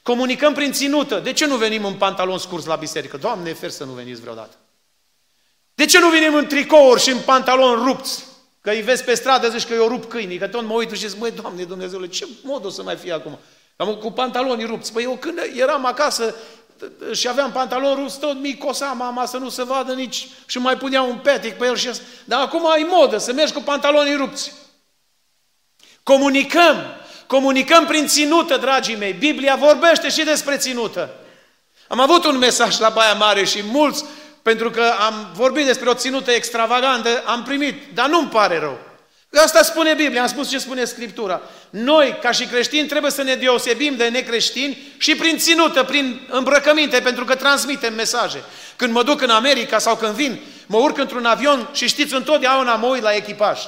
Comunicăm 0.07 0.55
prin 0.55 0.73
ținută. 0.73 1.19
De 1.19 1.33
ce 1.33 1.47
nu 1.47 1.57
venim 1.57 1.85
în 1.85 1.95
pantaloni 1.95 2.41
scurs 2.41 2.65
la 2.65 2.77
biserică? 2.77 3.17
Doamne, 3.17 3.53
fer 3.53 3.71
să 3.71 3.85
nu 3.85 3.93
veniți 3.93 4.21
vreodată. 4.21 4.57
De 5.75 5.85
ce 5.85 5.99
nu 5.99 6.09
venim 6.09 6.35
în 6.35 6.47
tricouri 6.47 7.01
și 7.01 7.11
în 7.11 7.19
pantaloni 7.19 7.85
rupți? 7.85 8.25
Că 8.61 8.71
îi 8.71 8.83
vezi 8.83 9.05
pe 9.05 9.15
stradă, 9.15 9.49
zici 9.49 9.67
că 9.67 9.75
eu 9.75 9.89
rup 9.89 10.05
câinii, 10.05 10.39
că 10.39 10.47
tot 10.47 10.65
mă 10.65 10.75
uit 10.75 10.91
și 10.91 11.09
zic, 11.09 11.19
măi, 11.19 11.31
Doamne 11.31 11.65
Dumnezeule, 11.65 12.09
ce 12.09 12.27
mod 12.43 12.65
o 12.65 12.71
să 12.71 12.83
mai 12.83 12.97
fie 12.97 13.13
acum? 13.13 13.39
Am 13.77 13.95
cu 13.95 14.11
pantaloni 14.11 14.65
rupți. 14.65 14.93
Păi 14.93 15.03
eu 15.03 15.17
când 15.17 15.39
eram 15.57 15.87
acasă, 15.87 16.35
și 17.13 17.29
aveam 17.29 17.53
pantaloni 17.53 17.95
rups, 17.95 18.15
tot 18.15 18.41
mi 18.41 18.57
cosa 18.57 18.87
mama 18.87 19.27
să 19.27 19.37
nu 19.37 19.49
se 19.49 19.65
vadă 19.65 19.93
nici 19.93 20.29
și 20.47 20.59
mai 20.59 20.77
punea 20.77 21.03
un 21.03 21.19
petic 21.19 21.55
pe 21.55 21.67
el 21.67 21.77
și 21.77 21.91
Dar 22.25 22.41
acum 22.41 22.71
ai 22.71 22.87
modă 22.91 23.19
să 23.19 23.33
mergi 23.33 23.53
cu 23.53 23.61
pantaloni 23.61 24.17
rupți. 24.17 24.53
Comunicăm, 26.03 26.77
comunicăm 27.27 27.87
prin 27.87 28.07
ținută, 28.07 28.57
dragii 28.57 28.97
mei. 28.97 29.13
Biblia 29.13 29.55
vorbește 29.55 30.09
și 30.09 30.25
despre 30.25 30.57
ținută. 30.57 31.11
Am 31.89 32.01
avut 32.01 32.25
un 32.25 32.39
mesaj 32.39 32.79
la 32.79 32.89
Baia 32.89 33.15
Mare 33.15 33.45
și 33.45 33.63
mulți, 33.73 34.05
pentru 34.43 34.71
că 34.71 34.93
am 35.07 35.31
vorbit 35.35 35.67
despre 35.67 35.89
o 35.89 35.95
ținută 35.95 36.31
extravagantă, 36.31 37.23
am 37.27 37.43
primit, 37.43 37.95
dar 37.95 38.09
nu-mi 38.09 38.29
pare 38.29 38.59
rău. 38.59 38.79
Asta 39.33 39.63
spune 39.63 39.95
Biblia, 39.95 40.23
am 40.23 40.29
spus 40.29 40.51
ce 40.51 40.59
spune 40.59 40.85
Scriptura. 40.85 41.41
Noi, 41.71 42.19
ca 42.23 42.31
și 42.31 42.47
creștini, 42.47 42.89
trebuie 42.89 43.11
să 43.11 43.23
ne 43.23 43.35
deosebim 43.35 43.97
de 43.97 44.09
necreștini 44.09 44.79
și 44.99 45.15
prin 45.15 45.39
ținută, 45.39 45.83
prin 45.83 46.21
îmbrăcăminte, 46.31 47.01
pentru 47.01 47.25
că 47.25 47.35
transmitem 47.35 47.95
mesaje. 47.95 48.45
Când 48.77 48.93
mă 48.93 49.03
duc 49.03 49.21
în 49.21 49.31
America 49.31 49.79
sau 49.79 49.97
când 49.97 50.13
vin, 50.13 50.41
mă 50.67 50.77
urc 50.77 50.99
într-un 50.99 51.25
avion 51.25 51.69
și 51.73 51.89
știți, 51.89 52.15
întotdeauna 52.15 52.75
mă 52.75 52.87
uit 52.87 53.03
la 53.03 53.15
echipaj. 53.15 53.61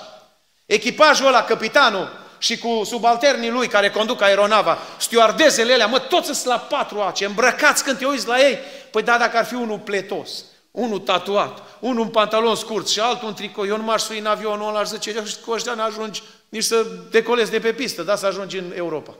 Echipajul 0.67 1.27
ăla, 1.27 1.45
capitanul 1.45 2.28
și 2.39 2.59
cu 2.59 2.83
subalternii 2.85 3.51
lui 3.51 3.69
care 3.69 3.91
conduc 3.91 4.23
aeronava, 4.23 4.79
stewardezele 4.99 5.73
alea, 5.73 5.87
mă, 5.87 5.99
toți 5.99 6.27
sunt 6.27 6.45
la 6.45 6.59
patru 6.59 7.01
ace, 7.01 7.25
îmbrăcați 7.25 7.85
când 7.85 7.99
te 7.99 8.07
uiți 8.07 8.27
la 8.27 8.39
ei. 8.39 8.59
Păi 8.91 9.03
da, 9.03 9.19
dacă 9.19 9.37
ar 9.37 9.45
fi 9.45 9.55
unul 9.55 9.79
pletos, 9.79 10.45
unul 10.71 10.99
tatuat, 10.99 11.63
unul 11.79 12.03
în 12.03 12.09
pantalon 12.09 12.55
scurt 12.55 12.89
și 12.89 13.01
altul 13.01 13.29
în 13.29 13.35
tricou. 13.35 13.67
Eu 13.67 13.77
nu 13.77 13.83
m-aș 13.83 14.03
sui 14.03 14.19
în 14.19 14.27
avionul 14.27 14.69
ăla, 14.69 14.79
aș 14.79 14.87
zice, 14.87 15.23
cu 15.45 15.51
ăștia 15.51 15.75
nu 15.75 15.83
ajungi 15.83 16.23
nici 16.49 16.65
să 16.65 16.87
decolezi 17.11 17.51
de 17.51 17.61
pe 17.61 17.73
pistă, 17.73 18.03
da, 18.03 18.17
să 18.17 18.27
ajungi 18.27 18.59
în 18.59 18.73
Europa. 18.77 19.15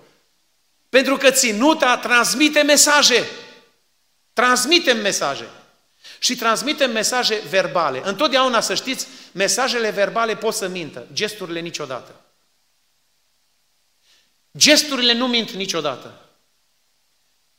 Pentru 0.89 1.17
că 1.17 1.31
ținuta 1.31 1.97
transmite 1.97 2.63
mesaje. 2.63 3.29
Transmitem 4.33 4.99
mesaje. 4.99 5.49
Și 6.19 6.37
transmitem 6.37 6.91
mesaje 6.91 7.43
verbale. 7.49 8.01
Întotdeauna, 8.05 8.61
să 8.61 8.75
știți, 8.75 9.07
mesajele 9.33 9.91
verbale 9.91 10.37
pot 10.37 10.55
să 10.55 10.69
mintă, 10.69 11.07
gesturile 11.13 11.61
niciodată. 11.61 12.15
Gesturile 14.59 15.13
nu 15.13 15.27
mint 15.27 15.51
niciodată. 15.51 16.29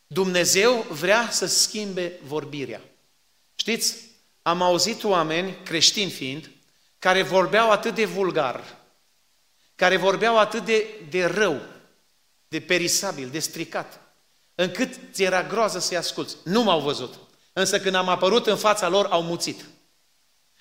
Dumnezeu 0.07 0.85
vrea 0.89 1.29
să 1.31 1.45
schimbe 1.45 2.19
vorbirea. 2.23 2.81
Știți, 3.55 3.97
am 4.41 4.61
auzit 4.61 5.03
oameni, 5.03 5.57
creștini 5.63 6.11
fiind, 6.11 6.49
care 6.99 7.21
vorbeau 7.21 7.71
atât 7.71 7.95
de 7.95 8.05
vulgar, 8.05 8.77
care 9.75 9.97
vorbeau 9.97 10.37
atât 10.37 10.65
de, 10.65 10.87
de 11.09 11.25
rău, 11.25 11.61
de 12.47 12.59
perisabil, 12.59 13.29
de 13.29 13.39
stricat, 13.39 14.01
încât 14.55 14.99
ți 15.11 15.23
era 15.23 15.43
groază 15.43 15.79
să-i 15.79 15.97
asculți. 15.97 16.35
Nu 16.43 16.63
m-au 16.63 16.79
văzut. 16.79 17.13
Însă 17.53 17.79
când 17.79 17.95
am 17.95 18.09
apărut 18.09 18.47
în 18.47 18.57
fața 18.57 18.87
lor, 18.87 19.05
au 19.05 19.23
muțit. 19.23 19.65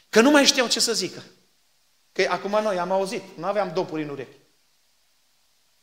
Că 0.08 0.20
nu 0.20 0.30
mai 0.30 0.44
știau 0.44 0.68
ce 0.68 0.80
să 0.80 0.92
zică. 0.92 1.22
Că 2.12 2.26
acum 2.28 2.50
noi 2.62 2.78
am 2.78 2.92
auzit, 2.92 3.22
nu 3.36 3.46
aveam 3.46 3.72
dopuri 3.74 4.02
în 4.02 4.08
urechi. 4.08 4.36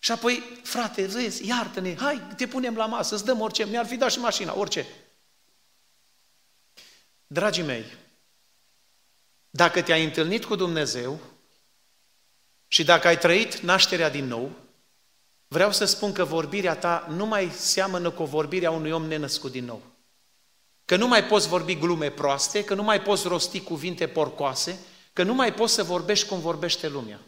Și 0.05 0.11
apoi, 0.11 0.43
frate, 0.63 1.05
vezi, 1.05 1.47
iartă-ne, 1.47 1.95
hai, 1.95 2.21
te 2.35 2.47
punem 2.47 2.75
la 2.75 2.85
masă, 2.85 3.15
îți 3.15 3.25
dăm 3.25 3.41
orice, 3.41 3.65
mi-ar 3.65 3.85
fi 3.85 3.95
dat 3.95 4.11
și 4.11 4.19
mașina, 4.19 4.57
orice. 4.57 4.85
Dragii 7.27 7.63
mei, 7.63 7.85
dacă 9.49 9.81
te-ai 9.81 10.03
întâlnit 10.03 10.45
cu 10.45 10.55
Dumnezeu 10.55 11.19
și 12.67 12.83
dacă 12.83 13.07
ai 13.07 13.17
trăit 13.17 13.59
nașterea 13.59 14.09
din 14.09 14.25
nou, 14.25 14.51
vreau 15.47 15.71
să 15.71 15.85
spun 15.85 16.11
că 16.11 16.23
vorbirea 16.23 16.75
ta 16.75 17.07
nu 17.09 17.25
mai 17.25 17.51
seamănă 17.51 18.11
cu 18.11 18.23
vorbirea 18.23 18.71
unui 18.71 18.91
om 18.91 19.05
nenăscut 19.05 19.51
din 19.51 19.65
nou. 19.65 19.81
Că 20.85 20.95
nu 20.95 21.07
mai 21.07 21.23
poți 21.23 21.47
vorbi 21.47 21.75
glume 21.75 22.09
proaste, 22.09 22.63
că 22.63 22.73
nu 22.73 22.83
mai 22.83 23.01
poți 23.01 23.27
rosti 23.27 23.61
cuvinte 23.61 24.07
porcoase, 24.07 24.79
că 25.13 25.23
nu 25.23 25.33
mai 25.33 25.53
poți 25.53 25.73
să 25.73 25.83
vorbești 25.83 26.27
cum 26.27 26.39
vorbește 26.39 26.87
lumea. 26.87 27.19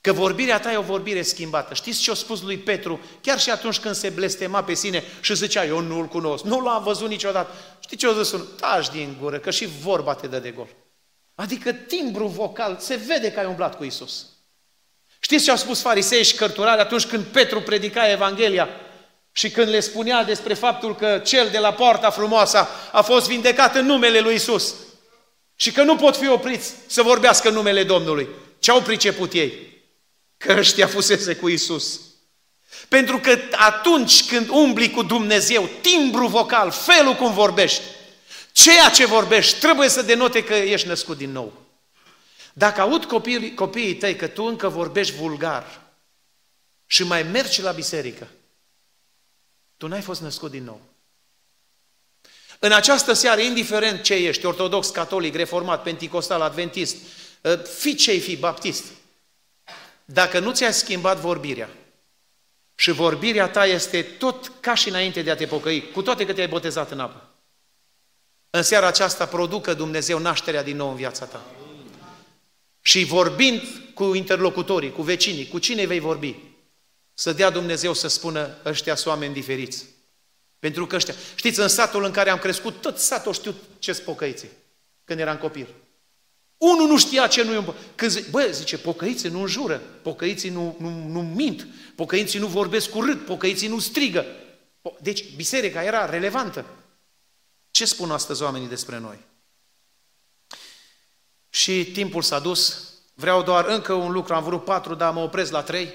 Că 0.00 0.12
vorbirea 0.12 0.60
ta 0.60 0.72
e 0.72 0.76
o 0.76 0.82
vorbire 0.82 1.22
schimbată. 1.22 1.74
Știți 1.74 2.00
ce 2.00 2.10
a 2.10 2.14
spus 2.14 2.42
lui 2.42 2.56
Petru, 2.56 3.00
chiar 3.20 3.40
și 3.40 3.50
atunci 3.50 3.78
când 3.78 3.94
se 3.94 4.08
blestema 4.08 4.62
pe 4.64 4.74
sine 4.74 5.04
și 5.20 5.34
zicea, 5.34 5.64
eu 5.64 5.80
nu-l 5.80 6.06
cunosc, 6.06 6.44
nu 6.44 6.60
l-am 6.60 6.82
văzut 6.82 7.08
niciodată. 7.08 7.54
Știi 7.80 7.96
ce 7.96 8.06
a 8.06 8.22
zis 8.22 8.32
unul? 8.32 8.46
Taci 8.60 8.90
din 8.90 9.16
gură, 9.20 9.38
că 9.38 9.50
și 9.50 9.68
vorba 9.82 10.14
te 10.14 10.26
dă 10.26 10.38
de 10.38 10.50
gol. 10.50 10.68
Adică 11.34 11.72
timbru 11.72 12.26
vocal, 12.26 12.76
se 12.80 13.00
vede 13.06 13.32
că 13.32 13.40
ai 13.40 13.46
umblat 13.46 13.76
cu 13.76 13.84
Isus. 13.84 14.26
Știți 15.20 15.44
ce 15.44 15.50
au 15.50 15.56
spus 15.56 15.80
farisei 15.80 16.24
și 16.24 16.34
cărturari 16.34 16.80
atunci 16.80 17.06
când 17.06 17.24
Petru 17.24 17.60
predica 17.60 18.10
Evanghelia 18.10 18.68
și 19.32 19.50
când 19.50 19.68
le 19.68 19.80
spunea 19.80 20.24
despre 20.24 20.54
faptul 20.54 20.96
că 20.96 21.20
cel 21.24 21.48
de 21.48 21.58
la 21.58 21.72
poarta 21.72 22.10
frumoasă 22.10 22.68
a 22.92 23.02
fost 23.02 23.28
vindecat 23.28 23.74
în 23.74 23.86
numele 23.86 24.20
lui 24.20 24.34
Isus 24.34 24.74
și 25.56 25.72
că 25.72 25.82
nu 25.82 25.96
pot 25.96 26.16
fi 26.16 26.28
opriți 26.28 26.72
să 26.86 27.02
vorbească 27.02 27.48
în 27.48 27.54
numele 27.54 27.84
Domnului. 27.84 28.28
Ce 28.58 28.70
au 28.70 28.82
priceput 28.82 29.32
ei? 29.32 29.69
Că 30.40 30.54
ăștia 30.58 30.86
fusese 30.86 31.36
cu 31.36 31.48
Isus. 31.48 32.00
Pentru 32.88 33.18
că 33.18 33.38
atunci 33.50 34.24
când 34.24 34.48
umbli 34.48 34.90
cu 34.90 35.02
Dumnezeu, 35.02 35.68
timbru 35.80 36.26
vocal, 36.26 36.70
felul 36.70 37.14
cum 37.14 37.32
vorbești, 37.32 37.82
ceea 38.52 38.90
ce 38.90 39.06
vorbești 39.06 39.58
trebuie 39.58 39.88
să 39.88 40.02
denote 40.02 40.44
că 40.44 40.54
ești 40.54 40.86
născut 40.86 41.16
din 41.16 41.30
nou. 41.30 41.52
Dacă 42.52 42.80
aud 42.80 43.04
copiii, 43.04 43.54
copiii 43.54 43.94
tăi 43.94 44.16
că 44.16 44.26
tu 44.26 44.44
încă 44.44 44.68
vorbești 44.68 45.14
vulgar 45.14 45.80
și 46.86 47.02
mai 47.02 47.22
mergi 47.22 47.62
la 47.62 47.72
biserică, 47.72 48.28
tu 49.76 49.86
n-ai 49.86 50.02
fost 50.02 50.20
născut 50.20 50.50
din 50.50 50.64
nou. 50.64 50.80
În 52.58 52.72
această 52.72 53.12
seară, 53.12 53.40
indiferent 53.40 54.02
ce 54.02 54.14
ești, 54.14 54.46
ortodox, 54.46 54.88
catolic, 54.88 55.34
reformat, 55.34 55.82
penticostal, 55.82 56.40
adventist, 56.40 56.96
fi 57.78 57.94
ce 57.94 58.12
fi, 58.12 58.36
baptist, 58.36 58.84
dacă 60.12 60.38
nu 60.38 60.52
ți-ai 60.52 60.72
schimbat 60.72 61.18
vorbirea 61.18 61.70
și 62.74 62.90
vorbirea 62.90 63.48
ta 63.48 63.66
este 63.66 64.02
tot 64.02 64.52
ca 64.60 64.74
și 64.74 64.88
înainte 64.88 65.22
de 65.22 65.30
a 65.30 65.36
te 65.36 65.46
pocăi, 65.46 65.90
cu 65.90 66.02
toate 66.02 66.26
că 66.26 66.32
te-ai 66.32 66.48
botezat 66.48 66.90
în 66.90 67.00
apă, 67.00 67.28
în 68.50 68.62
seara 68.62 68.86
aceasta 68.86 69.26
producă 69.26 69.74
Dumnezeu 69.74 70.18
nașterea 70.18 70.62
din 70.62 70.76
nou 70.76 70.88
în 70.88 70.96
viața 70.96 71.24
ta. 71.24 71.44
Și 72.80 73.04
vorbind 73.04 73.62
cu 73.94 74.14
interlocutorii, 74.14 74.92
cu 74.92 75.02
vecinii, 75.02 75.48
cu 75.48 75.58
cine 75.58 75.86
vei 75.86 76.00
vorbi, 76.00 76.36
să 77.14 77.32
dea 77.32 77.50
Dumnezeu 77.50 77.92
să 77.92 78.08
spună 78.08 78.56
ăștia 78.64 78.94
sunt 78.94 79.14
oameni 79.14 79.34
diferiți. 79.34 79.84
Pentru 80.58 80.86
că 80.86 80.96
ăștia, 80.96 81.14
știți, 81.34 81.60
în 81.60 81.68
satul 81.68 82.04
în 82.04 82.12
care 82.12 82.30
am 82.30 82.38
crescut, 82.38 82.80
tot 82.80 82.98
satul 82.98 83.32
știu 83.32 83.54
ce 83.78 83.92
spocăiții 83.92 84.50
când 85.04 85.20
eram 85.20 85.36
copil. 85.36 85.66
Unul 86.60 86.86
nu 86.86 86.98
știa 86.98 87.26
ce 87.26 87.42
nu 87.42 87.52
e 87.52 87.56
un 87.56 87.74
Când 87.94 88.10
zice, 88.10 88.28
bă, 88.30 88.48
zice, 88.52 88.78
pocăiții 88.78 89.28
nu 89.28 89.40
înjură, 89.40 89.78
pocăiții 89.78 90.50
nu, 90.50 90.76
nu, 90.78 91.08
nu 91.08 91.22
mint, 91.22 91.66
pocăiții 91.94 92.38
nu 92.38 92.46
vorbesc 92.46 92.94
urât, 92.94 93.24
pocăiții 93.24 93.68
nu 93.68 93.78
strigă. 93.78 94.26
Deci 95.00 95.34
biserica 95.34 95.82
era 95.82 96.10
relevantă. 96.10 96.66
Ce 97.70 97.84
spun 97.84 98.10
astăzi 98.10 98.42
oamenii 98.42 98.68
despre 98.68 98.98
noi? 98.98 99.18
Și 101.48 101.90
timpul 101.92 102.22
s-a 102.22 102.38
dus, 102.38 102.90
vreau 103.14 103.42
doar 103.42 103.64
încă 103.64 103.92
un 103.92 104.12
lucru, 104.12 104.34
am 104.34 104.44
vrut 104.44 104.64
patru, 104.64 104.94
dar 104.94 105.12
mă 105.12 105.20
opresc 105.20 105.52
la 105.52 105.62
trei. 105.62 105.94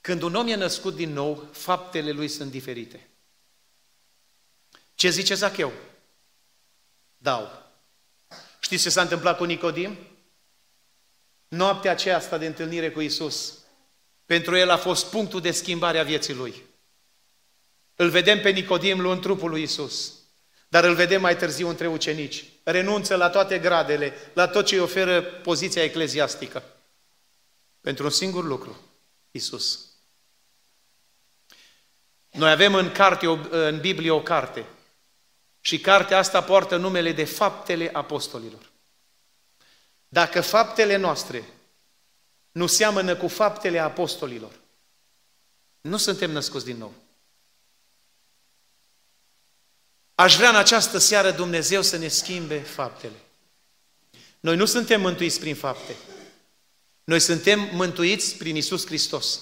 Când 0.00 0.22
un 0.22 0.34
om 0.34 0.46
e 0.46 0.54
născut 0.54 0.94
din 0.94 1.12
nou, 1.12 1.48
faptele 1.52 2.10
lui 2.10 2.28
sunt 2.28 2.50
diferite. 2.50 3.08
Ce 4.94 5.10
zice 5.10 5.34
Zacheu? 5.34 5.72
Dau. 7.16 7.61
Știți 8.64 8.82
ce 8.82 8.90
s-a 8.90 9.02
întâmplat 9.02 9.36
cu 9.36 9.44
Nicodim? 9.44 9.98
Noaptea 11.48 11.90
aceasta 11.90 12.38
de 12.38 12.46
întâlnire 12.46 12.90
cu 12.90 13.00
Isus, 13.00 13.58
pentru 14.26 14.56
el 14.56 14.70
a 14.70 14.76
fost 14.76 15.10
punctul 15.10 15.40
de 15.40 15.50
schimbare 15.50 15.98
a 15.98 16.02
vieții 16.02 16.34
lui. 16.34 16.62
Îl 17.94 18.08
vedem 18.08 18.40
pe 18.40 18.50
Nicodim 18.50 19.00
luând 19.00 19.20
trupul 19.20 19.50
lui 19.50 19.62
Isus, 19.62 20.12
dar 20.68 20.84
îl 20.84 20.94
vedem 20.94 21.20
mai 21.20 21.36
târziu 21.36 21.68
între 21.68 21.86
ucenici. 21.86 22.44
Renunță 22.62 23.16
la 23.16 23.30
toate 23.30 23.58
gradele, 23.58 24.12
la 24.32 24.48
tot 24.48 24.66
ce 24.66 24.74
îi 24.74 24.80
oferă 24.80 25.22
poziția 25.22 25.82
ecleziastică. 25.82 26.62
Pentru 27.80 28.04
un 28.04 28.10
singur 28.10 28.44
lucru, 28.44 28.80
Isus. 29.30 29.86
Noi 32.30 32.50
avem 32.50 32.74
în, 32.74 32.92
carte, 32.92 33.26
în 33.50 33.80
Biblie 33.80 34.10
o 34.10 34.22
carte 34.22 34.66
și 35.64 35.80
cartea 35.80 36.18
asta 36.18 36.42
poartă 36.42 36.76
numele 36.76 37.12
de 37.12 37.24
Faptele 37.24 37.90
Apostolilor. 37.92 38.70
Dacă 40.08 40.40
faptele 40.40 40.96
noastre 40.96 41.44
nu 42.52 42.66
seamănă 42.66 43.16
cu 43.16 43.28
faptele 43.28 43.78
apostolilor, 43.78 44.52
nu 45.80 45.96
suntem 45.96 46.30
născuți 46.30 46.64
din 46.64 46.76
nou. 46.76 46.92
Aș 50.14 50.36
vrea 50.36 50.48
în 50.48 50.56
această 50.56 50.98
seară 50.98 51.30
Dumnezeu 51.30 51.82
să 51.82 51.96
ne 51.96 52.08
schimbe 52.08 52.60
faptele. 52.60 53.16
Noi 54.40 54.56
nu 54.56 54.64
suntem 54.64 55.00
mântuiți 55.00 55.40
prin 55.40 55.54
fapte. 55.54 55.96
Noi 57.04 57.20
suntem 57.20 57.60
mântuiți 57.72 58.36
prin 58.36 58.56
Isus 58.56 58.86
Hristos. 58.86 59.40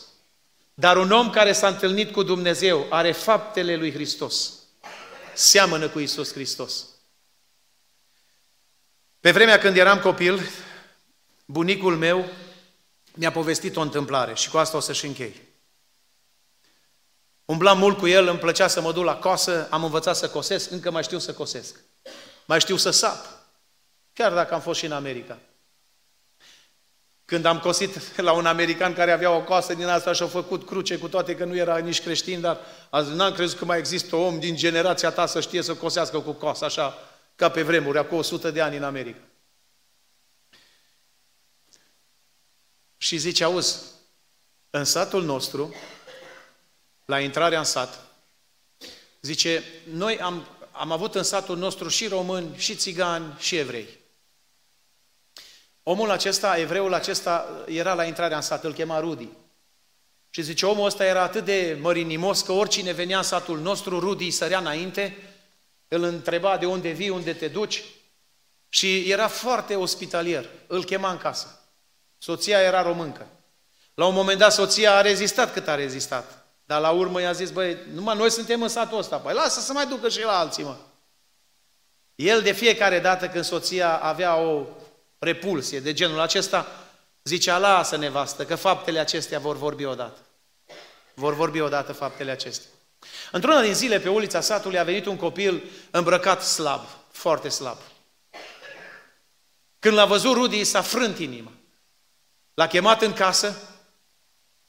Dar 0.75 0.97
un 0.97 1.11
om 1.11 1.31
care 1.31 1.53
s-a 1.53 1.69
întâlnit 1.69 2.13
cu 2.13 2.23
Dumnezeu 2.23 2.87
are 2.91 3.13
faptele 3.13 3.77
lui 3.77 3.93
Hristos 3.93 4.60
seamănă 5.35 5.89
cu 5.89 5.99
Isus 5.99 6.33
Hristos. 6.33 6.87
Pe 9.21 9.31
vremea 9.31 9.59
când 9.59 9.77
eram 9.77 10.01
copil, 10.01 10.41
bunicul 11.45 11.97
meu 11.97 12.29
mi-a 13.15 13.33
povestit 13.33 13.77
o 13.77 13.81
întâmplare 13.81 14.35
și 14.35 14.51
cu 14.51 14.59
asta 14.59 14.77
o 14.77 14.81
să-și 14.81 15.07
închei. 15.07 15.49
Umblam 17.45 17.79
mult 17.79 17.99
cu 17.99 18.07
el, 18.07 18.29
îmi 18.29 18.39
plăcea 18.39 18.69
să 18.69 18.81
mă 18.81 18.93
duc 18.93 19.05
la 19.05 19.17
coasă, 19.17 19.69
am 19.71 19.85
învățat 19.85 20.17
să 20.17 20.29
cosesc, 20.29 20.71
încă 20.71 20.91
mai 20.91 21.03
știu 21.03 21.19
să 21.19 21.35
cosesc. 21.35 21.81
Mai 22.45 22.61
știu 22.61 22.77
să 22.77 22.91
sap, 22.91 23.27
chiar 24.13 24.35
dacă 24.35 24.55
am 24.55 24.61
fost 24.61 24.79
și 24.79 24.87
în 24.87 24.93
America. 24.93 25.39
Când 27.31 27.45
am 27.45 27.59
cosit 27.59 28.17
la 28.17 28.33
un 28.33 28.47
american 28.47 28.95
care 28.95 29.13
avea 29.13 29.31
o 29.31 29.43
coasă 29.43 29.75
din 29.75 29.87
asta 29.87 30.13
și 30.13 30.23
a 30.23 30.27
făcut 30.27 30.67
cruce, 30.67 30.99
cu 30.99 31.09
toate 31.09 31.37
că 31.37 31.45
nu 31.45 31.57
era 31.57 31.79
nici 31.79 32.03
creștin, 32.03 32.41
dar 32.41 32.61
azi 32.89 33.15
n-am 33.15 33.33
crezut 33.33 33.59
că 33.59 33.65
mai 33.65 33.79
există 33.79 34.17
om 34.17 34.39
din 34.39 34.57
generația 34.57 35.11
ta 35.11 35.27
să 35.27 35.41
știe 35.41 35.63
să 35.63 35.75
cosească 35.75 36.21
cu 36.21 36.33
coasă, 36.33 36.65
așa 36.65 36.99
ca 37.37 37.51
pe 37.51 37.63
vremuri, 37.63 37.99
acum 37.99 38.19
100 38.19 38.51
de 38.51 38.61
ani 38.61 38.77
în 38.77 38.83
America. 38.83 39.21
Și 42.97 43.17
zice, 43.17 43.45
auzi, 43.45 43.79
în 44.71 44.85
satul 44.85 45.25
nostru, 45.25 45.75
la 47.05 47.21
intrarea 47.21 47.59
în 47.59 47.65
sat, 47.65 47.99
zice, 49.21 49.65
noi 49.93 50.19
am, 50.19 50.47
am 50.71 50.93
avut 50.93 51.15
în 51.15 51.23
satul 51.23 51.57
nostru 51.57 51.89
și 51.89 52.09
români, 52.09 52.57
și 52.57 52.75
țigani, 52.75 53.37
și 53.39 53.57
evrei. 53.57 54.00
Omul 55.83 56.11
acesta, 56.11 56.59
evreul 56.59 56.95
acesta, 56.95 57.47
era 57.67 57.95
la 57.95 58.05
intrarea 58.05 58.37
în 58.37 58.43
sat, 58.43 58.65
îl 58.65 58.73
chema 58.73 59.01
Rudi. 59.01 59.29
Și 60.31 60.43
zice, 60.43 60.67
omul 60.67 60.87
ăsta 60.87 61.05
era 61.05 61.23
atât 61.23 61.45
de 61.45 61.79
mărinimos 61.81 62.43
că 62.43 62.53
oricine 62.53 62.93
venea 62.93 63.17
în 63.17 63.23
satul 63.23 63.61
nostru, 63.61 63.99
Rudi 63.99 64.31
sărea 64.31 64.59
înainte, 64.59 65.17
îl 65.89 66.03
întreba 66.03 66.57
de 66.57 66.67
unde 66.67 66.91
vii, 66.91 67.09
unde 67.09 67.33
te 67.33 67.49
duci 67.49 67.85
și 68.69 69.11
era 69.11 69.29
foarte 69.29 69.77
ospitalier. 69.77 70.49
Îl 70.67 70.85
chema 70.85 71.11
în 71.11 71.19
casă. 71.19 71.61
Soția 72.19 72.61
era 72.61 72.83
româncă. 72.83 73.27
La 73.95 74.07
un 74.07 74.15
moment 74.15 74.39
dat 74.39 74.53
soția 74.53 74.97
a 74.97 75.01
rezistat 75.01 75.53
cât 75.53 75.69
a 75.69 75.75
rezistat. 75.75 76.47
Dar 76.65 76.81
la 76.81 76.91
urmă 76.91 77.21
i-a 77.21 77.33
zis, 77.33 77.51
băi, 77.51 77.77
numai 77.93 78.17
noi 78.17 78.31
suntem 78.31 78.63
în 78.63 78.69
satul 78.69 78.99
ăsta. 78.99 79.19
Păi 79.19 79.35
lasă 79.35 79.61
să 79.61 79.73
mai 79.73 79.87
ducă 79.87 80.09
și 80.09 80.23
la 80.23 80.39
alții, 80.39 80.65
mă. 80.65 80.77
El 82.15 82.43
de 82.43 82.53
fiecare 82.53 83.01
dată 83.01 83.29
când 83.29 83.45
soția 83.45 83.97
avea 83.97 84.37
o 84.37 84.67
repulsie 85.21 85.81
de 85.81 85.93
genul 85.93 86.21
acesta, 86.21 86.67
zicea, 87.23 87.59
lasă 87.59 87.97
nevastă, 87.97 88.45
că 88.45 88.55
faptele 88.55 88.99
acestea 88.99 89.39
vor 89.39 89.57
vorbi 89.57 89.85
odată. 89.85 90.19
Vor 91.15 91.35
vorbi 91.35 91.61
odată 91.61 91.93
faptele 91.93 92.31
acestea. 92.31 92.71
Într-una 93.33 93.63
din 93.63 93.75
zile 93.75 94.01
pe 94.01 94.09
ulița 94.09 94.41
satului 94.41 94.79
a 94.79 94.85
venit 94.85 95.07
un 95.07 95.17
copil 95.17 95.65
îmbrăcat 95.91 96.43
slab, 96.43 96.87
foarte 97.11 97.49
slab. 97.49 97.79
Când 99.79 99.95
l-a 99.95 100.05
văzut 100.05 100.35
Rudi, 100.35 100.65
s-a 100.65 100.81
frânt 100.81 101.19
inima. 101.19 101.53
L-a 102.55 102.67
chemat 102.67 103.03
în 103.03 103.13
casă 103.13 103.57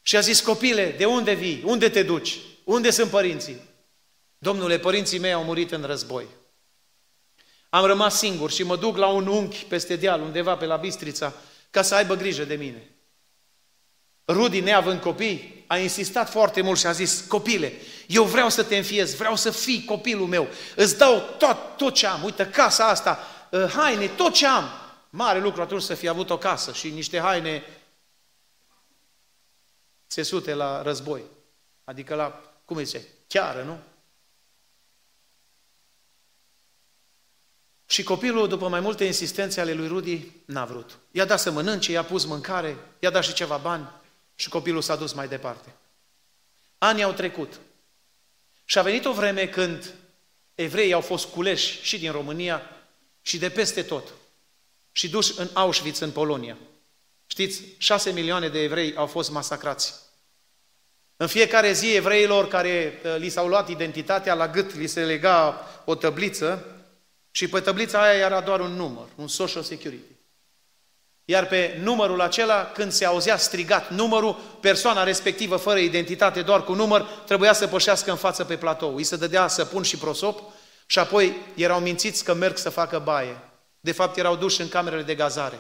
și 0.02 0.18
a 0.18 0.20
zis, 0.20 0.42
copile, 0.42 0.92
de 0.92 1.06
unde 1.06 1.34
vii? 1.34 1.64
Unde 1.66 1.90
te 1.90 2.04
duci? 2.04 2.38
Unde 2.64 2.90
sunt 2.90 3.10
părinții? 3.10 3.62
Domnule, 4.38 4.80
părinții 4.80 5.20
mei 5.20 5.34
au 5.34 5.44
murit 5.44 5.72
în 5.72 5.84
război. 5.84 6.28
Am 7.74 7.86
rămas 7.86 8.18
singur 8.18 8.52
și 8.52 8.64
mă 8.64 8.76
duc 8.76 8.98
la 8.98 9.08
un 9.08 9.28
unchi 9.28 9.66
peste 9.66 9.96
deal, 9.96 10.22
undeva 10.22 10.56
pe 10.56 10.66
la 10.66 10.76
Bistrița, 10.76 11.34
ca 11.70 11.82
să 11.82 11.96
aibă 11.96 12.16
grijă 12.16 12.44
de 12.44 12.56
mine. 12.56 12.90
Rudi, 14.28 14.60
neavând 14.60 15.02
copii, 15.02 15.64
a 15.68 15.78
insistat 15.78 16.30
foarte 16.30 16.62
mult 16.62 16.80
și 16.80 16.86
a 16.86 16.92
zis, 16.92 17.26
copile, 17.28 17.74
eu 18.08 18.24
vreau 18.24 18.50
să 18.50 18.64
te 18.64 18.78
înfiez, 18.78 19.16
vreau 19.16 19.36
să 19.36 19.52
fii 19.52 19.86
copilul 19.86 20.28
meu, 20.28 20.48
îți 20.76 20.98
dau 20.98 21.24
tot, 21.38 21.58
tot 21.78 21.94
ce 21.94 22.08
am, 22.08 22.24
uite, 22.24 22.50
casa 22.50 22.88
asta, 22.88 23.20
ă, 23.52 23.68
haine, 23.68 24.08
tot 24.08 24.34
ce 24.34 24.48
am. 24.48 24.70
Mare 25.10 25.40
lucru 25.40 25.62
atunci 25.62 25.82
să 25.82 25.94
fi 25.94 26.08
avut 26.08 26.30
o 26.30 26.38
casă 26.38 26.72
și 26.74 26.90
niște 26.90 27.20
haine 27.20 27.64
țesute 30.10 30.54
la 30.54 30.82
război. 30.82 31.24
Adică 31.84 32.16
la, 32.16 32.42
cum 32.66 32.78
îi 32.78 32.86
zice, 32.86 33.08
chiară, 33.28 33.64
nu? 33.64 33.80
Și 37.92 38.04
copilul, 38.04 38.48
după 38.48 38.68
mai 38.68 38.80
multe 38.80 39.04
insistențe 39.04 39.62
ale 39.62 39.74
lui 39.74 39.88
Rudi, 39.88 40.32
n-a 40.46 40.66
vrut. 40.66 40.98
I-a 41.12 41.26
dat 41.26 41.40
să 41.40 41.52
mănânce, 41.52 41.92
i-a 41.92 42.04
pus 42.04 42.26
mâncare, 42.26 42.78
i-a 43.00 43.10
dat 43.10 43.24
și 43.24 43.34
ceva 43.34 43.58
bani 43.58 43.90
și 44.36 44.50
copilul 44.50 44.82
s-a 44.82 44.96
dus 44.96 45.14
mai 45.14 45.28
departe. 45.28 45.76
Anii 46.78 47.04
au 47.04 47.12
trecut. 47.12 47.60
Și 48.66 48.78
a 48.78 48.82
venit 48.82 49.06
o 49.06 49.14
vreme 49.14 49.48
când 49.48 49.94
evreii 50.56 50.94
au 50.94 51.02
fost 51.02 51.26
culeși 51.26 51.82
și 51.82 52.00
din 52.00 52.12
România 52.12 52.62
și 53.22 53.38
de 53.38 53.50
peste 53.50 53.82
tot 53.82 54.14
și 54.92 55.10
duși 55.10 55.34
în 55.38 55.50
Auschwitz, 55.54 56.00
în 56.00 56.12
Polonia. 56.12 56.58
Știți, 57.26 57.62
șase 57.78 58.12
milioane 58.12 58.50
de 58.50 58.60
evrei 58.60 58.96
au 58.96 59.06
fost 59.06 59.32
masacrați. 59.32 59.94
În 61.18 61.28
fiecare 61.28 61.72
zi 61.72 61.96
evreilor 61.96 62.48
care 62.48 63.02
uh, 63.04 63.16
li 63.18 63.30
s-au 63.30 63.48
luat 63.48 63.70
identitatea 63.70 64.34
la 64.34 64.48
gât, 64.48 64.76
li 64.76 64.88
se 64.88 65.06
lega 65.06 65.68
o 65.86 65.96
tăbliță 65.96 66.76
și 67.32 67.48
pe 67.48 67.60
tăblița 67.60 68.02
aia 68.02 68.18
era 68.18 68.42
doar 68.42 68.60
un 68.60 68.72
număr, 68.72 69.08
un 69.16 69.28
social 69.28 69.64
security. 69.64 70.12
Iar 71.26 71.48
pe 71.48 71.80
numărul 71.82 72.22
acela, 72.22 72.66
când 72.66 72.92
se 72.92 73.06
auzea 73.06 73.38
strigat 73.38 73.90
numărul, 73.90 74.34
persoana 74.62 75.04
respectivă, 75.04 75.56
fără 75.56 75.80
identitate, 75.80 76.42
doar 76.42 76.64
cu 76.64 76.74
număr, 76.74 77.02
trebuia 77.02 77.54
să 77.54 77.68
pășească 77.68 78.12
în 78.12 78.18
față 78.18 78.44
pe 78.44 78.58
platou. 78.58 78.96
Îi 78.96 79.04
se 79.04 79.16
dădea 79.16 79.48
săpun 79.48 79.84
și 79.84 79.98
prosop 79.98 80.42
și 80.86 81.00
apoi 81.00 81.36
erau 81.56 81.80
mințiți 81.80 82.24
că 82.24 82.34
merg 82.34 82.58
să 82.58 82.70
facă 82.70 83.00
baie. 83.00 83.42
De 83.80 83.92
fapt, 83.92 84.18
erau 84.18 84.36
duși 84.36 84.62
în 84.62 84.70
camerele 84.70 85.02
de 85.02 85.16
gazare. 85.16 85.60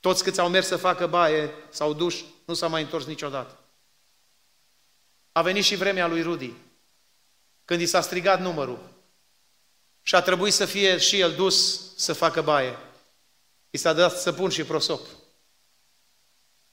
Toți 0.00 0.22
câți 0.22 0.40
au 0.40 0.48
mers 0.48 0.66
să 0.66 0.76
facă 0.76 1.06
baie, 1.06 1.50
s-au 1.70 1.92
dus, 1.92 2.24
nu 2.44 2.54
s-au 2.54 2.68
mai 2.68 2.82
întors 2.82 3.04
niciodată. 3.04 3.58
A 5.32 5.42
venit 5.42 5.64
și 5.64 5.76
vremea 5.76 6.06
lui 6.06 6.22
Rudi, 6.22 6.52
când 7.64 7.80
i 7.80 7.86
s-a 7.86 8.00
strigat 8.00 8.40
numărul 8.40 8.93
și 10.06 10.14
a 10.14 10.20
trebuit 10.20 10.52
să 10.52 10.64
fie 10.64 10.98
și 10.98 11.20
el 11.20 11.34
dus 11.34 11.80
să 11.96 12.12
facă 12.12 12.42
baie. 12.42 12.78
I 13.70 13.76
s-a 13.76 13.92
dat 13.92 14.20
săpun 14.20 14.50
și 14.50 14.64
prosop. 14.64 15.06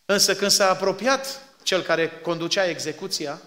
Însă 0.05 0.35
când 0.35 0.51
s-a 0.51 0.69
apropiat 0.69 1.41
cel 1.63 1.81
care 1.81 2.09
conducea 2.09 2.67
execuția, 2.67 3.41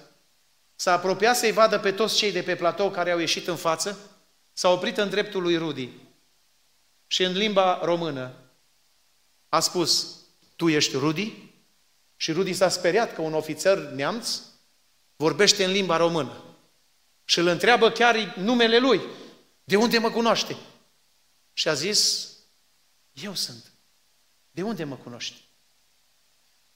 s-a 0.75 0.93
apropiat 0.93 1.37
să-i 1.37 1.53
vadă 1.53 1.79
pe 1.79 1.93
toți 1.93 2.17
cei 2.17 2.33
de 2.33 2.43
pe 2.43 2.57
platou 2.57 2.91
care 2.91 3.11
au 3.11 3.19
ieșit 3.19 3.47
în 3.47 3.57
față, 3.57 3.99
s-a 4.53 4.69
oprit 4.69 4.97
în 4.97 5.09
dreptul 5.09 5.43
lui 5.43 5.57
Rudi 5.57 5.89
și 7.07 7.23
în 7.23 7.33
limba 7.33 7.81
română 7.83 8.33
a 9.49 9.61
spus, 9.61 10.17
tu 10.57 10.69
ești 10.69 10.97
Rudi? 10.97 11.33
Și 12.17 12.33
Rudi 12.33 12.53
s-a 12.53 12.69
speriat 12.69 13.15
că 13.15 13.21
un 13.21 13.35
ofițer 13.35 13.79
neamț 13.79 14.41
vorbește 15.17 15.65
în 15.65 15.71
limba 15.71 15.97
română. 15.97 16.45
Și 17.25 17.39
îl 17.39 17.47
întreabă 17.47 17.91
chiar 17.91 18.35
numele 18.37 18.79
lui. 18.79 19.01
De 19.65 19.77
unde 19.77 19.99
mă 19.99 20.11
cunoaște? 20.11 20.57
Și 21.53 21.69
a 21.69 21.75
zis, 21.75 22.31
eu 23.13 23.35
sunt. 23.35 23.73
De 24.51 24.63
unde 24.63 24.85
mă 24.85 24.97
cunoști? 24.97 25.45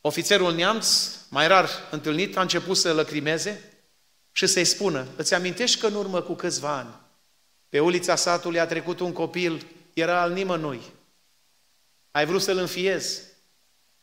Ofițerul 0.00 0.54
neamț, 0.54 1.16
mai 1.28 1.48
rar 1.48 1.68
întâlnit, 1.90 2.36
a 2.36 2.40
început 2.40 2.76
să 2.76 2.92
lăcrimeze 2.92 3.72
și 4.32 4.46
să-i 4.46 4.64
spună, 4.64 5.06
îți 5.16 5.34
amintești 5.34 5.80
că 5.80 5.86
în 5.86 5.94
urmă 5.94 6.22
cu 6.22 6.34
câțiva 6.34 6.76
ani, 6.76 6.94
pe 7.68 7.80
ulița 7.80 8.16
satului 8.16 8.60
a 8.60 8.66
trecut 8.66 9.00
un 9.00 9.12
copil, 9.12 9.66
era 9.92 10.20
al 10.20 10.32
nimănui. 10.32 10.82
Ai 12.10 12.26
vrut 12.26 12.42
să-l 12.42 12.56
înfiezi, 12.56 13.22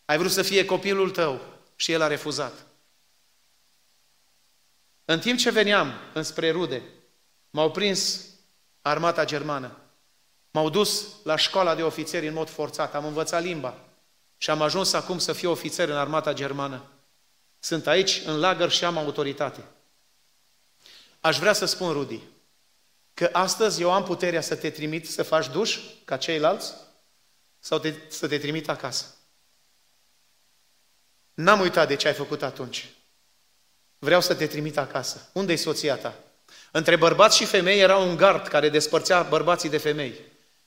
ai 0.05 0.17
vrut 0.17 0.31
să 0.31 0.41
fie 0.41 0.65
copilul 0.65 1.11
tău 1.11 1.41
și 1.75 1.91
el 1.91 2.01
a 2.01 2.07
refuzat. 2.07 2.65
În 5.05 5.19
timp 5.19 5.39
ce 5.39 5.49
veneam 5.49 5.93
înspre 6.13 6.51
rude, 6.51 6.81
m-au 7.49 7.71
prins 7.71 8.25
armata 8.87 9.25
germană. 9.25 9.77
M-au 10.51 10.69
dus 10.69 11.07
la 11.23 11.35
școala 11.35 11.75
de 11.75 11.83
ofițeri 11.83 12.27
în 12.27 12.33
mod 12.33 12.49
forțat, 12.49 12.93
am 12.95 13.05
învățat 13.05 13.43
limba 13.43 13.77
și 14.37 14.49
am 14.49 14.61
ajuns 14.61 14.93
acum 14.93 15.19
să 15.19 15.33
fiu 15.33 15.51
ofițer 15.51 15.89
în 15.89 15.97
armata 15.97 16.33
germană. 16.33 16.83
Sunt 17.59 17.87
aici, 17.87 18.21
în 18.25 18.39
lagăr 18.39 18.69
și 18.71 18.85
am 18.85 18.97
autoritate. 18.97 19.63
Aș 21.19 21.39
vrea 21.39 21.53
să 21.53 21.65
spun, 21.65 21.91
Rudi, 21.91 22.21
că 23.13 23.29
astăzi 23.31 23.81
eu 23.81 23.91
am 23.91 24.03
puterea 24.03 24.41
să 24.41 24.55
te 24.55 24.69
trimit 24.69 25.09
să 25.09 25.23
faci 25.23 25.47
duș 25.47 25.79
ca 26.05 26.17
ceilalți 26.17 26.73
sau 27.59 27.79
te, 27.79 27.93
să 28.09 28.27
te 28.27 28.37
trimit 28.37 28.69
acasă. 28.69 29.05
N-am 31.33 31.59
uitat 31.59 31.87
de 31.87 31.95
ce 31.95 32.07
ai 32.07 32.13
făcut 32.13 32.41
atunci. 32.41 32.89
Vreau 33.97 34.21
să 34.21 34.35
te 34.35 34.47
trimit 34.47 34.77
acasă. 34.77 35.29
Unde-i 35.33 35.57
soția 35.57 35.97
ta? 35.97 36.24
Între 36.71 36.95
bărbați 36.95 37.37
și 37.37 37.45
femei 37.45 37.79
era 37.79 37.97
un 37.97 38.15
gard 38.15 38.47
care 38.47 38.69
despărțea 38.69 39.21
bărbații 39.21 39.69
de 39.69 39.77
femei. 39.77 40.13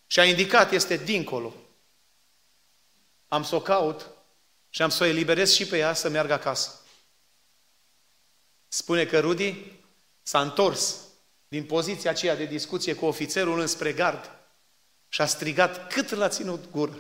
Și 0.07 0.21
a 0.21 0.25
indicat, 0.25 0.73
este 0.73 0.97
dincolo. 0.97 1.55
Am 3.29 3.43
să 3.43 3.55
o 3.55 3.61
caut 3.61 4.07
și 4.71 4.83
am 4.83 4.89
să 4.89 5.03
o 5.03 5.07
eliberez 5.07 5.53
și 5.53 5.67
pe 5.67 5.79
ea 5.79 5.95
să 5.95 6.09
meargă 6.09 6.33
acasă. 6.33 6.81
Spune 8.69 9.07
că 9.07 9.21
Rudi 9.21 9.73
s-a 10.23 10.41
întors 10.41 10.97
din 11.49 11.65
poziția 11.65 12.11
aceea 12.11 12.37
de 12.37 12.45
discuție 12.45 12.95
cu 12.95 13.07
ofițerul 13.07 13.61
înspre 13.61 13.93
gard 13.93 14.31
și 15.09 15.21
a 15.21 15.27
strigat 15.27 15.93
cât 15.93 16.11
l-a 16.11 16.29
ținut 16.29 16.71
gură. 16.71 16.99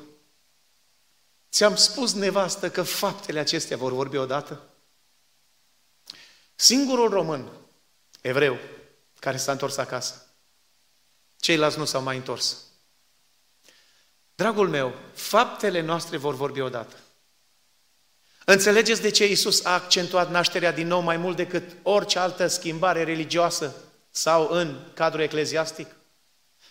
Ți-am 1.51 1.77
spus, 1.77 2.13
nevastă, 2.13 2.71
că 2.71 2.83
faptele 2.83 3.39
acestea 3.39 3.77
vor 3.77 3.93
vorbi 3.93 4.17
odată? 4.17 4.69
Singurul 6.55 7.09
român, 7.09 7.51
evreu, 8.21 8.59
care 9.19 9.37
s-a 9.37 9.53
întors 9.53 9.77
acasă. 9.77 10.27
Ceilalți 11.37 11.79
nu 11.79 11.85
s-au 11.85 12.03
mai 12.03 12.17
întors. 12.17 12.57
Dragul 14.35 14.69
meu, 14.69 14.95
faptele 15.15 15.81
noastre 15.81 16.17
vor 16.17 16.35
vorbi 16.35 16.61
odată. 16.61 16.97
Înțelegeți 18.45 19.01
de 19.01 19.11
ce 19.11 19.27
Isus 19.27 19.65
a 19.65 19.73
accentuat 19.73 20.31
nașterea 20.31 20.73
din 20.73 20.87
nou 20.87 21.01
mai 21.01 21.17
mult 21.17 21.37
decât 21.37 21.63
orice 21.83 22.19
altă 22.19 22.47
schimbare 22.47 23.05
religioasă 23.05 23.75
sau 24.11 24.49
în 24.51 24.77
cadrul 24.95 25.23
ecleziastic? 25.23 25.87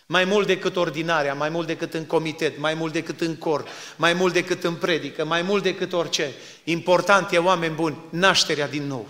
Mai 0.06 0.24
mult 0.24 0.46
decât 0.46 0.76
ordinarea, 0.76 1.34
mai 1.34 1.48
mult 1.48 1.66
decât 1.66 1.94
în 1.94 2.06
comitet, 2.06 2.58
mai 2.58 2.74
mult 2.74 2.92
decât 2.92 3.20
în 3.20 3.36
cor, 3.36 3.68
mai 3.96 4.12
mult 4.12 4.32
decât 4.32 4.64
în 4.64 4.74
predică, 4.74 5.24
mai 5.24 5.42
mult 5.42 5.62
decât 5.62 5.92
orice. 5.92 6.32
Important 6.64 7.32
e, 7.32 7.38
oameni 7.38 7.74
buni, 7.74 8.04
nașterea 8.10 8.68
din 8.68 8.86
nou. 8.86 9.08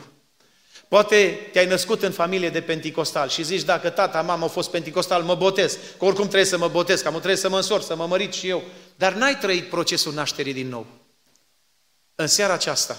Poate 0.88 1.48
te-ai 1.52 1.66
născut 1.66 2.02
în 2.02 2.12
familie 2.12 2.50
de 2.50 2.62
penticostal 2.62 3.28
și 3.28 3.42
zici, 3.42 3.62
dacă 3.62 3.90
tata, 3.90 4.22
mama 4.22 4.42
au 4.42 4.48
fost 4.48 4.70
penticostal, 4.70 5.22
mă 5.22 5.34
botez, 5.34 5.78
că 5.98 6.04
oricum 6.04 6.24
trebuie 6.24 6.44
să 6.44 6.58
mă 6.58 6.68
botez, 6.68 7.00
că 7.00 7.06
am 7.06 7.14
trebuie 7.14 7.36
să 7.36 7.48
mă 7.48 7.56
însor, 7.56 7.82
să 7.82 7.96
mă 7.96 8.06
mărit 8.06 8.32
și 8.32 8.48
eu. 8.48 8.62
Dar 8.96 9.12
n-ai 9.12 9.38
trăit 9.38 9.68
procesul 9.68 10.12
nașterii 10.12 10.52
din 10.52 10.68
nou. 10.68 10.86
În 12.14 12.26
seara 12.26 12.52
aceasta, 12.52 12.98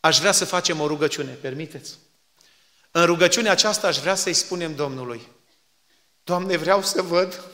aș 0.00 0.18
vrea 0.18 0.32
să 0.32 0.44
facem 0.44 0.80
o 0.80 0.86
rugăciune, 0.86 1.32
permiteți? 1.32 1.98
În 2.90 3.04
rugăciunea 3.04 3.50
aceasta 3.50 3.86
aș 3.86 3.98
vrea 3.98 4.14
să-i 4.14 4.32
spunem 4.32 4.74
Domnului, 4.74 5.28
Doamne, 6.24 6.56
vreau 6.56 6.82
să 6.82 7.02
văd 7.02 7.44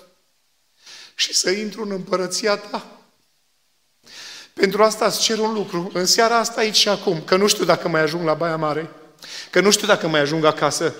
și 1.15 1.35
să 1.35 1.51
intru 1.51 1.83
în 1.83 1.91
împărăția 1.91 2.57
Ta. 2.57 2.98
Pentru 4.59 4.83
asta 4.83 5.05
îți 5.05 5.21
cer 5.21 5.39
un 5.39 5.53
lucru, 5.53 5.91
în 5.93 6.07
seara 6.07 6.39
asta 6.39 6.61
aici 6.61 6.77
și 6.77 6.89
acum, 6.89 7.23
că 7.25 7.37
nu 7.37 7.47
știu 7.47 7.65
dacă 7.65 7.89
mai 7.89 8.01
ajung 8.01 8.25
la 8.25 8.35
Baia 8.35 8.57
Mare, 8.57 8.91
că 9.51 9.61
nu 9.61 9.71
știu 9.71 9.87
dacă 9.87 10.09
mai 10.09 10.21
ajung 10.21 10.45
acasă. 10.45 10.95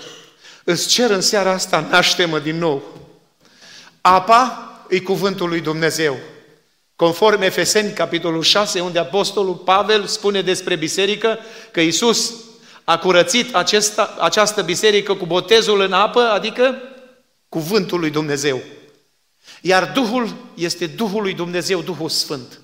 Îți 0.65 0.89
cer 0.89 1.11
în 1.11 1.21
seara 1.21 1.51
asta, 1.51 1.81
naște-mă 1.91 2.39
din 2.39 2.59
nou. 2.59 2.83
Apa 4.01 4.73
e 4.89 5.01
cuvântul 5.01 5.49
lui 5.49 5.61
Dumnezeu. 5.61 6.17
Conform 6.97 7.43
Efeseni, 7.43 7.93
capitolul 7.93 8.43
6, 8.43 8.81
unde 8.81 8.99
Apostolul 8.99 9.55
Pavel 9.55 10.07
spune 10.07 10.43
despre 10.43 10.77
biserică 10.77 11.39
că 11.71 11.81
Isus 11.81 12.35
a 12.85 12.99
curățit 12.99 13.55
acesta, 13.55 14.17
această 14.21 14.63
biserică 14.63 15.15
cu 15.15 15.27
botezul 15.27 15.81
în 15.81 15.93
apă, 15.93 16.21
adică 16.21 16.75
cuvântul 17.49 18.01
lui 18.01 18.11
Dumnezeu. 18.11 18.63
Iar 19.61 19.91
Duhul 19.95 20.35
este 20.55 20.87
Duhul 20.87 21.23
lui 21.23 21.35
Dumnezeu, 21.35 21.81
Duhul 21.81 22.09
Sfânt. 22.09 22.61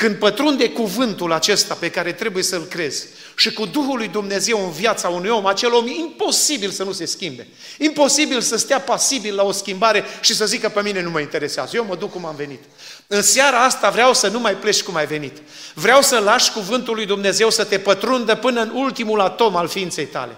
Când 0.00 0.16
pătrunde 0.16 0.68
cuvântul 0.68 1.32
acesta 1.32 1.74
pe 1.74 1.90
care 1.90 2.12
trebuie 2.12 2.42
să-l 2.42 2.62
crezi 2.62 3.06
și 3.36 3.52
cu 3.52 3.66
Duhul 3.66 3.96
lui 3.96 4.08
Dumnezeu 4.08 4.64
în 4.64 4.70
viața 4.70 5.08
unui 5.08 5.28
om, 5.30 5.46
acel 5.46 5.72
om 5.72 5.86
imposibil 5.86 6.70
să 6.70 6.84
nu 6.84 6.92
se 6.92 7.04
schimbe. 7.04 7.46
Imposibil 7.78 8.40
să 8.40 8.56
stea 8.56 8.80
pasibil 8.80 9.34
la 9.34 9.42
o 9.42 9.52
schimbare 9.52 10.04
și 10.20 10.34
să 10.34 10.46
zică 10.46 10.68
pe 10.68 10.82
mine 10.82 11.02
nu 11.02 11.10
mă 11.10 11.20
interesează. 11.20 11.76
Eu 11.76 11.84
mă 11.84 11.96
duc 11.96 12.10
cum 12.10 12.24
am 12.24 12.34
venit. 12.36 12.62
În 13.06 13.22
seara 13.22 13.64
asta 13.64 13.90
vreau 13.90 14.14
să 14.14 14.28
nu 14.28 14.40
mai 14.40 14.54
pleci 14.54 14.82
cum 14.82 14.94
ai 14.94 15.06
venit. 15.06 15.36
Vreau 15.74 16.02
să 16.02 16.18
lași 16.18 16.52
cuvântul 16.52 16.94
lui 16.94 17.06
Dumnezeu 17.06 17.50
să 17.50 17.64
te 17.64 17.78
pătrundă 17.78 18.34
până 18.34 18.60
în 18.60 18.70
ultimul 18.74 19.20
atom 19.20 19.56
al 19.56 19.68
ființei 19.68 20.06
tale. 20.06 20.32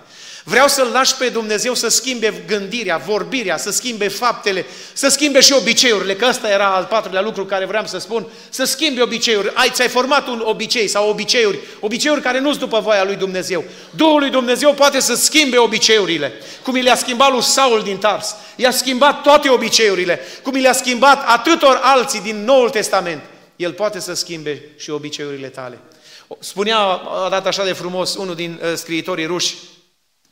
Vreau 0.45 0.69
să-L 0.69 0.91
lași 0.93 1.17
pe 1.17 1.29
Dumnezeu 1.29 1.75
să 1.75 1.89
schimbe 1.89 2.43
gândirea, 2.47 2.97
vorbirea, 2.97 3.57
să 3.57 3.71
schimbe 3.71 4.09
faptele, 4.09 4.67
să 4.93 5.09
schimbe 5.09 5.41
și 5.41 5.53
obiceiurile, 5.53 6.15
că 6.15 6.27
ăsta 6.29 6.51
era 6.51 6.75
al 6.75 6.85
patrulea 6.85 7.21
lucru 7.21 7.45
care 7.45 7.65
vreau 7.65 7.87
să 7.87 7.99
spun, 7.99 8.27
să 8.49 8.65
schimbe 8.65 9.03
obiceiuri. 9.03 9.51
Ai, 9.55 9.71
ți-ai 9.71 9.89
format 9.89 10.27
un 10.27 10.43
obicei 10.45 10.89
sau 10.89 11.09
obiceiuri, 11.09 11.59
obiceiuri 11.81 12.21
care 12.21 12.41
nu 12.41 12.49
sunt 12.49 12.61
după 12.61 12.81
voia 12.81 13.05
lui 13.05 13.17
Dumnezeu. 13.17 13.65
Duhul 13.91 14.21
lui 14.21 14.31
Dumnezeu 14.31 14.75
poate 14.75 15.01
să 15.01 15.15
schimbe 15.15 15.59
obiceiurile, 15.59 16.33
cum 16.63 16.77
i 16.77 16.83
le-a 16.83 16.97
schimbat 16.97 17.33
lui 17.33 17.43
Saul 17.43 17.83
din 17.83 17.97
Tars. 17.97 18.35
I-a 18.57 18.71
schimbat 18.71 19.23
toate 19.23 19.49
obiceiurile, 19.49 20.21
cum 20.43 20.57
i 20.57 20.61
le-a 20.61 20.73
schimbat 20.73 21.23
atâtor 21.27 21.81
alții 21.83 22.21
din 22.21 22.45
Noul 22.45 22.71
Testament. 22.71 23.23
El 23.57 23.73
poate 23.73 24.01
să 24.01 24.15
schimbe 24.15 24.63
și 24.79 24.91
obiceiurile 24.91 25.49
tale. 25.49 25.79
Spunea, 26.39 26.79
a 27.25 27.29
dat 27.31 27.47
așa 27.47 27.65
de 27.65 27.73
frumos, 27.73 28.15
unul 28.15 28.35
din 28.35 28.61
uh, 28.63 28.73
scriitorii 28.75 29.27
ruși, 29.27 29.55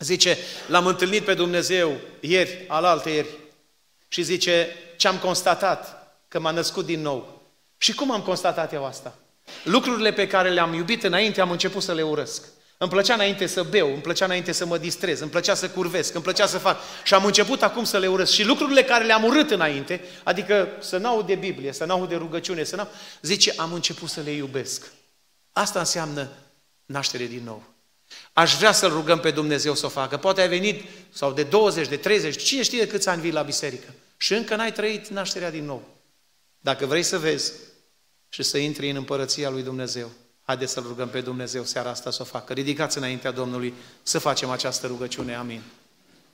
Zice, 0.00 0.38
l-am 0.66 0.86
întâlnit 0.86 1.24
pe 1.24 1.34
Dumnezeu 1.34 1.96
ieri, 2.20 2.64
alaltă 2.68 3.08
ieri, 3.08 3.28
și 4.08 4.22
zice, 4.22 4.68
ce 4.96 5.08
am 5.08 5.18
constatat, 5.18 6.00
că 6.28 6.40
m-a 6.40 6.50
născut 6.50 6.84
din 6.84 7.00
nou. 7.00 7.42
Și 7.78 7.94
cum 7.94 8.10
am 8.10 8.22
constatat 8.22 8.72
eu 8.72 8.86
asta? 8.86 9.18
Lucrurile 9.64 10.12
pe 10.12 10.26
care 10.26 10.50
le-am 10.50 10.74
iubit 10.74 11.02
înainte 11.02 11.40
am 11.40 11.50
început 11.50 11.82
să 11.82 11.92
le 11.92 12.02
urăsc. 12.02 12.44
Îmi 12.78 12.90
plăcea 12.90 13.14
înainte 13.14 13.46
să 13.46 13.62
beau, 13.62 13.88
îmi 13.88 14.00
plăcea 14.00 14.24
înainte 14.24 14.52
să 14.52 14.66
mă 14.66 14.78
distrez, 14.78 15.20
îmi 15.20 15.30
plăcea 15.30 15.54
să 15.54 15.68
curvesc, 15.70 16.14
îmi 16.14 16.22
plăcea 16.22 16.46
să 16.46 16.58
fac. 16.58 16.78
Și 17.04 17.14
am 17.14 17.24
început 17.24 17.62
acum 17.62 17.84
să 17.84 17.98
le 17.98 18.06
urăsc. 18.06 18.32
Și 18.32 18.44
lucrurile 18.44 18.82
care 18.82 19.04
le-am 19.04 19.24
urât 19.24 19.50
înainte, 19.50 20.04
adică 20.22 20.68
să 20.78 20.96
n-aud 20.96 21.26
de 21.26 21.34
Biblie, 21.34 21.72
să 21.72 21.84
n-aud 21.84 22.08
de 22.08 22.16
rugăciune, 22.16 22.64
să 22.64 22.76
n 22.76 22.88
zice, 23.22 23.54
am 23.56 23.72
început 23.72 24.08
să 24.08 24.20
le 24.20 24.30
iubesc. 24.30 24.86
Asta 25.52 25.78
înseamnă 25.78 26.28
naștere 26.86 27.24
din 27.24 27.42
nou. 27.44 27.69
Aș 28.32 28.56
vrea 28.56 28.72
să-L 28.72 28.92
rugăm 28.92 29.20
pe 29.20 29.30
Dumnezeu 29.30 29.74
să 29.74 29.86
o 29.86 29.88
facă. 29.88 30.16
Poate 30.16 30.40
ai 30.40 30.48
venit, 30.48 30.84
sau 31.12 31.32
de 31.32 31.42
20, 31.42 31.88
de 31.88 31.96
30, 31.96 32.42
cine 32.42 32.62
știe 32.62 32.78
de 32.78 32.86
câți 32.86 33.08
ani 33.08 33.20
vii 33.20 33.32
la 33.32 33.42
biserică. 33.42 33.94
Și 34.16 34.34
încă 34.34 34.56
n-ai 34.56 34.72
trăit 34.72 35.08
nașterea 35.08 35.50
din 35.50 35.64
nou. 35.64 35.88
Dacă 36.58 36.86
vrei 36.86 37.02
să 37.02 37.18
vezi 37.18 37.52
și 38.28 38.42
să 38.42 38.58
intri 38.58 38.90
în 38.90 38.96
împărăția 38.96 39.50
lui 39.50 39.62
Dumnezeu, 39.62 40.10
haideți 40.42 40.72
să-L 40.72 40.84
rugăm 40.86 41.08
pe 41.08 41.20
Dumnezeu 41.20 41.64
seara 41.64 41.90
asta 41.90 42.10
să 42.10 42.22
o 42.22 42.24
facă. 42.24 42.52
Ridicați 42.52 42.98
înaintea 42.98 43.30
Domnului 43.30 43.74
să 44.02 44.18
facem 44.18 44.50
această 44.50 44.86
rugăciune. 44.86 45.34
Amin. 45.34 45.62